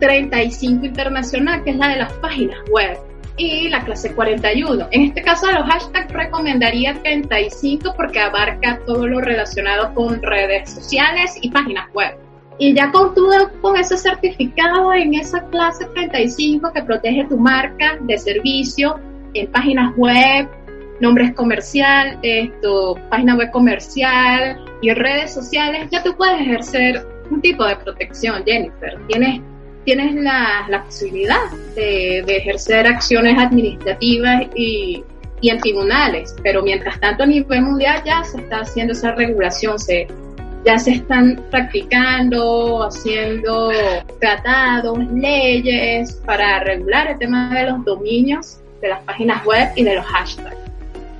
35 0.00 0.86
internacional, 0.86 1.62
que 1.64 1.70
es 1.70 1.76
la 1.76 1.88
de 1.88 1.96
las 1.96 2.12
páginas 2.14 2.58
web 2.70 2.98
y 3.36 3.68
la 3.68 3.84
clase 3.84 4.14
41. 4.14 4.88
En 4.90 5.02
este 5.02 5.22
caso, 5.22 5.50
los 5.50 5.66
hashtags 5.66 6.12
recomendaría 6.12 6.94
35 7.02 7.94
porque 7.96 8.20
abarca 8.20 8.80
todo 8.86 9.06
lo 9.06 9.20
relacionado 9.20 9.92
con 9.94 10.22
redes 10.22 10.70
sociales 10.70 11.36
y 11.40 11.50
páginas 11.50 11.92
web. 11.92 12.16
Y 12.58 12.74
ya 12.74 12.90
con, 12.90 13.14
todo, 13.14 13.50
con 13.60 13.76
ese 13.76 13.98
certificado 13.98 14.92
en 14.94 15.14
esa 15.14 15.44
clase 15.48 15.84
35 15.94 16.72
que 16.72 16.82
protege 16.82 17.26
tu 17.26 17.36
marca 17.36 17.98
de 18.00 18.16
servicio 18.16 18.98
en 19.34 19.50
páginas 19.52 19.94
web, 19.96 20.48
nombres 21.00 21.34
comercial, 21.34 22.18
esto, 22.22 22.96
página 23.10 23.36
web 23.36 23.50
comercial 23.50 24.64
y 24.80 24.90
redes 24.92 25.34
sociales, 25.34 25.88
ya 25.90 26.02
tú 26.02 26.16
puedes 26.16 26.40
ejercer 26.40 27.06
un 27.30 27.42
tipo 27.42 27.64
de 27.66 27.76
protección, 27.76 28.42
Jennifer. 28.46 28.98
Tienes 29.08 29.42
tienes 29.86 30.14
la, 30.16 30.66
la 30.68 30.82
posibilidad 30.82 31.50
de, 31.74 32.18
ejercer 32.26 32.86
acciones 32.86 33.38
administrativas 33.38 34.42
y, 34.54 35.02
y, 35.40 35.48
en 35.48 35.58
tribunales, 35.58 36.34
pero 36.42 36.62
mientras 36.62 36.98
tanto 37.00 37.22
a 37.22 37.26
nivel 37.26 37.62
mundial 37.62 38.02
ya 38.04 38.22
se 38.24 38.38
está 38.38 38.60
haciendo 38.60 38.92
esa 38.92 39.12
regulación, 39.12 39.78
se, 39.78 40.08
ya 40.64 40.76
se 40.78 40.90
están 40.90 41.40
practicando, 41.52 42.82
haciendo 42.82 43.70
tratados, 44.20 44.98
leyes 45.12 46.20
para 46.26 46.64
regular 46.64 47.12
el 47.12 47.18
tema 47.18 47.54
de 47.54 47.70
los 47.70 47.84
dominios 47.84 48.58
de 48.82 48.88
las 48.88 49.00
páginas 49.04 49.44
web 49.46 49.68
y 49.76 49.84
de 49.84 49.94
los 49.94 50.04
hashtags, 50.04 50.56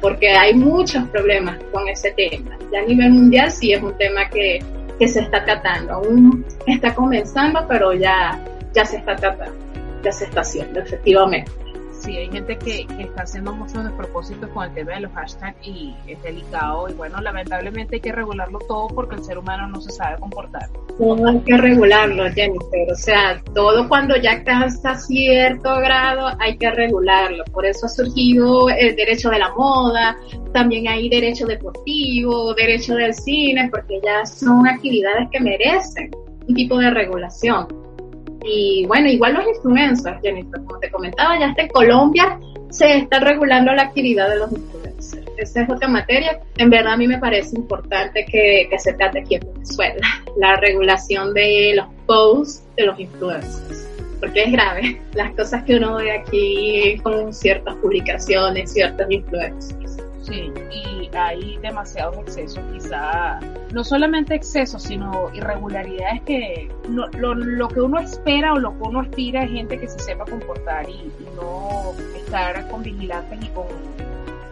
porque 0.01 0.31
hay 0.31 0.55
muchos 0.55 1.05
problemas 1.11 1.57
con 1.73 1.87
ese 1.89 2.11
tema. 2.11 2.59
Ya 2.73 2.81
a 2.81 2.85
nivel 2.85 3.11
mundial 3.11 3.49
sí 3.53 3.73
es 3.73 3.81
un 3.81 3.97
tema 3.97 4.29
que, 4.29 4.59
que 4.99 5.07
se 5.07 5.21
está 5.21 5.45
tratando, 5.45 5.95
aún 5.95 6.45
está 6.67 6.93
comenzando, 6.93 7.65
pero 7.69 7.93
ya 7.93 8.43
ya 8.77 8.85
se 8.85 8.99
está 8.99 9.17
tratando, 9.17 9.57
ya 10.05 10.13
se 10.13 10.25
está 10.27 10.43
haciendo, 10.43 10.81
efectivamente. 10.81 11.51
Sí, 11.99 12.15
hay 12.15 12.29
gente 12.29 12.59
que, 12.59 12.87
que 12.87 13.03
está 13.05 13.23
haciendo 13.23 13.55
muchos 13.55 13.83
despropósitos 13.83 14.51
con 14.51 14.65
el 14.65 14.75
tema 14.75 14.93
de 14.93 15.01
los 15.01 15.13
hashtags 15.13 15.57
y 15.67 15.95
es 16.07 16.23
delicado 16.23 16.87
y 16.91 16.93
bueno, 16.93 17.23
lamentablemente 17.23 17.97
hay 17.97 18.01
que 18.03 18.13
regularlo 18.13 18.59
todo 18.69 18.89
porque 18.89 19.15
el 19.15 19.25
ser 19.25 19.39
humano 19.39 19.67
no 19.67 19.81
se 19.81 19.91
sabe 19.91 20.21
comportar. 20.21 20.69
No 20.99 21.27
hay 21.27 21.41
que 21.41 21.57
regularlo, 21.57 22.31
Jennifer, 22.33 22.93
o 22.93 22.95
sea, 22.95 23.43
todo 23.55 23.89
cuando 23.89 24.15
ya 24.19 24.33
alcanza 24.33 24.95
cierto 24.97 25.75
grado 25.77 26.29
hay 26.39 26.59
que 26.59 26.71
regularlo, 26.71 27.45
por 27.45 27.65
eso 27.65 27.87
ha 27.87 27.89
surgido 27.89 28.69
el 28.69 28.95
derecho 28.95 29.31
de 29.31 29.39
la 29.39 29.55
moda, 29.55 30.19
también 30.53 30.89
hay 30.89 31.09
derecho 31.09 31.47
deportivo, 31.47 32.55
derecho 32.55 32.95
del 32.95 33.15
cine, 33.15 33.71
porque 33.71 34.01
ya 34.05 34.27
son 34.27 34.67
actividades 34.69 35.29
que 35.33 35.41
merecen 35.41 36.11
un 36.47 36.55
tipo 36.55 36.79
de 36.79 36.91
regulación. 36.91 37.86
Y 38.47 38.87
bueno, 38.87 39.09
igual 39.09 39.35
los 39.35 39.45
influencers, 39.49 40.21
Jennifer, 40.23 40.61
como 40.65 40.79
te 40.79 40.91
comentaba, 40.91 41.39
ya 41.39 41.49
hasta 41.49 41.63
en 41.63 41.69
Colombia 41.69 42.39
se 42.71 42.97
está 42.97 43.19
regulando 43.19 43.73
la 43.73 43.83
actividad 43.83 44.29
de 44.29 44.37
los 44.37 44.53
influencers. 44.53 45.27
Esa 45.37 45.63
es 45.63 45.71
otra 45.71 45.89
materia. 45.89 46.41
En 46.57 46.71
verdad 46.71 46.95
a 46.95 46.97
mí 46.97 47.09
me 47.09 47.19
parece 47.19 47.57
importante 47.57 48.25
que, 48.25 48.69
que 48.71 48.79
se 48.79 48.93
trate 48.95 49.21
aquí 49.21 49.35
en 49.35 49.53
Venezuela, 49.53 50.07
la 50.37 50.57
regulación 50.57 51.35
de 51.35 51.75
los 51.75 51.87
posts 52.07 52.65
de 52.77 52.87
los 52.87 52.99
influencers. 53.01 53.89
Porque 54.21 54.45
es 54.45 54.53
grave 54.53 55.01
las 55.15 55.35
cosas 55.35 55.65
que 55.65 55.77
uno 55.77 55.97
ve 55.97 56.13
aquí 56.13 56.99
con 57.03 57.35
ciertas 57.35 57.75
publicaciones, 57.77 58.73
ciertos 58.73 59.11
influencers. 59.11 59.86
Sí, 60.27 60.53
y 60.73 61.09
hay 61.17 61.57
demasiados 61.59 62.19
excesos, 62.19 62.65
quizá, 62.73 63.39
no 63.73 63.85
solamente 63.85 64.35
excesos, 64.35 64.83
sino 64.83 65.31
irregularidades 65.33 66.23
que 66.23 66.69
lo, 66.91 67.07
lo, 67.35 67.69
que 67.69 67.81
uno 67.81 68.01
espera 68.01 68.53
o 68.55 68.59
lo 68.59 68.77
que 68.77 68.89
uno 68.89 69.01
aspira 69.01 69.45
es 69.45 69.53
gente 69.53 69.79
que 69.79 69.87
se 69.87 70.01
sepa 70.01 70.25
comportar 70.25 70.89
y, 70.89 70.95
y 70.95 71.29
no 71.37 71.93
estar 72.17 72.69
con 72.69 72.83
vigilantes 72.83 73.39
y 73.41 73.49
con 73.51 73.67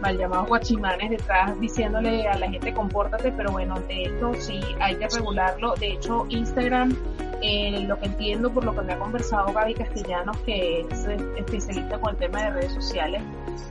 mal 0.01 0.17
llamados 0.17 0.47
guachimanes 0.47 1.09
detrás 1.09 1.59
diciéndole 1.59 2.27
a 2.27 2.37
la 2.37 2.49
gente 2.49 2.73
compórtate, 2.73 3.33
pero 3.33 3.51
bueno, 3.51 3.75
de 3.81 4.03
esto 4.03 4.33
sí 4.35 4.61
hay 4.79 4.95
que 4.95 5.07
regularlo. 5.09 5.73
De 5.75 5.87
hecho, 5.93 6.25
Instagram, 6.29 6.95
eh, 7.41 7.85
lo 7.87 7.99
que 7.99 8.05
entiendo 8.05 8.51
por 8.51 8.63
lo 8.63 8.75
que 8.75 8.81
me 8.81 8.93
ha 8.93 8.99
conversado 8.99 9.53
Gaby 9.53 9.73
Castellanos, 9.75 10.37
que 10.39 10.81
es 10.81 11.05
especialista 11.37 11.99
con 11.99 12.11
el 12.11 12.17
tema 12.17 12.43
de 12.43 12.49
redes 12.51 12.73
sociales, 12.73 13.21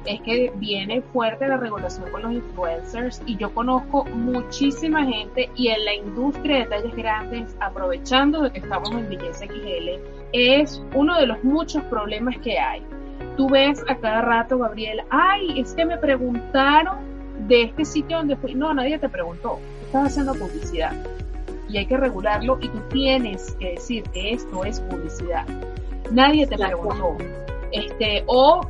es 0.04 0.20
que 0.22 0.52
viene 0.56 1.02
fuerte 1.12 1.48
la 1.48 1.56
regulación 1.56 2.10
con 2.10 2.22
los 2.22 2.32
influencers 2.32 3.22
y 3.26 3.36
yo 3.36 3.52
conozco 3.54 4.04
muchísima 4.06 5.04
gente 5.04 5.50
y 5.56 5.68
en 5.68 5.84
la 5.84 5.94
industria 5.94 6.58
de 6.58 6.66
talles 6.66 6.94
grandes, 6.94 7.56
aprovechando 7.60 8.42
de 8.42 8.50
que 8.50 8.58
estamos 8.60 8.90
en 8.92 9.08
Belleza 9.08 9.46
XL, 9.46 10.00
es 10.32 10.82
uno 10.94 11.18
de 11.18 11.26
los 11.26 11.42
muchos 11.44 11.82
problemas 11.84 12.36
que 12.38 12.58
hay 12.58 12.82
tú 13.36 13.48
ves 13.48 13.82
a 13.88 13.96
cada 13.96 14.22
rato, 14.22 14.58
Gabriel, 14.58 15.02
ay, 15.10 15.60
es 15.60 15.74
que 15.74 15.84
me 15.84 15.98
preguntaron 15.98 16.98
de 17.48 17.62
este 17.64 17.84
sitio 17.84 18.18
donde 18.18 18.36
fui. 18.36 18.54
No, 18.54 18.72
nadie 18.72 18.98
te 18.98 19.08
preguntó. 19.08 19.58
Estás 19.86 20.06
haciendo 20.06 20.34
publicidad. 20.34 20.92
Y 21.68 21.78
hay 21.78 21.86
que 21.86 21.96
regularlo 21.96 22.58
y 22.60 22.68
tú 22.68 22.80
tienes 22.90 23.56
que 23.58 23.72
decir 23.72 24.04
que 24.10 24.32
esto 24.32 24.64
es 24.64 24.80
publicidad. 24.80 25.46
Nadie 26.10 26.46
te 26.46 26.56
preguntó. 26.56 27.16
Este, 27.72 28.22
o 28.26 28.60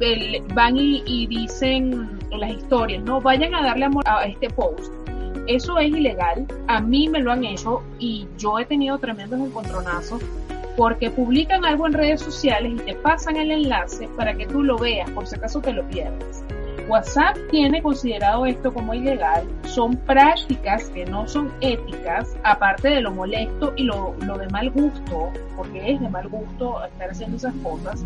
van 0.55 0.77
y, 0.77 1.27
dicen 1.27 2.19
en 2.31 2.41
las 2.41 2.51
historias, 2.51 3.03
no, 3.05 3.21
vayan 3.21 3.55
a 3.55 3.63
darle 3.63 3.85
amor 3.85 4.05
a 4.07 4.25
este 4.25 4.49
post. 4.51 4.93
Eso 5.47 5.79
es 5.79 5.89
ilegal. 5.89 6.47
A 6.69 6.81
mí 6.81 7.09
me 7.09 7.21
lo 7.21 7.33
han 7.33 7.45
hecho 7.45 7.83
y 7.99 8.27
yo 8.39 8.59
he 8.59 8.65
tenido 8.65 8.99
tremendos 8.99 9.41
encontronazos 9.41 10.23
porque 10.77 11.11
publican 11.11 11.65
algo 11.65 11.87
en 11.87 11.93
redes 11.93 12.21
sociales 12.21 12.73
y 12.73 12.77
te 12.77 12.95
pasan 12.95 13.37
el 13.37 13.51
enlace 13.51 14.09
para 14.17 14.35
que 14.35 14.47
tú 14.47 14.63
lo 14.63 14.79
veas, 14.79 15.09
por 15.11 15.27
si 15.27 15.37
acaso 15.37 15.61
te 15.61 15.73
lo 15.73 15.87
pierdes. 15.89 16.45
WhatsApp 16.89 17.37
tiene 17.51 17.83
considerado 17.83 18.47
esto 18.47 18.73
como 18.73 18.95
ilegal, 18.95 19.49
son 19.65 19.97
prácticas 19.97 20.91
que 20.91 21.07
no 21.07 21.27
son 21.27 21.53
éticas, 21.61 22.37
aparte 22.45 22.89
de 22.89 23.01
lo 23.01 23.13
molesto 23.13 23.73
y 23.77 23.85
lo, 23.85 24.15
lo 24.21 24.39
de 24.39 24.49
mal 24.49 24.71
gusto, 24.71 25.31
porque 25.57 25.93
es 25.93 26.01
de 26.01 26.09
mal 26.09 26.29
gusto 26.29 26.85
estar 26.85 27.11
haciendo 27.11 27.37
esas 27.37 27.55
cosas. 27.63 28.05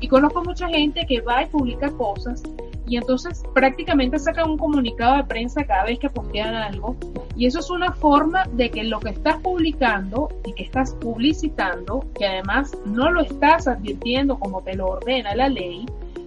Y 0.00 0.08
conozco 0.08 0.42
mucha 0.42 0.68
gente 0.68 1.04
que 1.06 1.20
va 1.20 1.42
y 1.42 1.46
publica 1.46 1.90
cosas 1.90 2.42
y 2.86 2.96
entonces 2.96 3.42
prácticamente 3.54 4.18
sacan 4.18 4.50
un 4.50 4.58
comunicado 4.58 5.16
de 5.16 5.24
prensa 5.24 5.64
cada 5.64 5.84
vez 5.84 5.98
que 5.98 6.10
postean 6.10 6.54
algo 6.54 6.96
y 7.36 7.46
eso 7.46 7.60
es 7.60 7.70
una 7.70 7.92
forma 7.92 8.44
de 8.52 8.70
que 8.70 8.84
lo 8.84 9.00
que 9.00 9.10
estás 9.10 9.36
publicando 9.38 10.28
y 10.44 10.52
que 10.52 10.64
estás 10.64 10.94
publicitando, 10.96 12.04
que 12.14 12.26
además 12.26 12.76
no 12.84 13.10
lo 13.10 13.22
estás 13.22 13.66
advirtiendo 13.66 14.38
como 14.38 14.62
te 14.62 14.74
lo 14.74 14.88
ordena 14.88 15.34
la 15.34 15.48
ley, 15.48 15.86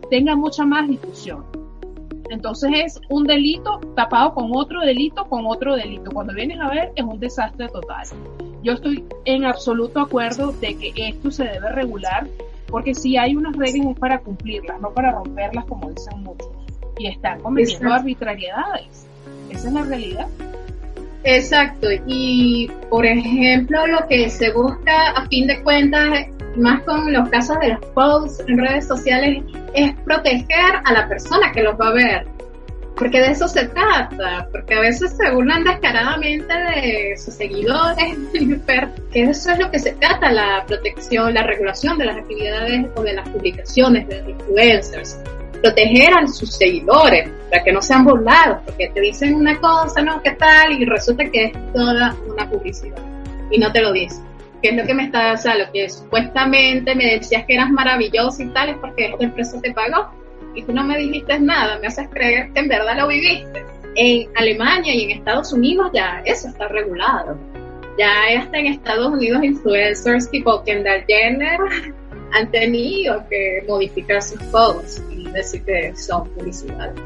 tenga 0.10 0.36
mucha 0.36 0.66
más 0.66 0.88
difusión. 0.88 1.46
Entonces 2.30 2.71
es 2.73 3.01
un 3.09 3.26
delito 3.26 3.80
tapado 3.95 4.34
con 4.34 4.51
otro 4.53 4.82
delito, 4.82 5.26
con 5.26 5.45
otro 5.45 5.76
delito. 5.76 6.11
Cuando 6.11 6.34
vienes 6.34 6.59
a 6.59 6.69
ver 6.69 6.91
es 6.95 7.03
un 7.03 7.19
desastre 7.19 7.67
total. 7.69 8.07
Yo 8.63 8.73
estoy 8.73 9.05
en 9.26 9.45
absoluto 9.45 9.99
acuerdo 9.99 10.51
de 10.53 10.76
que 10.76 11.09
esto 11.09 11.30
se 11.32 11.43
debe 11.43 11.71
regular 11.71 12.28
porque 12.67 12.95
si 12.95 13.15
hay 13.15 13.36
unas 13.36 13.55
reglas 13.55 13.88
es 13.88 13.99
para 13.99 14.19
cumplirlas, 14.19 14.82
no 14.82 14.91
para 14.91 15.11
romperlas 15.11 15.65
como 15.65 15.89
dicen 15.91 16.23
muchos. 16.23 16.49
Y 16.97 17.07
están 17.07 17.41
cometiendo 17.41 17.93
arbitrariedades. 17.93 19.05
Esa 19.49 19.67
es 19.67 19.73
la 19.73 19.84
realidad. 19.84 20.28
Exacto, 21.26 21.88
y 22.05 22.69
por 22.89 23.03
ejemplo 23.03 23.88
lo 23.88 24.07
que 24.07 24.30
se 24.30 24.51
busca 24.51 25.09
a 25.09 25.28
fin 25.28 25.47
de 25.47 25.59
cuentas, 25.63 26.28
más 26.55 26.84
con 26.84 27.11
los 27.11 27.28
casos 27.30 27.57
de 27.61 27.69
los 27.69 27.80
posts 27.95 28.43
en 28.47 28.59
redes 28.59 28.88
sociales, 28.88 29.43
es 29.73 29.93
proteger 30.05 30.76
a 30.84 30.93
la 30.93 31.07
persona 31.09 31.51
que 31.51 31.63
los 31.63 31.73
va 31.82 31.88
a 31.88 31.93
ver, 31.93 32.28
porque 32.95 33.19
de 33.19 33.32
eso 33.32 33.47
se 33.47 33.65
trata, 33.69 34.47
porque 34.51 34.76
a 34.76 34.82
veces 34.82 35.17
se 35.17 35.32
burlan 35.32 35.63
descaradamente 35.63 36.53
de 36.53 37.17
sus 37.17 37.34
seguidores, 37.34 38.15
que 39.11 39.23
eso 39.23 39.51
es 39.51 39.59
lo 39.59 39.71
que 39.71 39.80
se 39.80 39.93
trata, 39.93 40.32
la 40.32 40.63
protección, 40.67 41.34
la 41.34 41.41
regulación 41.41 41.97
de 41.97 42.05
las 42.05 42.17
actividades 42.17 42.86
o 42.95 43.01
de 43.01 43.13
las 43.13 43.28
publicaciones 43.30 44.07
de 44.07 44.21
los 44.21 44.30
influencers 44.30 45.19
proteger 45.66 46.13
a 46.13 46.28
sus 46.28 46.55
seguidores, 46.55 47.28
para 47.49 47.63
que 47.63 47.74
no 47.74 47.82
sean 47.82 48.05
burlados, 48.05 48.59
porque 48.66 48.89
te 48.89 49.01
dicen 49.01 49.34
una 49.34 49.59
cosa, 49.59 50.03
¿no? 50.03 50.22
¿Qué 50.22 50.32
tal? 50.32 50.80
Y 50.80 50.86
resulta 50.86 51.26
que 51.32 51.45
es 51.45 51.74
toda 51.74 52.16
una 52.28 52.47
publicidad. 52.47 53.01
Y 53.49 53.57
no 53.57 53.72
te 53.72 53.82
lo 53.82 53.91
dicen. 53.91 54.24
¿Qué 54.61 54.70
es 54.70 54.78
lo 54.78 54.86
que 54.86 54.93
me 54.93 55.05
está, 55.05 55.34
o 55.34 55.38
sea, 55.38 55.57
lo 55.57 55.72
que 55.72 55.89
supuestamente 55.89 56.93
me 56.93 57.16
decías 57.16 57.45
que 57.45 57.55
eras 57.55 57.72
maravilloso 57.72 58.43
y 58.43 58.47
tal, 58.49 58.70
es 58.70 58.78
porque 58.78 59.07
esta 59.07 59.24
empresa 59.24 59.59
te 59.59 59.74
pagó. 59.74 60.11
Y 60.53 60.61
tú 60.61 60.72
no 60.72 60.84
me 60.84 60.99
dijiste 60.99 61.39
nada, 61.39 61.80
me 61.80 61.88
haces 61.88 62.07
creer 62.09 62.51
que 62.53 62.59
en 62.59 62.68
verdad 62.68 62.97
lo 62.99 63.07
viviste. 63.07 63.66
En 63.95 64.30
Alemania 64.36 64.93
y 64.93 65.05
en 65.05 65.11
Estados 65.18 65.51
Unidos 65.51 65.89
ya 65.95 66.22
eso 66.26 66.47
está 66.47 66.68
regulado. 66.68 67.39
Ya 67.97 68.11
hasta 68.39 68.57
en 68.59 68.68
Estados 68.68 69.07
Unidos 69.07 69.43
influencers 69.43 70.30
tipo 70.30 70.63
Kendall 70.63 71.05
Jenner 71.07 71.59
han 72.34 72.51
tenido 72.51 73.23
que 73.30 73.63
modificar 73.67 74.21
sus 74.21 74.41
posts 74.43 75.03
y 75.11 75.30
decir 75.30 75.63
que 75.63 75.95
son 75.95 76.28
publicidades. 76.30 76.99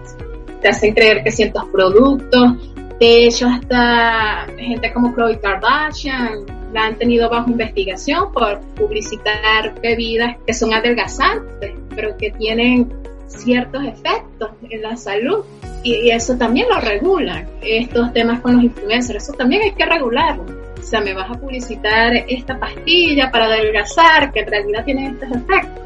Te 0.62 0.70
hacen 0.70 0.94
creer 0.94 1.24
que 1.24 1.32
ciertos 1.32 1.66
productos, 1.72 2.74
de 3.00 3.26
hecho 3.26 3.48
hasta 3.48 4.48
gente 4.58 4.92
como 4.94 5.14
Khloe 5.14 5.40
Kardashian 5.40 6.46
la 6.74 6.86
han 6.86 6.98
tenido 6.98 7.30
bajo 7.30 7.50
investigación 7.50 8.32
por 8.32 8.60
publicitar 8.76 9.80
bebidas 9.82 10.38
que 10.46 10.54
son 10.54 10.74
adelgazantes, 10.74 11.74
pero 11.96 12.16
que 12.18 12.32
tienen 12.32 12.92
ciertos 13.28 13.86
efectos 13.86 14.52
en 14.70 14.82
la 14.82 14.98
salud 14.98 15.46
y, 15.84 16.10
eso 16.10 16.36
también 16.36 16.68
lo 16.70 16.80
regulan. 16.80 17.48
Estos 17.62 18.12
temas 18.14 18.42
con 18.42 18.56
los 18.56 18.64
influencers, 18.66 19.24
eso 19.24 19.34
también 19.34 19.62
hay 19.64 19.72
que 19.72 19.86
regularlo 19.86 20.69
o 20.80 20.84
sea, 20.84 21.02
me 21.02 21.14
vas 21.14 21.30
a 21.30 21.34
publicitar 21.34 22.14
esta 22.28 22.58
pastilla 22.60 23.30
para 23.32 23.46
adelgazar, 23.46 24.32
que 24.32 24.42
en 24.42 24.48
realidad 24.48 24.86
tiene 24.86 25.08
estos 25.08 25.30
efectos. 25.32 25.84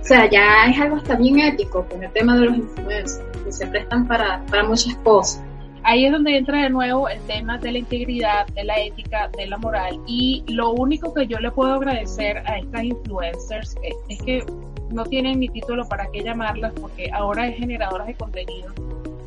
O 0.00 0.04
sea, 0.04 0.28
ya 0.28 0.64
es 0.68 0.80
algo 0.80 0.96
hasta 0.96 1.16
bien 1.16 1.38
ético 1.40 1.86
con 1.88 2.02
el 2.02 2.10
tema 2.12 2.36
de 2.36 2.46
los 2.46 2.56
influencers, 2.56 3.22
que 3.44 3.52
se 3.52 3.66
prestan 3.66 4.06
para, 4.06 4.42
para 4.46 4.64
muchas 4.64 4.94
cosas. 4.96 5.42
Ahí 5.84 6.06
es 6.06 6.12
donde 6.12 6.36
entra 6.36 6.62
de 6.62 6.70
nuevo 6.70 7.08
el 7.08 7.20
tema 7.22 7.58
de 7.58 7.72
la 7.72 7.78
integridad, 7.78 8.46
de 8.48 8.64
la 8.64 8.80
ética, 8.80 9.28
de 9.36 9.46
la 9.46 9.58
moral. 9.58 10.00
Y 10.06 10.44
lo 10.46 10.70
único 10.70 11.12
que 11.12 11.26
yo 11.26 11.38
le 11.38 11.50
puedo 11.50 11.74
agradecer 11.74 12.38
a 12.46 12.58
estas 12.58 12.84
influencers 12.84 13.76
es 14.08 14.22
que 14.22 14.44
no 14.90 15.04
tienen 15.04 15.40
ni 15.40 15.48
título 15.48 15.88
para 15.88 16.06
qué 16.12 16.22
llamarlas, 16.22 16.72
porque 16.80 17.10
ahora 17.12 17.48
es 17.48 17.58
generadoras 17.58 18.06
de 18.06 18.14
contenido 18.14 18.72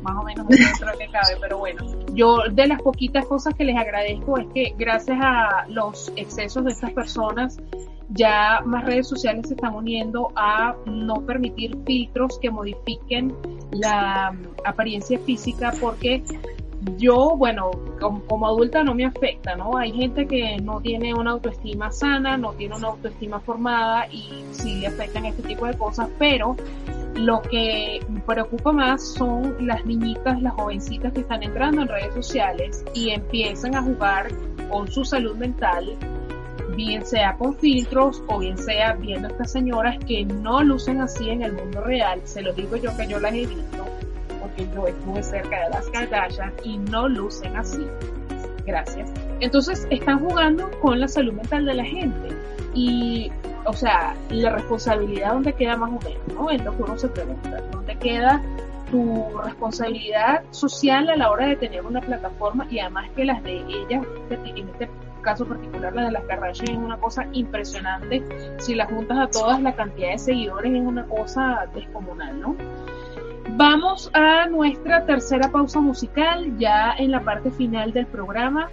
más 0.06 0.16
o 0.16 0.22
menos 0.22 0.46
dentro 0.48 0.98
que 0.98 1.08
cabe, 1.08 1.36
pero 1.40 1.58
bueno, 1.58 1.84
yo 2.16 2.38
de 2.50 2.66
las 2.66 2.82
poquitas 2.82 3.26
cosas 3.26 3.54
que 3.54 3.64
les 3.64 3.76
agradezco 3.76 4.38
es 4.38 4.46
que 4.54 4.74
gracias 4.78 5.18
a 5.20 5.66
los 5.68 6.10
excesos 6.16 6.64
de 6.64 6.72
estas 6.72 6.92
personas, 6.92 7.58
ya 8.08 8.62
más 8.64 8.84
redes 8.84 9.06
sociales 9.06 9.48
se 9.48 9.54
están 9.54 9.74
uniendo 9.74 10.32
a 10.34 10.74
no 10.86 11.16
permitir 11.26 11.76
filtros 11.84 12.38
que 12.38 12.50
modifiquen 12.50 13.34
la 13.72 14.34
apariencia 14.64 15.18
física 15.18 15.72
porque 15.80 16.22
yo, 16.96 17.36
bueno, 17.36 17.70
como, 18.00 18.46
adulta 18.46 18.82
no 18.84 18.94
me 18.94 19.04
afecta, 19.04 19.56
¿no? 19.56 19.76
Hay 19.76 19.92
gente 19.92 20.26
que 20.26 20.56
no 20.58 20.80
tiene 20.80 21.14
una 21.14 21.32
autoestima 21.32 21.90
sana, 21.90 22.36
no 22.36 22.52
tiene 22.52 22.76
una 22.76 22.88
autoestima 22.88 23.40
formada 23.40 24.06
y 24.10 24.44
sí 24.52 24.76
le 24.76 24.86
afectan 24.86 25.26
este 25.26 25.42
tipo 25.42 25.66
de 25.66 25.76
cosas, 25.76 26.08
pero 26.18 26.56
lo 27.16 27.40
que 27.42 28.00
me 28.08 28.20
preocupa 28.20 28.72
más 28.72 29.02
son 29.02 29.56
las 29.66 29.84
niñitas, 29.84 30.40
las 30.42 30.54
jovencitas 30.54 31.12
que 31.12 31.20
están 31.20 31.42
entrando 31.42 31.82
en 31.82 31.88
redes 31.88 32.14
sociales 32.14 32.84
y 32.94 33.10
empiezan 33.10 33.74
a 33.74 33.82
jugar 33.82 34.28
con 34.70 34.90
su 34.90 35.04
salud 35.04 35.34
mental, 35.36 35.96
bien 36.76 37.04
sea 37.06 37.36
con 37.36 37.56
filtros 37.56 38.22
o 38.26 38.38
bien 38.38 38.58
sea 38.58 38.92
viendo 38.94 39.28
a 39.28 39.30
estas 39.30 39.52
señoras 39.52 39.96
que 40.04 40.24
no 40.24 40.62
lucen 40.62 41.00
así 41.00 41.30
en 41.30 41.42
el 41.42 41.52
mundo 41.54 41.80
real. 41.80 42.20
Se 42.24 42.42
lo 42.42 42.52
digo 42.52 42.76
yo 42.76 42.94
que 42.96 43.06
yo 43.06 43.18
las 43.18 43.32
he 43.32 43.46
visto, 43.46 43.84
porque 44.40 44.68
yo 44.74 44.86
estuve 44.86 45.22
cerca 45.22 45.64
de 45.64 45.70
las 45.70 45.88
Kardashian 45.88 46.52
y 46.64 46.78
no 46.78 47.08
lucen 47.08 47.56
así. 47.56 47.86
Gracias. 48.66 49.10
Entonces 49.40 49.86
están 49.90 50.20
jugando 50.20 50.70
con 50.80 51.00
la 51.00 51.08
salud 51.08 51.34
mental 51.34 51.66
de 51.66 51.74
la 51.74 51.84
gente 51.84 52.28
y 52.74 53.30
o 53.66 53.72
sea, 53.72 54.14
la 54.30 54.50
responsabilidad 54.50 55.32
donde 55.32 55.52
queda 55.52 55.76
más 55.76 55.90
o 55.90 55.98
menos, 56.04 56.28
¿no? 56.34 56.50
Es 56.50 56.64
lo 56.64 56.76
que 56.76 56.82
uno 56.84 56.96
se 56.96 57.08
pregunta, 57.08 57.60
¿dónde 57.72 57.96
queda 57.96 58.40
tu 58.90 59.26
responsabilidad 59.42 60.44
social 60.50 61.08
a 61.10 61.16
la 61.16 61.30
hora 61.30 61.48
de 61.48 61.56
tener 61.56 61.84
una 61.84 62.00
plataforma 62.00 62.66
y 62.70 62.78
además 62.78 63.10
que 63.16 63.24
las 63.24 63.42
de 63.42 63.56
ellas, 63.56 64.06
en 64.30 64.68
este 64.68 64.88
caso 65.22 65.44
particular 65.44 65.92
la 65.92 66.04
de 66.04 66.12
las 66.12 66.22
Kardashian 66.24 66.70
es 66.70 66.78
una 66.78 66.96
cosa 66.98 67.26
impresionante, 67.32 68.22
si 68.58 68.76
las 68.76 68.88
juntas 68.88 69.18
a 69.18 69.26
todas 69.28 69.60
la 69.60 69.74
cantidad 69.74 70.12
de 70.12 70.18
seguidores 70.18 70.72
es 70.72 70.82
una 70.82 71.04
cosa 71.04 71.66
descomunal, 71.74 72.40
¿no? 72.40 72.56
Vamos 73.50 74.10
a 74.12 74.46
nuestra 74.46 75.04
tercera 75.04 75.50
pausa 75.50 75.80
musical, 75.80 76.56
ya 76.58 76.94
en 76.96 77.10
la 77.10 77.20
parte 77.20 77.50
final 77.50 77.92
del 77.92 78.06
programa. 78.06 78.70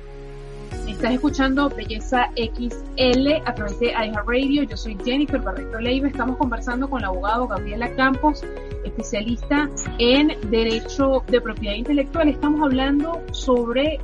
Estás 0.87 1.13
escuchando 1.13 1.69
Belleza 1.69 2.29
XL 2.35 3.27
a 3.45 3.53
través 3.53 3.79
de 3.79 3.87
iHeartRadio. 3.87 4.63
Yo 4.63 4.75
soy 4.75 4.97
Jennifer 5.03 5.39
Barreto 5.39 5.79
Leiva. 5.79 6.07
Estamos 6.07 6.37
conversando 6.37 6.89
con 6.89 6.99
el 6.99 7.05
abogado 7.05 7.47
Gabriela 7.47 7.93
Campos, 7.95 8.43
especialista 8.83 9.69
en 9.99 10.35
Derecho 10.49 11.23
de 11.27 11.41
Propiedad 11.41 11.75
Intelectual. 11.75 12.29
Estamos 12.29 12.61
hablando 12.61 13.21
sobre 13.31 13.99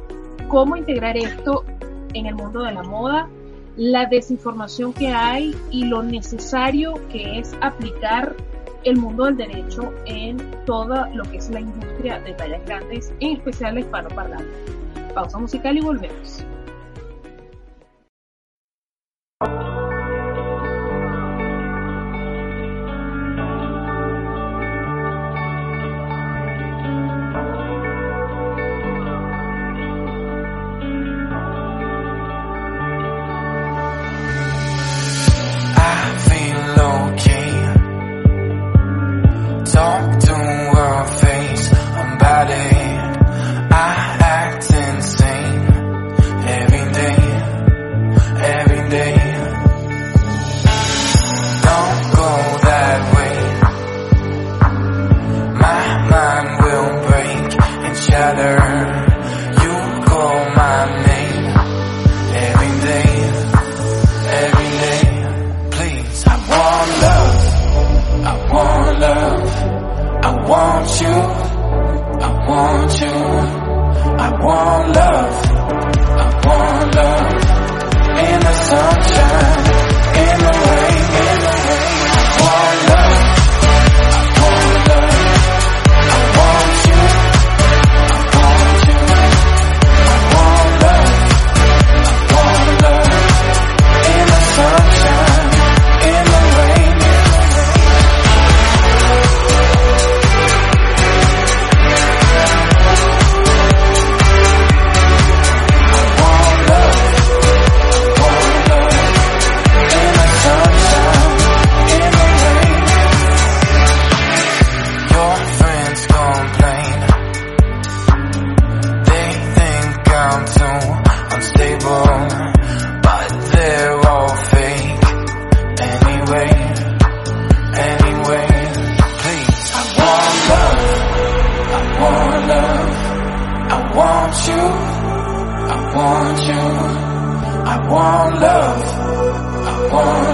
cómo 0.47 0.75
integrar 0.77 1.17
esto 1.17 1.63
en 2.13 2.25
el 2.25 2.35
mundo 2.35 2.63
de 2.63 2.73
la 2.73 2.83
moda, 2.83 3.27
la 3.75 4.05
desinformación 4.05 4.93
que 4.93 5.07
hay 5.07 5.55
y 5.71 5.85
lo 5.85 6.03
necesario 6.03 6.95
que 7.09 7.39
es 7.39 7.55
aplicar 7.61 8.35
el 8.83 8.97
mundo 8.97 9.25
del 9.25 9.37
derecho 9.37 9.93
en 10.05 10.37
todo 10.65 11.07
lo 11.13 11.23
que 11.23 11.37
es 11.37 11.49
la 11.49 11.61
industria 11.61 12.19
de 12.19 12.33
tallas 12.33 12.65
grandes, 12.65 13.13
en 13.19 13.37
especial 13.37 13.75
la 13.75 13.81
hispanoparlante. 13.81 14.45
Pausa 15.13 15.39
musical 15.39 15.77
y 15.77 15.81
volvemos. 15.81 16.43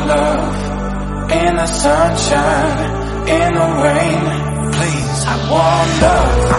love 0.07 1.31
in 1.31 1.55
the 1.55 1.67
sunshine, 1.67 3.27
in 3.27 3.53
the 3.53 3.67
rain. 3.85 4.23
Please, 4.75 5.25
I 5.25 5.35
want 5.51 5.89
love. 6.05 6.51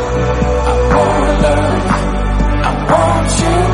I 0.67 0.75
want 0.97 1.43
love. 1.43 1.87
I 2.69 2.73
want 2.91 3.31
you. 3.41 3.66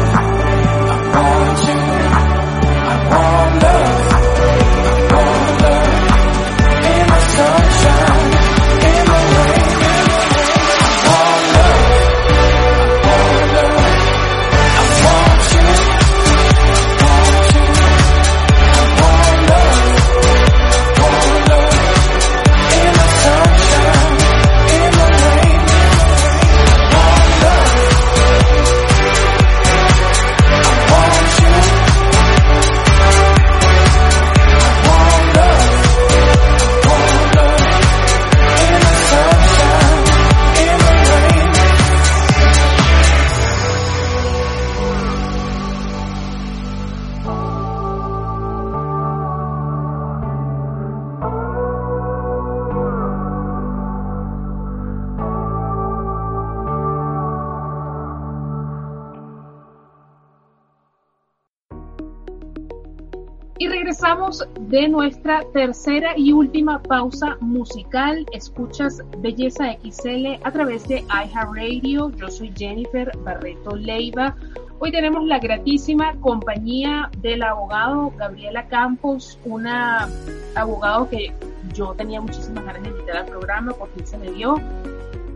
De 64.72 64.88
nuestra 64.88 65.44
tercera 65.52 66.14
y 66.16 66.32
última 66.32 66.82
pausa 66.82 67.36
musical. 67.40 68.24
Escuchas 68.32 69.02
Belleza 69.18 69.76
XL 69.84 70.40
a 70.42 70.50
través 70.50 70.88
de 70.88 71.00
iHeartRadio. 71.00 72.10
Yo 72.12 72.28
soy 72.30 72.50
Jennifer 72.56 73.12
Barreto 73.18 73.76
Leiva. 73.76 74.34
Hoy 74.78 74.90
tenemos 74.90 75.26
la 75.26 75.40
gratísima 75.40 76.14
compañía 76.20 77.10
del 77.18 77.42
abogado 77.42 78.14
Gabriela 78.16 78.66
Campos, 78.68 79.38
una 79.44 80.08
abogado 80.54 81.06
que 81.10 81.34
yo 81.74 81.92
tenía 81.92 82.22
muchísimas 82.22 82.64
ganas 82.64 82.82
de 82.82 82.88
invitar 82.88 83.18
al 83.18 83.26
programa, 83.26 83.74
porque 83.74 84.06
se 84.06 84.16
me 84.16 84.30
dio 84.30 84.54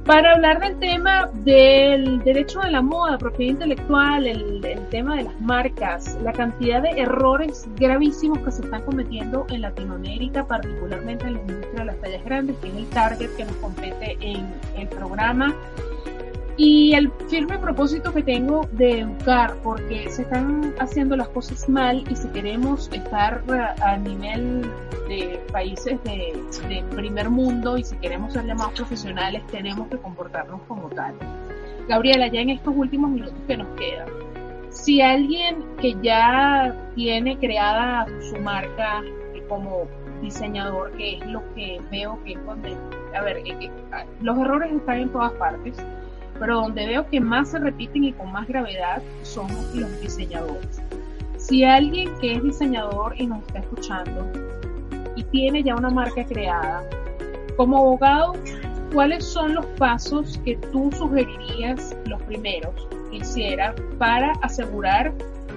para 0.06 0.34
hablar 0.34 0.60
del 0.60 0.78
tema 0.78 1.28
del 1.32 2.20
derecho 2.20 2.60
de 2.60 2.70
la 2.70 2.80
moda, 2.80 3.18
propiedad 3.18 3.54
intelectual, 3.54 4.26
el, 4.26 4.62
tema 4.90 5.16
de 5.16 5.24
las 5.24 5.40
marcas, 5.40 6.16
la 6.22 6.32
cantidad 6.32 6.80
de 6.80 6.90
errores 6.90 7.66
gravísimos 7.76 8.38
que 8.38 8.52
se 8.52 8.62
están 8.62 8.82
cometiendo 8.82 9.46
en 9.50 9.62
Latinoamérica, 9.62 10.46
particularmente 10.46 11.26
en 11.26 11.34
la 11.34 11.40
industria 11.40 11.80
de 11.80 11.84
las 11.86 12.00
tallas 12.00 12.24
grandes, 12.24 12.56
que 12.58 12.68
es 12.68 12.74
el 12.76 12.86
target 12.90 13.30
que 13.36 13.44
nos 13.44 13.56
compete 13.56 14.16
en 14.20 14.46
el 14.76 14.86
programa 14.88 15.52
y 16.56 16.94
el 16.94 17.12
firme 17.28 17.58
propósito 17.58 18.12
que 18.12 18.22
tengo 18.22 18.66
de 18.72 19.00
educar, 19.00 19.56
porque 19.62 20.08
se 20.08 20.22
están 20.22 20.74
haciendo 20.78 21.16
las 21.16 21.28
cosas 21.28 21.68
mal 21.68 22.04
y 22.10 22.16
si 22.16 22.28
queremos 22.28 22.90
estar 22.92 23.42
a 23.82 23.96
nivel 23.98 24.62
de 25.08 25.40
países 25.52 26.02
de, 26.04 26.34
primer 26.94 27.28
mundo 27.28 27.76
y 27.76 27.84
si 27.84 27.96
queremos 27.96 28.32
ser 28.32 28.46
llamados 28.46 28.72
profesionales, 28.74 29.42
tenemos 29.48 29.88
que 29.88 29.98
comportarnos 29.98 30.62
como 30.66 30.88
tal. 30.88 31.14
Gabriela, 31.88 32.28
ya 32.28 32.40
en 32.40 32.50
estos 32.50 32.74
últimos 32.74 33.10
minutos 33.10 33.38
que 33.46 33.56
nos 33.56 33.68
quedan, 33.76 34.08
si 34.70 35.00
alguien 35.00 35.62
que 35.80 35.94
ya 36.02 36.74
tiene 36.94 37.38
creada 37.38 38.06
su 38.30 38.36
marca 38.38 39.02
como 39.48 39.86
diseñador, 40.22 40.92
que 40.96 41.18
es 41.18 41.26
lo 41.26 41.42
que 41.54 41.80
veo 41.90 42.18
que 42.24 42.32
es 42.32 42.44
donde 42.44 42.76
a 43.16 43.22
ver, 43.22 43.38
eh, 43.38 43.56
eh, 43.60 43.70
los 44.20 44.38
errores 44.38 44.72
están 44.72 44.98
en 44.98 45.08
todas 45.10 45.32
partes, 45.32 45.76
pero 46.38 46.60
donde 46.62 46.86
veo 46.86 47.06
que 47.08 47.20
más 47.20 47.50
se 47.50 47.58
repiten 47.58 48.04
y 48.04 48.12
con 48.12 48.32
más 48.32 48.46
gravedad 48.46 49.02
son 49.22 49.48
los 49.74 50.00
diseñadores. 50.00 50.80
Si 51.36 51.64
alguien 51.64 52.10
que 52.20 52.34
es 52.34 52.42
diseñador 52.42 53.14
y 53.16 53.26
nos 53.26 53.46
está 53.46 53.60
escuchando 53.60 54.26
y 55.14 55.22
tiene 55.24 55.62
ya 55.62 55.76
una 55.76 55.90
marca 55.90 56.24
creada, 56.24 56.82
como 57.56 57.78
abogado, 57.78 58.34
¿cuáles 58.92 59.24
son 59.24 59.54
los 59.54 59.66
pasos 59.78 60.38
que 60.44 60.56
tú 60.56 60.90
sugerirías, 60.92 61.96
los 62.06 62.20
primeros 62.22 62.74
que 63.10 63.16
hiciera 63.16 63.74
para 63.98 64.32
asegurar 64.42 65.12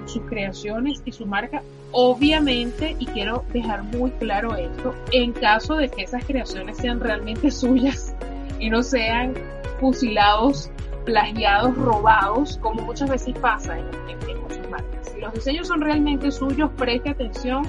sus 0.06 0.22
creaciones 0.22 1.02
y 1.04 1.12
su 1.12 1.26
marca? 1.26 1.62
Obviamente, 1.92 2.94
y 2.98 3.06
quiero 3.06 3.44
dejar 3.52 3.82
muy 3.82 4.12
claro 4.12 4.54
esto, 4.56 4.94
en 5.12 5.32
caso 5.32 5.74
de 5.74 5.88
que 5.88 6.02
esas 6.02 6.24
creaciones 6.24 6.76
sean 6.76 7.00
realmente 7.00 7.50
suyas 7.50 8.14
y 8.58 8.70
no 8.70 8.82
sean 8.82 9.34
fusilados, 9.80 10.70
plagiados, 11.04 11.74
robados, 11.76 12.58
como 12.58 12.82
muchas 12.82 13.10
veces 13.10 13.34
pasa 13.40 13.78
en, 13.78 13.86
muchas 14.42 14.70
marcas. 14.70 15.10
Si 15.12 15.20
los 15.20 15.32
diseños 15.32 15.66
son 15.66 15.80
realmente 15.80 16.30
suyos, 16.30 16.70
preste 16.76 17.10
atención 17.10 17.64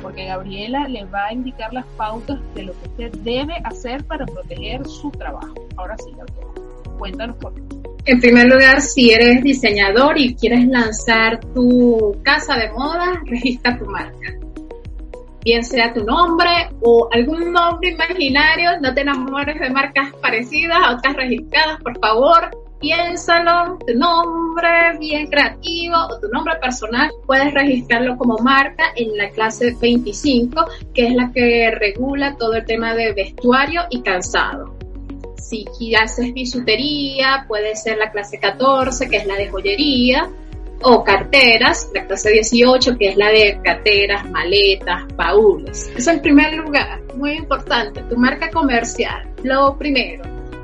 porque 0.00 0.26
Gabriela 0.26 0.86
le 0.86 1.04
va 1.06 1.26
a 1.26 1.32
indicar 1.32 1.72
las 1.72 1.84
pautas 1.96 2.38
de 2.54 2.62
lo 2.62 2.72
que 2.80 2.88
usted 2.88 3.12
debe 3.22 3.54
hacer 3.64 4.04
para 4.04 4.24
proteger 4.26 4.86
su 4.86 5.10
trabajo. 5.10 5.54
Ahora 5.76 5.96
sí, 5.98 6.12
Gabriela, 6.16 6.96
cuéntanos 6.98 7.36
por 7.36 7.54
qué. 7.54 7.62
En 8.06 8.20
primer 8.20 8.46
lugar, 8.46 8.80
si 8.80 9.10
eres 9.10 9.42
diseñador 9.42 10.18
y 10.18 10.34
quieres 10.34 10.66
lanzar 10.66 11.40
tu 11.52 12.16
casa 12.22 12.56
de 12.56 12.70
moda, 12.70 13.20
registra 13.26 13.76
tu 13.76 13.84
marca. 13.84 14.38
Bien 15.44 15.64
sea 15.64 15.92
tu 15.94 16.04
nombre 16.04 16.70
o 16.80 17.08
algún 17.12 17.52
nombre 17.52 17.90
imaginario, 17.90 18.80
no 18.80 18.92
te 18.92 19.02
enamores 19.02 19.58
de 19.58 19.70
marcas 19.70 20.12
parecidas 20.20 20.78
a 20.82 20.96
otras 20.96 21.14
registradas, 21.14 21.80
por 21.80 21.98
favor, 22.00 22.50
piénsalo, 22.80 23.78
tu 23.86 23.94
nombre 23.94 24.98
bien 24.98 25.28
creativo 25.28 25.96
o 25.96 26.18
tu 26.20 26.28
nombre 26.28 26.56
personal, 26.60 27.10
puedes 27.26 27.52
registrarlo 27.54 28.16
como 28.16 28.38
marca 28.38 28.84
en 28.96 29.16
la 29.16 29.30
clase 29.30 29.76
25, 29.80 30.64
que 30.92 31.06
es 31.06 31.14
la 31.14 31.30
que 31.32 31.70
regula 31.70 32.36
todo 32.36 32.54
el 32.54 32.64
tema 32.64 32.94
de 32.94 33.12
vestuario 33.12 33.82
y 33.90 34.02
calzado. 34.02 34.76
Si 35.38 35.94
haces 35.94 36.34
bisutería, 36.34 37.46
puede 37.48 37.74
ser 37.74 37.96
la 37.96 38.10
clase 38.10 38.38
14, 38.38 39.08
que 39.08 39.16
es 39.16 39.26
la 39.26 39.36
de 39.36 39.48
joyería, 39.48 40.28
o 40.82 41.02
carteras, 41.04 41.90
la 41.94 42.06
clase 42.06 42.30
18, 42.30 42.96
que 42.96 43.10
es 43.10 43.16
la 43.16 43.28
de 43.28 43.60
carteras, 43.62 44.28
maletas, 44.30 45.02
baúles. 45.16 45.90
Eso 45.96 46.10
en 46.10 46.20
primer 46.20 46.54
lugar, 46.54 47.00
muy 47.14 47.32
importante, 47.32 48.02
tu 48.02 48.16
marca 48.16 48.50
comercial. 48.50 49.28
Lo 49.42 49.76
primero, 49.76 50.22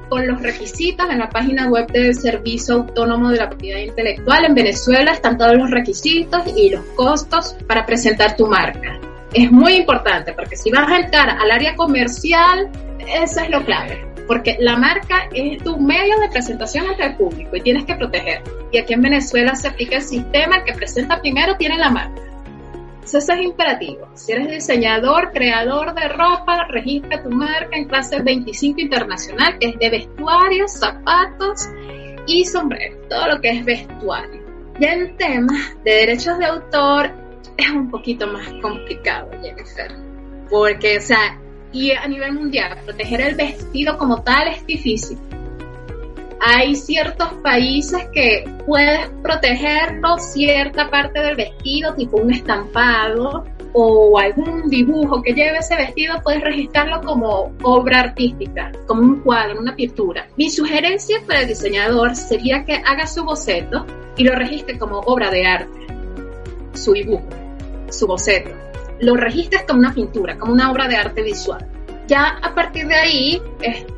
con 0.08 0.26
los 0.26 0.40
requisitos 0.42 1.08
en 1.10 1.18
la 1.18 1.28
página 1.28 1.68
web 1.68 1.90
del 1.90 2.14
Servicio 2.14 2.74
Autónomo 2.76 3.30
de 3.30 3.38
la 3.38 3.48
Propiedad 3.48 3.80
Intelectual. 3.80 4.44
En 4.44 4.54
Venezuela 4.54 5.12
están 5.12 5.36
todos 5.36 5.56
los 5.56 5.70
requisitos 5.70 6.42
y 6.56 6.70
los 6.70 6.84
costos 6.94 7.56
para 7.66 7.84
presentar 7.84 8.36
tu 8.36 8.46
marca. 8.46 8.98
Es 9.32 9.50
muy 9.50 9.74
importante 9.74 10.32
porque 10.32 10.56
si 10.56 10.70
vas 10.70 10.88
a 10.88 10.98
entrar 10.98 11.30
al 11.30 11.50
área 11.50 11.74
comercial, 11.74 12.70
eso 13.00 13.40
es 13.40 13.50
lo 13.50 13.64
clave. 13.64 14.13
Porque 14.26 14.56
la 14.58 14.76
marca 14.76 15.28
es 15.34 15.62
tu 15.62 15.78
medio 15.78 16.18
de 16.18 16.28
presentación 16.28 16.86
ante 16.88 17.04
el 17.04 17.16
público 17.16 17.56
y 17.56 17.60
tienes 17.60 17.84
que 17.84 17.94
proteger. 17.94 18.42
Y 18.72 18.78
aquí 18.78 18.94
en 18.94 19.02
Venezuela 19.02 19.54
se 19.54 19.68
aplica 19.68 19.96
el 19.96 20.02
sistema, 20.02 20.56
el 20.56 20.64
que 20.64 20.72
presenta 20.72 21.20
primero 21.20 21.56
tiene 21.56 21.76
la 21.78 21.90
marca 21.90 22.24
eso 23.18 23.32
es 23.32 23.40
imperativo. 23.40 24.08
Si 24.14 24.32
eres 24.32 24.50
diseñador, 24.50 25.32
creador 25.32 25.94
de 25.94 26.08
ropa, 26.08 26.66
registra 26.68 27.22
tu 27.22 27.30
marca 27.30 27.76
en 27.76 27.86
clase 27.86 28.20
25 28.20 28.80
internacional, 28.80 29.58
que 29.58 29.68
es 29.68 29.78
de 29.78 29.90
vestuarios, 29.90 30.72
zapatos 30.72 31.68
y 32.26 32.44
sombreros, 32.44 33.08
todo 33.08 33.28
lo 33.28 33.40
que 33.40 33.50
es 33.50 33.64
vestuario. 33.64 34.42
Ya 34.80 34.94
en 34.94 35.16
temas 35.16 35.76
de 35.84 35.92
derechos 35.92 36.38
de 36.38 36.46
autor 36.46 37.10
es 37.56 37.70
un 37.70 37.90
poquito 37.90 38.26
más 38.26 38.48
complicado, 38.60 39.30
Jennifer, 39.40 39.92
porque, 40.50 40.98
o 40.98 41.00
sea, 41.00 41.38
y 41.74 41.90
a 41.90 42.06
nivel 42.06 42.32
mundial, 42.32 42.78
proteger 42.86 43.20
el 43.20 43.34
vestido 43.34 43.98
como 43.98 44.22
tal 44.22 44.48
es 44.48 44.64
difícil 44.66 45.18
hay 46.46 46.76
ciertos 46.76 47.32
países 47.42 48.06
que 48.12 48.44
puedes 48.66 49.08
protegerlo, 49.22 50.18
cierta 50.18 50.90
parte 50.90 51.20
del 51.20 51.36
vestido, 51.36 51.94
tipo 51.94 52.18
un 52.18 52.34
estampado 52.34 53.44
o 53.72 54.18
algún 54.18 54.68
dibujo 54.68 55.22
que 55.22 55.32
lleve 55.32 55.58
ese 55.58 55.74
vestido, 55.74 56.20
puedes 56.22 56.42
registrarlo 56.42 57.00
como 57.00 57.50
obra 57.62 58.00
artística, 58.00 58.70
como 58.86 59.02
un 59.02 59.20
cuadro, 59.20 59.58
una 59.58 59.74
pintura. 59.74 60.28
Mi 60.36 60.50
sugerencia 60.50 61.22
para 61.26 61.40
el 61.40 61.48
diseñador 61.48 62.14
sería 62.14 62.62
que 62.66 62.74
haga 62.74 63.06
su 63.06 63.24
boceto 63.24 63.86
y 64.18 64.24
lo 64.24 64.34
registre 64.34 64.78
como 64.78 64.98
obra 65.00 65.30
de 65.30 65.46
arte, 65.46 65.86
su 66.74 66.92
dibujo, 66.92 67.26
su 67.88 68.06
boceto. 68.06 68.50
Lo 69.04 69.16
registres 69.16 69.62
como 69.62 69.80
una 69.80 69.94
pintura, 69.94 70.38
como 70.38 70.52
una 70.52 70.70
obra 70.70 70.88
de 70.88 70.96
arte 70.96 71.22
visual 71.22 71.68
ya 72.06 72.38
a 72.42 72.54
partir 72.54 72.86
de 72.86 72.94
ahí, 72.94 73.42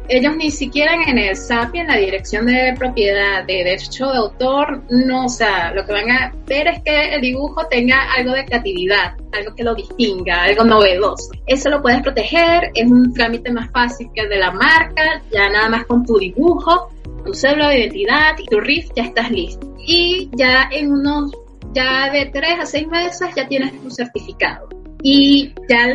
ellos 0.08 0.36
ni 0.36 0.50
siquiera 0.50 0.94
en 1.06 1.18
el 1.18 1.36
SAPI, 1.36 1.80
en 1.80 1.86
la 1.88 1.96
dirección 1.96 2.46
de 2.46 2.74
propiedad 2.78 3.44
de 3.44 3.64
derecho 3.64 4.06
de 4.10 4.18
autor, 4.18 4.82
no, 4.90 5.26
o 5.26 5.28
sea, 5.28 5.72
lo 5.72 5.84
que 5.84 5.92
van 5.92 6.10
a 6.10 6.32
ver 6.46 6.68
es 6.68 6.82
que 6.82 7.14
el 7.14 7.20
dibujo 7.20 7.66
tenga 7.66 8.12
algo 8.12 8.32
de 8.32 8.44
creatividad, 8.44 9.14
algo 9.32 9.54
que 9.54 9.64
lo 9.64 9.74
distinga, 9.74 10.44
algo 10.44 10.64
novedoso. 10.64 11.32
Eso 11.46 11.68
lo 11.68 11.82
puedes 11.82 12.02
proteger, 12.02 12.70
es 12.74 12.90
un 12.90 13.12
trámite 13.12 13.52
más 13.52 13.70
fácil 13.72 14.08
que 14.14 14.22
el 14.22 14.28
de 14.28 14.38
la 14.38 14.52
marca, 14.52 15.22
ya 15.32 15.48
nada 15.48 15.68
más 15.68 15.86
con 15.86 16.04
tu 16.04 16.18
dibujo, 16.18 16.90
tu 17.24 17.34
cédula 17.34 17.70
de 17.70 17.80
identidad 17.80 18.36
y 18.38 18.46
tu 18.46 18.60
RIF 18.60 18.88
ya 18.94 19.02
estás 19.02 19.30
listo. 19.30 19.74
Y 19.84 20.30
ya 20.36 20.68
en 20.70 20.92
unos, 20.92 21.32
ya 21.72 22.10
de 22.10 22.26
tres 22.26 22.60
a 22.60 22.66
seis 22.66 22.86
meses 22.86 23.28
ya 23.34 23.48
tienes 23.48 23.72
tu 23.82 23.90
certificado. 23.90 24.75
Y 25.02 25.52
ya 25.68 25.86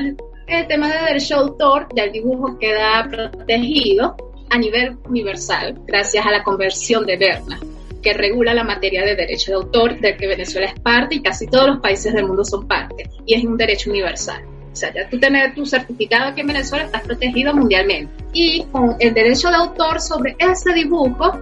el 0.48 0.68
tema 0.68 0.88
de 0.90 1.06
derecho 1.06 1.36
de 1.36 1.42
autor, 1.42 1.88
ya 1.96 2.04
el 2.04 2.12
dibujo 2.12 2.58
queda 2.60 3.08
protegido 3.10 4.16
a 4.50 4.58
nivel 4.58 4.98
universal, 5.08 5.80
gracias 5.86 6.26
a 6.26 6.32
la 6.32 6.44
conversión 6.44 7.06
de 7.06 7.18
Berna, 7.18 7.60
que 8.02 8.14
regula 8.14 8.54
la 8.54 8.64
materia 8.64 9.04
de 9.06 9.16
derecho 9.16 9.52
de 9.52 9.56
autor, 9.56 10.00
del 10.00 10.18
que 10.18 10.28
Venezuela 10.28 10.68
es 10.68 10.80
parte 10.80 11.16
y 11.16 11.22
casi 11.22 11.48
todos 11.48 11.68
los 11.68 11.80
países 11.80 12.14
del 12.14 12.28
mundo 12.28 12.44
son 12.44 12.68
parte, 12.68 13.10
y 13.26 13.34
es 13.34 13.46
un 13.46 13.56
derecho 13.56 13.90
universal. 13.90 14.44
O 14.72 14.76
sea, 14.76 14.94
ya 14.94 15.10
tú 15.10 15.20
tener 15.20 15.54
tu 15.54 15.66
certificado 15.66 16.30
aquí 16.30 16.42
en 16.42 16.48
Venezuela 16.48 16.86
estás 16.86 17.02
protegido 17.02 17.54
mundialmente. 17.54 18.12
Y 18.32 18.64
con 18.72 18.96
el 19.00 19.14
derecho 19.14 19.50
de 19.50 19.56
autor 19.56 20.00
sobre 20.00 20.36
ese 20.40 20.74
dibujo, 20.74 21.40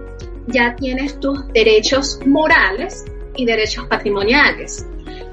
ya 0.48 0.74
tienes 0.74 1.18
tus 1.20 1.46
derechos 1.52 2.18
morales 2.26 3.04
y 3.36 3.44
derechos 3.44 3.86
patrimoniales. 3.86 4.84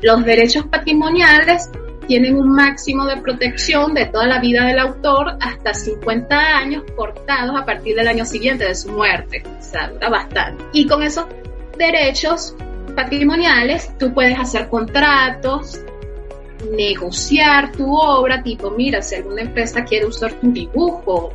Los 0.01 0.23
derechos 0.25 0.65
patrimoniales 0.67 1.71
tienen 2.07 2.35
un 2.35 2.49
máximo 2.49 3.05
de 3.05 3.17
protección 3.17 3.93
de 3.93 4.05
toda 4.05 4.27
la 4.27 4.39
vida 4.39 4.65
del 4.65 4.79
autor 4.79 5.37
hasta 5.39 5.73
50 5.73 6.35
años 6.35 6.83
cortados 6.95 7.55
a 7.59 7.65
partir 7.65 7.95
del 7.95 8.07
año 8.07 8.25
siguiente 8.25 8.65
de 8.65 8.75
su 8.75 8.91
muerte. 8.91 9.43
O 9.45 9.61
sea, 9.61 9.89
dura 9.89 10.09
bastante. 10.09 10.63
Y 10.73 10.87
con 10.87 11.03
esos 11.03 11.25
derechos 11.77 12.55
patrimoniales 12.95 13.95
tú 13.97 14.13
puedes 14.13 14.39
hacer 14.39 14.69
contratos, 14.69 15.79
negociar 16.71 17.71
tu 17.71 17.95
obra, 17.95 18.41
tipo, 18.41 18.71
mira, 18.71 19.01
si 19.01 19.15
alguna 19.15 19.41
empresa 19.41 19.83
quiere 19.83 20.05
usar 20.05 20.33
tu 20.33 20.51
dibujo, 20.51 21.31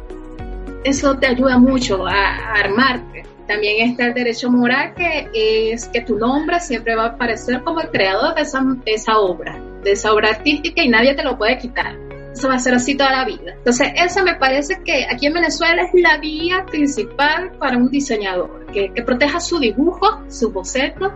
eso 0.85 1.17
te 1.17 1.27
ayuda 1.27 1.59
mucho 1.59 2.07
a, 2.07 2.53
armarte. 2.55 3.25
También 3.53 3.91
está 3.91 4.07
el 4.07 4.15
derecho 4.15 4.51
moral, 4.51 4.95
que 4.95 5.73
es 5.73 5.87
que 5.89 6.01
tu 6.01 6.17
nombre 6.19 6.59
siempre 6.61 6.95
va 6.95 7.05
a 7.05 7.09
aparecer 7.09 7.63
como 7.63 7.81
el 7.81 7.91
creador 7.91 8.35
de 8.35 8.43
esa, 8.43 8.63
de 8.63 8.93
esa 8.93 9.19
obra 9.19 9.61
de 9.83 9.93
esa 9.93 10.13
obra 10.13 10.31
artística 10.31 10.83
y 10.83 10.89
nadie 10.89 11.15
te 11.15 11.23
lo 11.23 11.37
puede 11.37 11.59
quitar. 11.59 11.97
Eso 12.33 12.49
va 12.49 12.55
a 12.55 12.59
ser 12.59 12.75
así 12.75 12.97
toda 12.97 13.11
la 13.11 13.25
vida. 13.25 13.53
Entonces, 13.59 13.89
eso 13.95 14.23
me 14.25 14.37
parece 14.37 14.81
que 14.85 15.05
aquí 15.13 15.27
en 15.27 15.35
Venezuela 15.35 15.83
es 15.83 15.91
la 16.01 16.19
vía 16.19 16.65
principal 16.71 17.53
para 17.59 17.77
un 17.77 17.91
diseñador, 17.91 18.67
que, 18.73 18.91
proteja 19.05 19.39
su 19.39 19.59
dibujo, 19.59 20.23
su 20.29 20.51
boceto, 20.51 21.13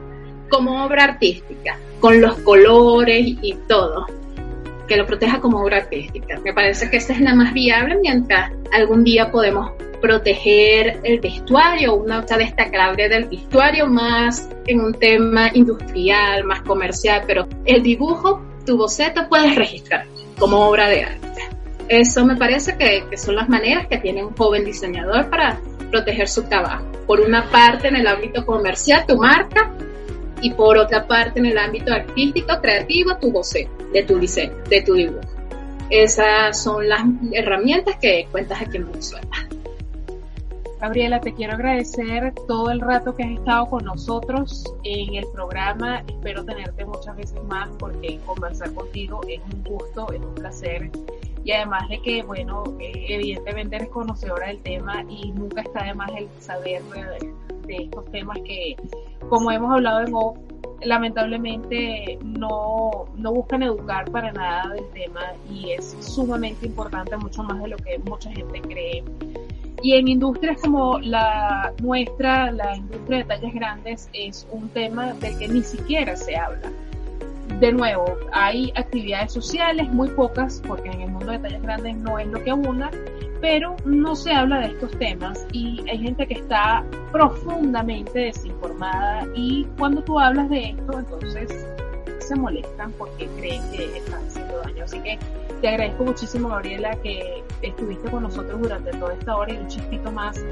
como 0.51 0.85
obra 0.85 1.05
artística, 1.05 1.79
con 2.01 2.21
los 2.21 2.37
colores 2.41 3.37
y 3.41 3.55
todo, 3.67 4.07
que 4.87 4.97
lo 4.97 5.07
proteja 5.07 5.41
como 5.41 5.61
obra 5.61 5.79
artística. 5.79 6.39
Me 6.41 6.53
parece 6.53 6.91
que 6.91 6.99
esa 6.99 7.13
es 7.13 7.21
la 7.21 7.35
más 7.35 7.53
viable 7.53 7.97
mientras 8.01 8.53
algún 8.73 9.05
día 9.05 9.31
podemos 9.31 9.73
proteger 10.01 11.01
el 11.03 11.21
vestuario, 11.21 11.95
una 11.95 12.23
cosa 12.23 12.37
destacable 12.37 13.09
del 13.09 13.25
vestuario 13.25 13.87
más 13.87 14.49
en 14.67 14.81
un 14.81 14.95
tema 14.95 15.51
industrial, 15.53 16.45
más 16.45 16.61
comercial, 16.63 17.23
pero 17.27 17.49
el 17.65 17.83
dibujo 17.83 18.43
tu 18.65 18.77
boceto 18.77 19.29
puedes 19.29 19.55
registrar 19.55 20.07
como 20.39 20.59
obra 20.69 20.89
de 20.89 21.05
arte. 21.05 21.27
Eso 21.89 22.25
me 22.25 22.37
parece 22.37 22.77
que, 22.77 23.17
son 23.17 23.37
las 23.37 23.49
maneras 23.49 23.87
que 23.87 23.99
tiene 23.99 24.25
un 24.25 24.35
joven 24.35 24.65
diseñador 24.65 25.31
para 25.31 25.61
proteger 25.91 26.29
su 26.29 26.43
trabajo. 26.43 26.85
Por 27.07 27.21
una 27.21 27.49
parte 27.49 27.89
en 27.89 27.97
el 27.97 28.07
ámbito 28.09 28.45
comercial, 28.45 29.05
tu 29.07 29.17
marca, 29.17 29.73
y 30.47 30.51
por 30.53 30.79
otra 30.79 31.09
parte 31.09 31.41
en 31.41 31.47
el 31.47 31.59
ámbito 31.59 31.93
artístico, 31.93 32.61
creativo, 32.63 33.17
tu 33.17 33.33
boceto 33.33 33.73
de 33.93 34.05
tu 34.05 34.17
diseño, 34.17 34.55
de 34.71 34.81
tu 34.83 34.95
dibujo. 34.95 35.21
Esas 35.91 36.63
son 36.63 36.89
las 36.89 37.01
herramientas 37.33 37.97
que 38.01 38.29
cuentas 38.31 38.63
aquí 38.63 38.77
en 38.77 38.87
Venezuela. 38.87 39.29
Gabriela, 40.81 41.21
te 41.21 41.35
quiero 41.35 41.55
agradecer 41.55 42.33
todo 42.47 42.71
el 42.71 42.81
rato 42.81 43.17
que 43.17 43.25
has 43.25 43.31
estado 43.31 43.67
con 43.67 43.85
nosotros 43.85 44.73
en 44.85 45.17
el 45.17 45.25
programa. 45.33 46.05
Espero 46.07 46.45
tenerte 46.45 46.85
muchas 46.85 47.17
veces 47.17 47.43
más 47.49 47.69
porque 47.77 48.21
conversar 48.25 48.73
contigo 48.73 49.23
es 49.29 49.41
un 49.53 49.65
gusto, 49.65 50.13
es 50.13 50.21
un 50.21 50.35
placer. 50.37 50.91
Y 51.47 51.53
además 51.53 51.89
de 51.89 52.01
que, 52.03 52.25
bueno, 52.25 52.65
eh, 52.81 53.07
evidentemente 53.09 53.77
eres 53.77 53.89
conocedora 53.91 54.49
del 54.49 54.59
tema 54.63 55.05
y 55.09 55.31
nunca 55.31 55.61
está 55.63 55.85
de 55.85 55.95
más 55.95 56.11
el 56.17 56.29
saber 56.41 56.83
de, 56.83 57.33
de 57.69 57.77
estos 57.85 58.05
temas 58.11 58.37
que, 58.45 58.75
como 59.29 59.53
hemos 59.53 59.73
hablado 59.73 60.01
en 60.01 60.13
off, 60.13 60.37
lamentablemente 60.83 62.19
no, 62.25 63.05
no 63.15 63.33
buscan 63.33 63.63
educar 63.63 64.11
para 64.11 64.33
nada 64.33 64.75
del 64.75 64.91
tema 64.91 65.21
y 65.49 65.71
es 65.71 65.97
sumamente 66.01 66.67
importante, 66.67 67.17
mucho 67.17 67.45
más 67.45 67.63
de 67.63 67.69
lo 67.69 67.77
que 67.77 67.97
mucha 68.01 68.29
gente 68.33 68.61
cree. 68.63 69.05
Y 69.83 69.93
en 69.93 70.09
industrias 70.09 70.61
como 70.61 70.99
la 70.99 71.73
nuestra, 71.81 72.51
la 72.51 72.77
industria 72.77 73.19
de 73.19 73.25
tallas 73.25 73.55
grandes, 73.55 74.11
es 74.15 74.49
un 74.51 74.69
tema 74.71 75.13
del 75.13 75.39
que 75.39 75.47
ni 75.47 75.63
siquiera 75.63 76.17
se 76.17 76.35
habla. 76.35 76.73
De 77.61 77.73
nuevo, 77.73 78.19
hay 78.33 78.71
actividades 78.77 79.33
sociales, 79.33 79.89
muy 79.89 80.09
pocas, 80.09 80.63
porque 80.67 80.91
en 80.91 81.01
el 81.01 81.11
mundo 81.11 81.33
de 81.33 81.39
tallas 81.39 81.63
grandes 81.63 81.97
no 81.97 82.19
es 82.19 82.27
lo 82.27 82.43
que 82.45 82.51
abunda, 82.51 82.91
pero 83.41 83.77
no 83.87 84.15
se 84.15 84.33
habla 84.33 84.61
de 84.61 84.67
estos 84.67 84.91
temas 84.99 85.47
y 85.53 85.83
hay 85.89 85.99
gente 85.99 86.27
que 86.27 86.35
está 86.35 86.85
profundamente 87.13 88.19
desinformada 88.19 89.27
y 89.35 89.67
cuando 89.79 90.03
tú 90.03 90.19
hablas 90.19 90.51
de 90.51 90.71
esto, 90.71 90.99
entonces 90.99 91.67
se 92.19 92.37
molestan 92.37 92.93
porque 92.93 93.27
creen 93.39 93.63
que 93.71 93.97
están 93.99 94.27
haciendo 94.27 94.59
daño. 94.59 94.85
Así 94.85 95.01
que 95.01 95.19
te 95.61 95.69
agradezco 95.69 96.05
muchísimo, 96.05 96.49
Gabriela, 96.49 96.95
que 96.97 97.43
estuviste 97.63 98.11
con 98.11 98.25
nosotros 98.25 98.61
durante 98.61 98.91
toda 98.93 99.15
esta 99.15 99.35
hora 99.35 99.53
y 99.53 99.57
un 99.57 99.69
chispito 99.69 100.13
más 100.13 100.45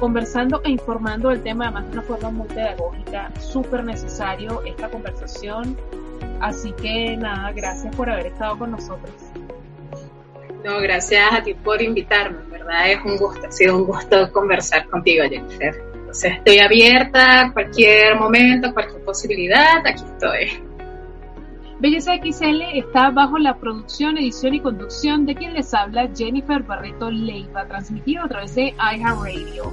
conversando 0.00 0.62
e 0.64 0.70
informando 0.70 1.28
del 1.28 1.42
tema, 1.42 1.66
además 1.66 1.84
de 1.86 1.92
una 1.92 2.02
forma 2.02 2.30
muy 2.30 2.48
pedagógica, 2.48 3.30
súper 3.40 3.84
necesario 3.84 4.62
esta 4.64 4.88
conversación. 4.88 5.76
Así 6.40 6.72
que 6.72 7.16
nada, 7.16 7.52
gracias 7.52 7.94
por 7.96 8.10
haber 8.10 8.26
estado 8.26 8.58
con 8.58 8.70
nosotros. 8.72 9.14
No, 10.64 10.80
gracias 10.80 11.22
a 11.32 11.42
ti 11.42 11.54
por 11.54 11.80
invitarme, 11.80 12.38
¿verdad? 12.50 12.90
Es 12.90 13.04
un 13.04 13.16
gusto, 13.16 13.46
ha 13.46 13.52
sido 13.52 13.76
un 13.76 13.84
gusto 13.84 14.32
conversar 14.32 14.88
contigo, 14.88 15.24
Jennifer. 15.28 15.74
Entonces 15.94 16.32
estoy 16.34 16.58
abierta 16.58 17.42
a 17.42 17.52
cualquier 17.52 18.16
momento, 18.16 18.72
cualquier 18.72 19.02
posibilidad, 19.04 19.86
aquí 19.86 20.02
estoy. 20.04 20.66
Belleza 21.78 22.14
XL 22.16 22.62
está 22.74 23.10
bajo 23.10 23.38
la 23.38 23.58
producción, 23.58 24.16
edición 24.16 24.54
y 24.54 24.60
conducción 24.60 25.26
de 25.26 25.34
quien 25.34 25.52
les 25.52 25.74
habla 25.74 26.08
Jennifer 26.16 26.62
Barreto 26.62 27.10
Leiva, 27.10 27.66
transmitido 27.66 28.24
a 28.24 28.28
través 28.28 28.54
de 28.54 28.74
iHeartRadio. 28.78 29.72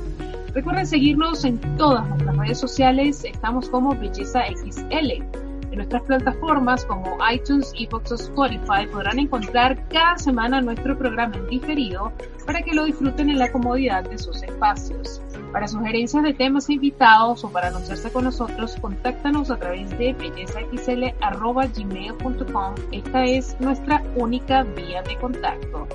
Recuerden 0.53 0.85
seguirnos 0.85 1.45
en 1.45 1.59
todas 1.77 2.07
nuestras 2.09 2.35
redes 2.35 2.59
sociales, 2.59 3.23
estamos 3.23 3.69
como 3.69 3.95
Belleza 3.95 4.41
XL. 4.47 5.42
En 5.73 5.77
nuestras 5.77 6.03
plataformas 6.03 6.85
como 6.85 7.17
iTunes, 7.33 7.73
Evox 7.75 8.11
o 8.11 8.15
Spotify 8.15 8.85
podrán 8.91 9.17
encontrar 9.17 9.87
cada 9.87 10.19
semana 10.19 10.61
nuestro 10.61 10.95
programa 10.95 11.35
en 11.35 11.47
diferido 11.47 12.13
para 12.45 12.61
que 12.61 12.75
lo 12.75 12.85
disfruten 12.85 13.31
en 13.31 13.39
la 13.39 13.51
comodidad 13.51 14.07
de 14.07 14.19
sus 14.19 14.43
espacios. 14.43 15.19
Para 15.51 15.67
sugerencias 15.67 16.21
de 16.21 16.35
temas 16.35 16.69
e 16.69 16.73
invitados 16.73 17.43
o 17.43 17.49
para 17.49 17.69
anunciarse 17.69 18.11
con 18.11 18.25
nosotros, 18.25 18.77
contáctanos 18.79 19.49
a 19.49 19.57
través 19.57 19.89
de 19.97 20.13
bellezaxl.gmail.com. 20.13 22.75
Esta 22.91 23.25
es 23.25 23.59
nuestra 23.59 24.03
única 24.15 24.61
vía 24.61 25.01
de 25.01 25.17
contacto. 25.17 25.87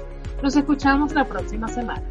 Nos 0.42 0.56
escuchamos 0.56 1.12
la 1.12 1.24
próxima 1.24 1.68
semana. 1.68 2.02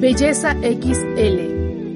Belleza 0.00 0.54
XL 0.62 1.67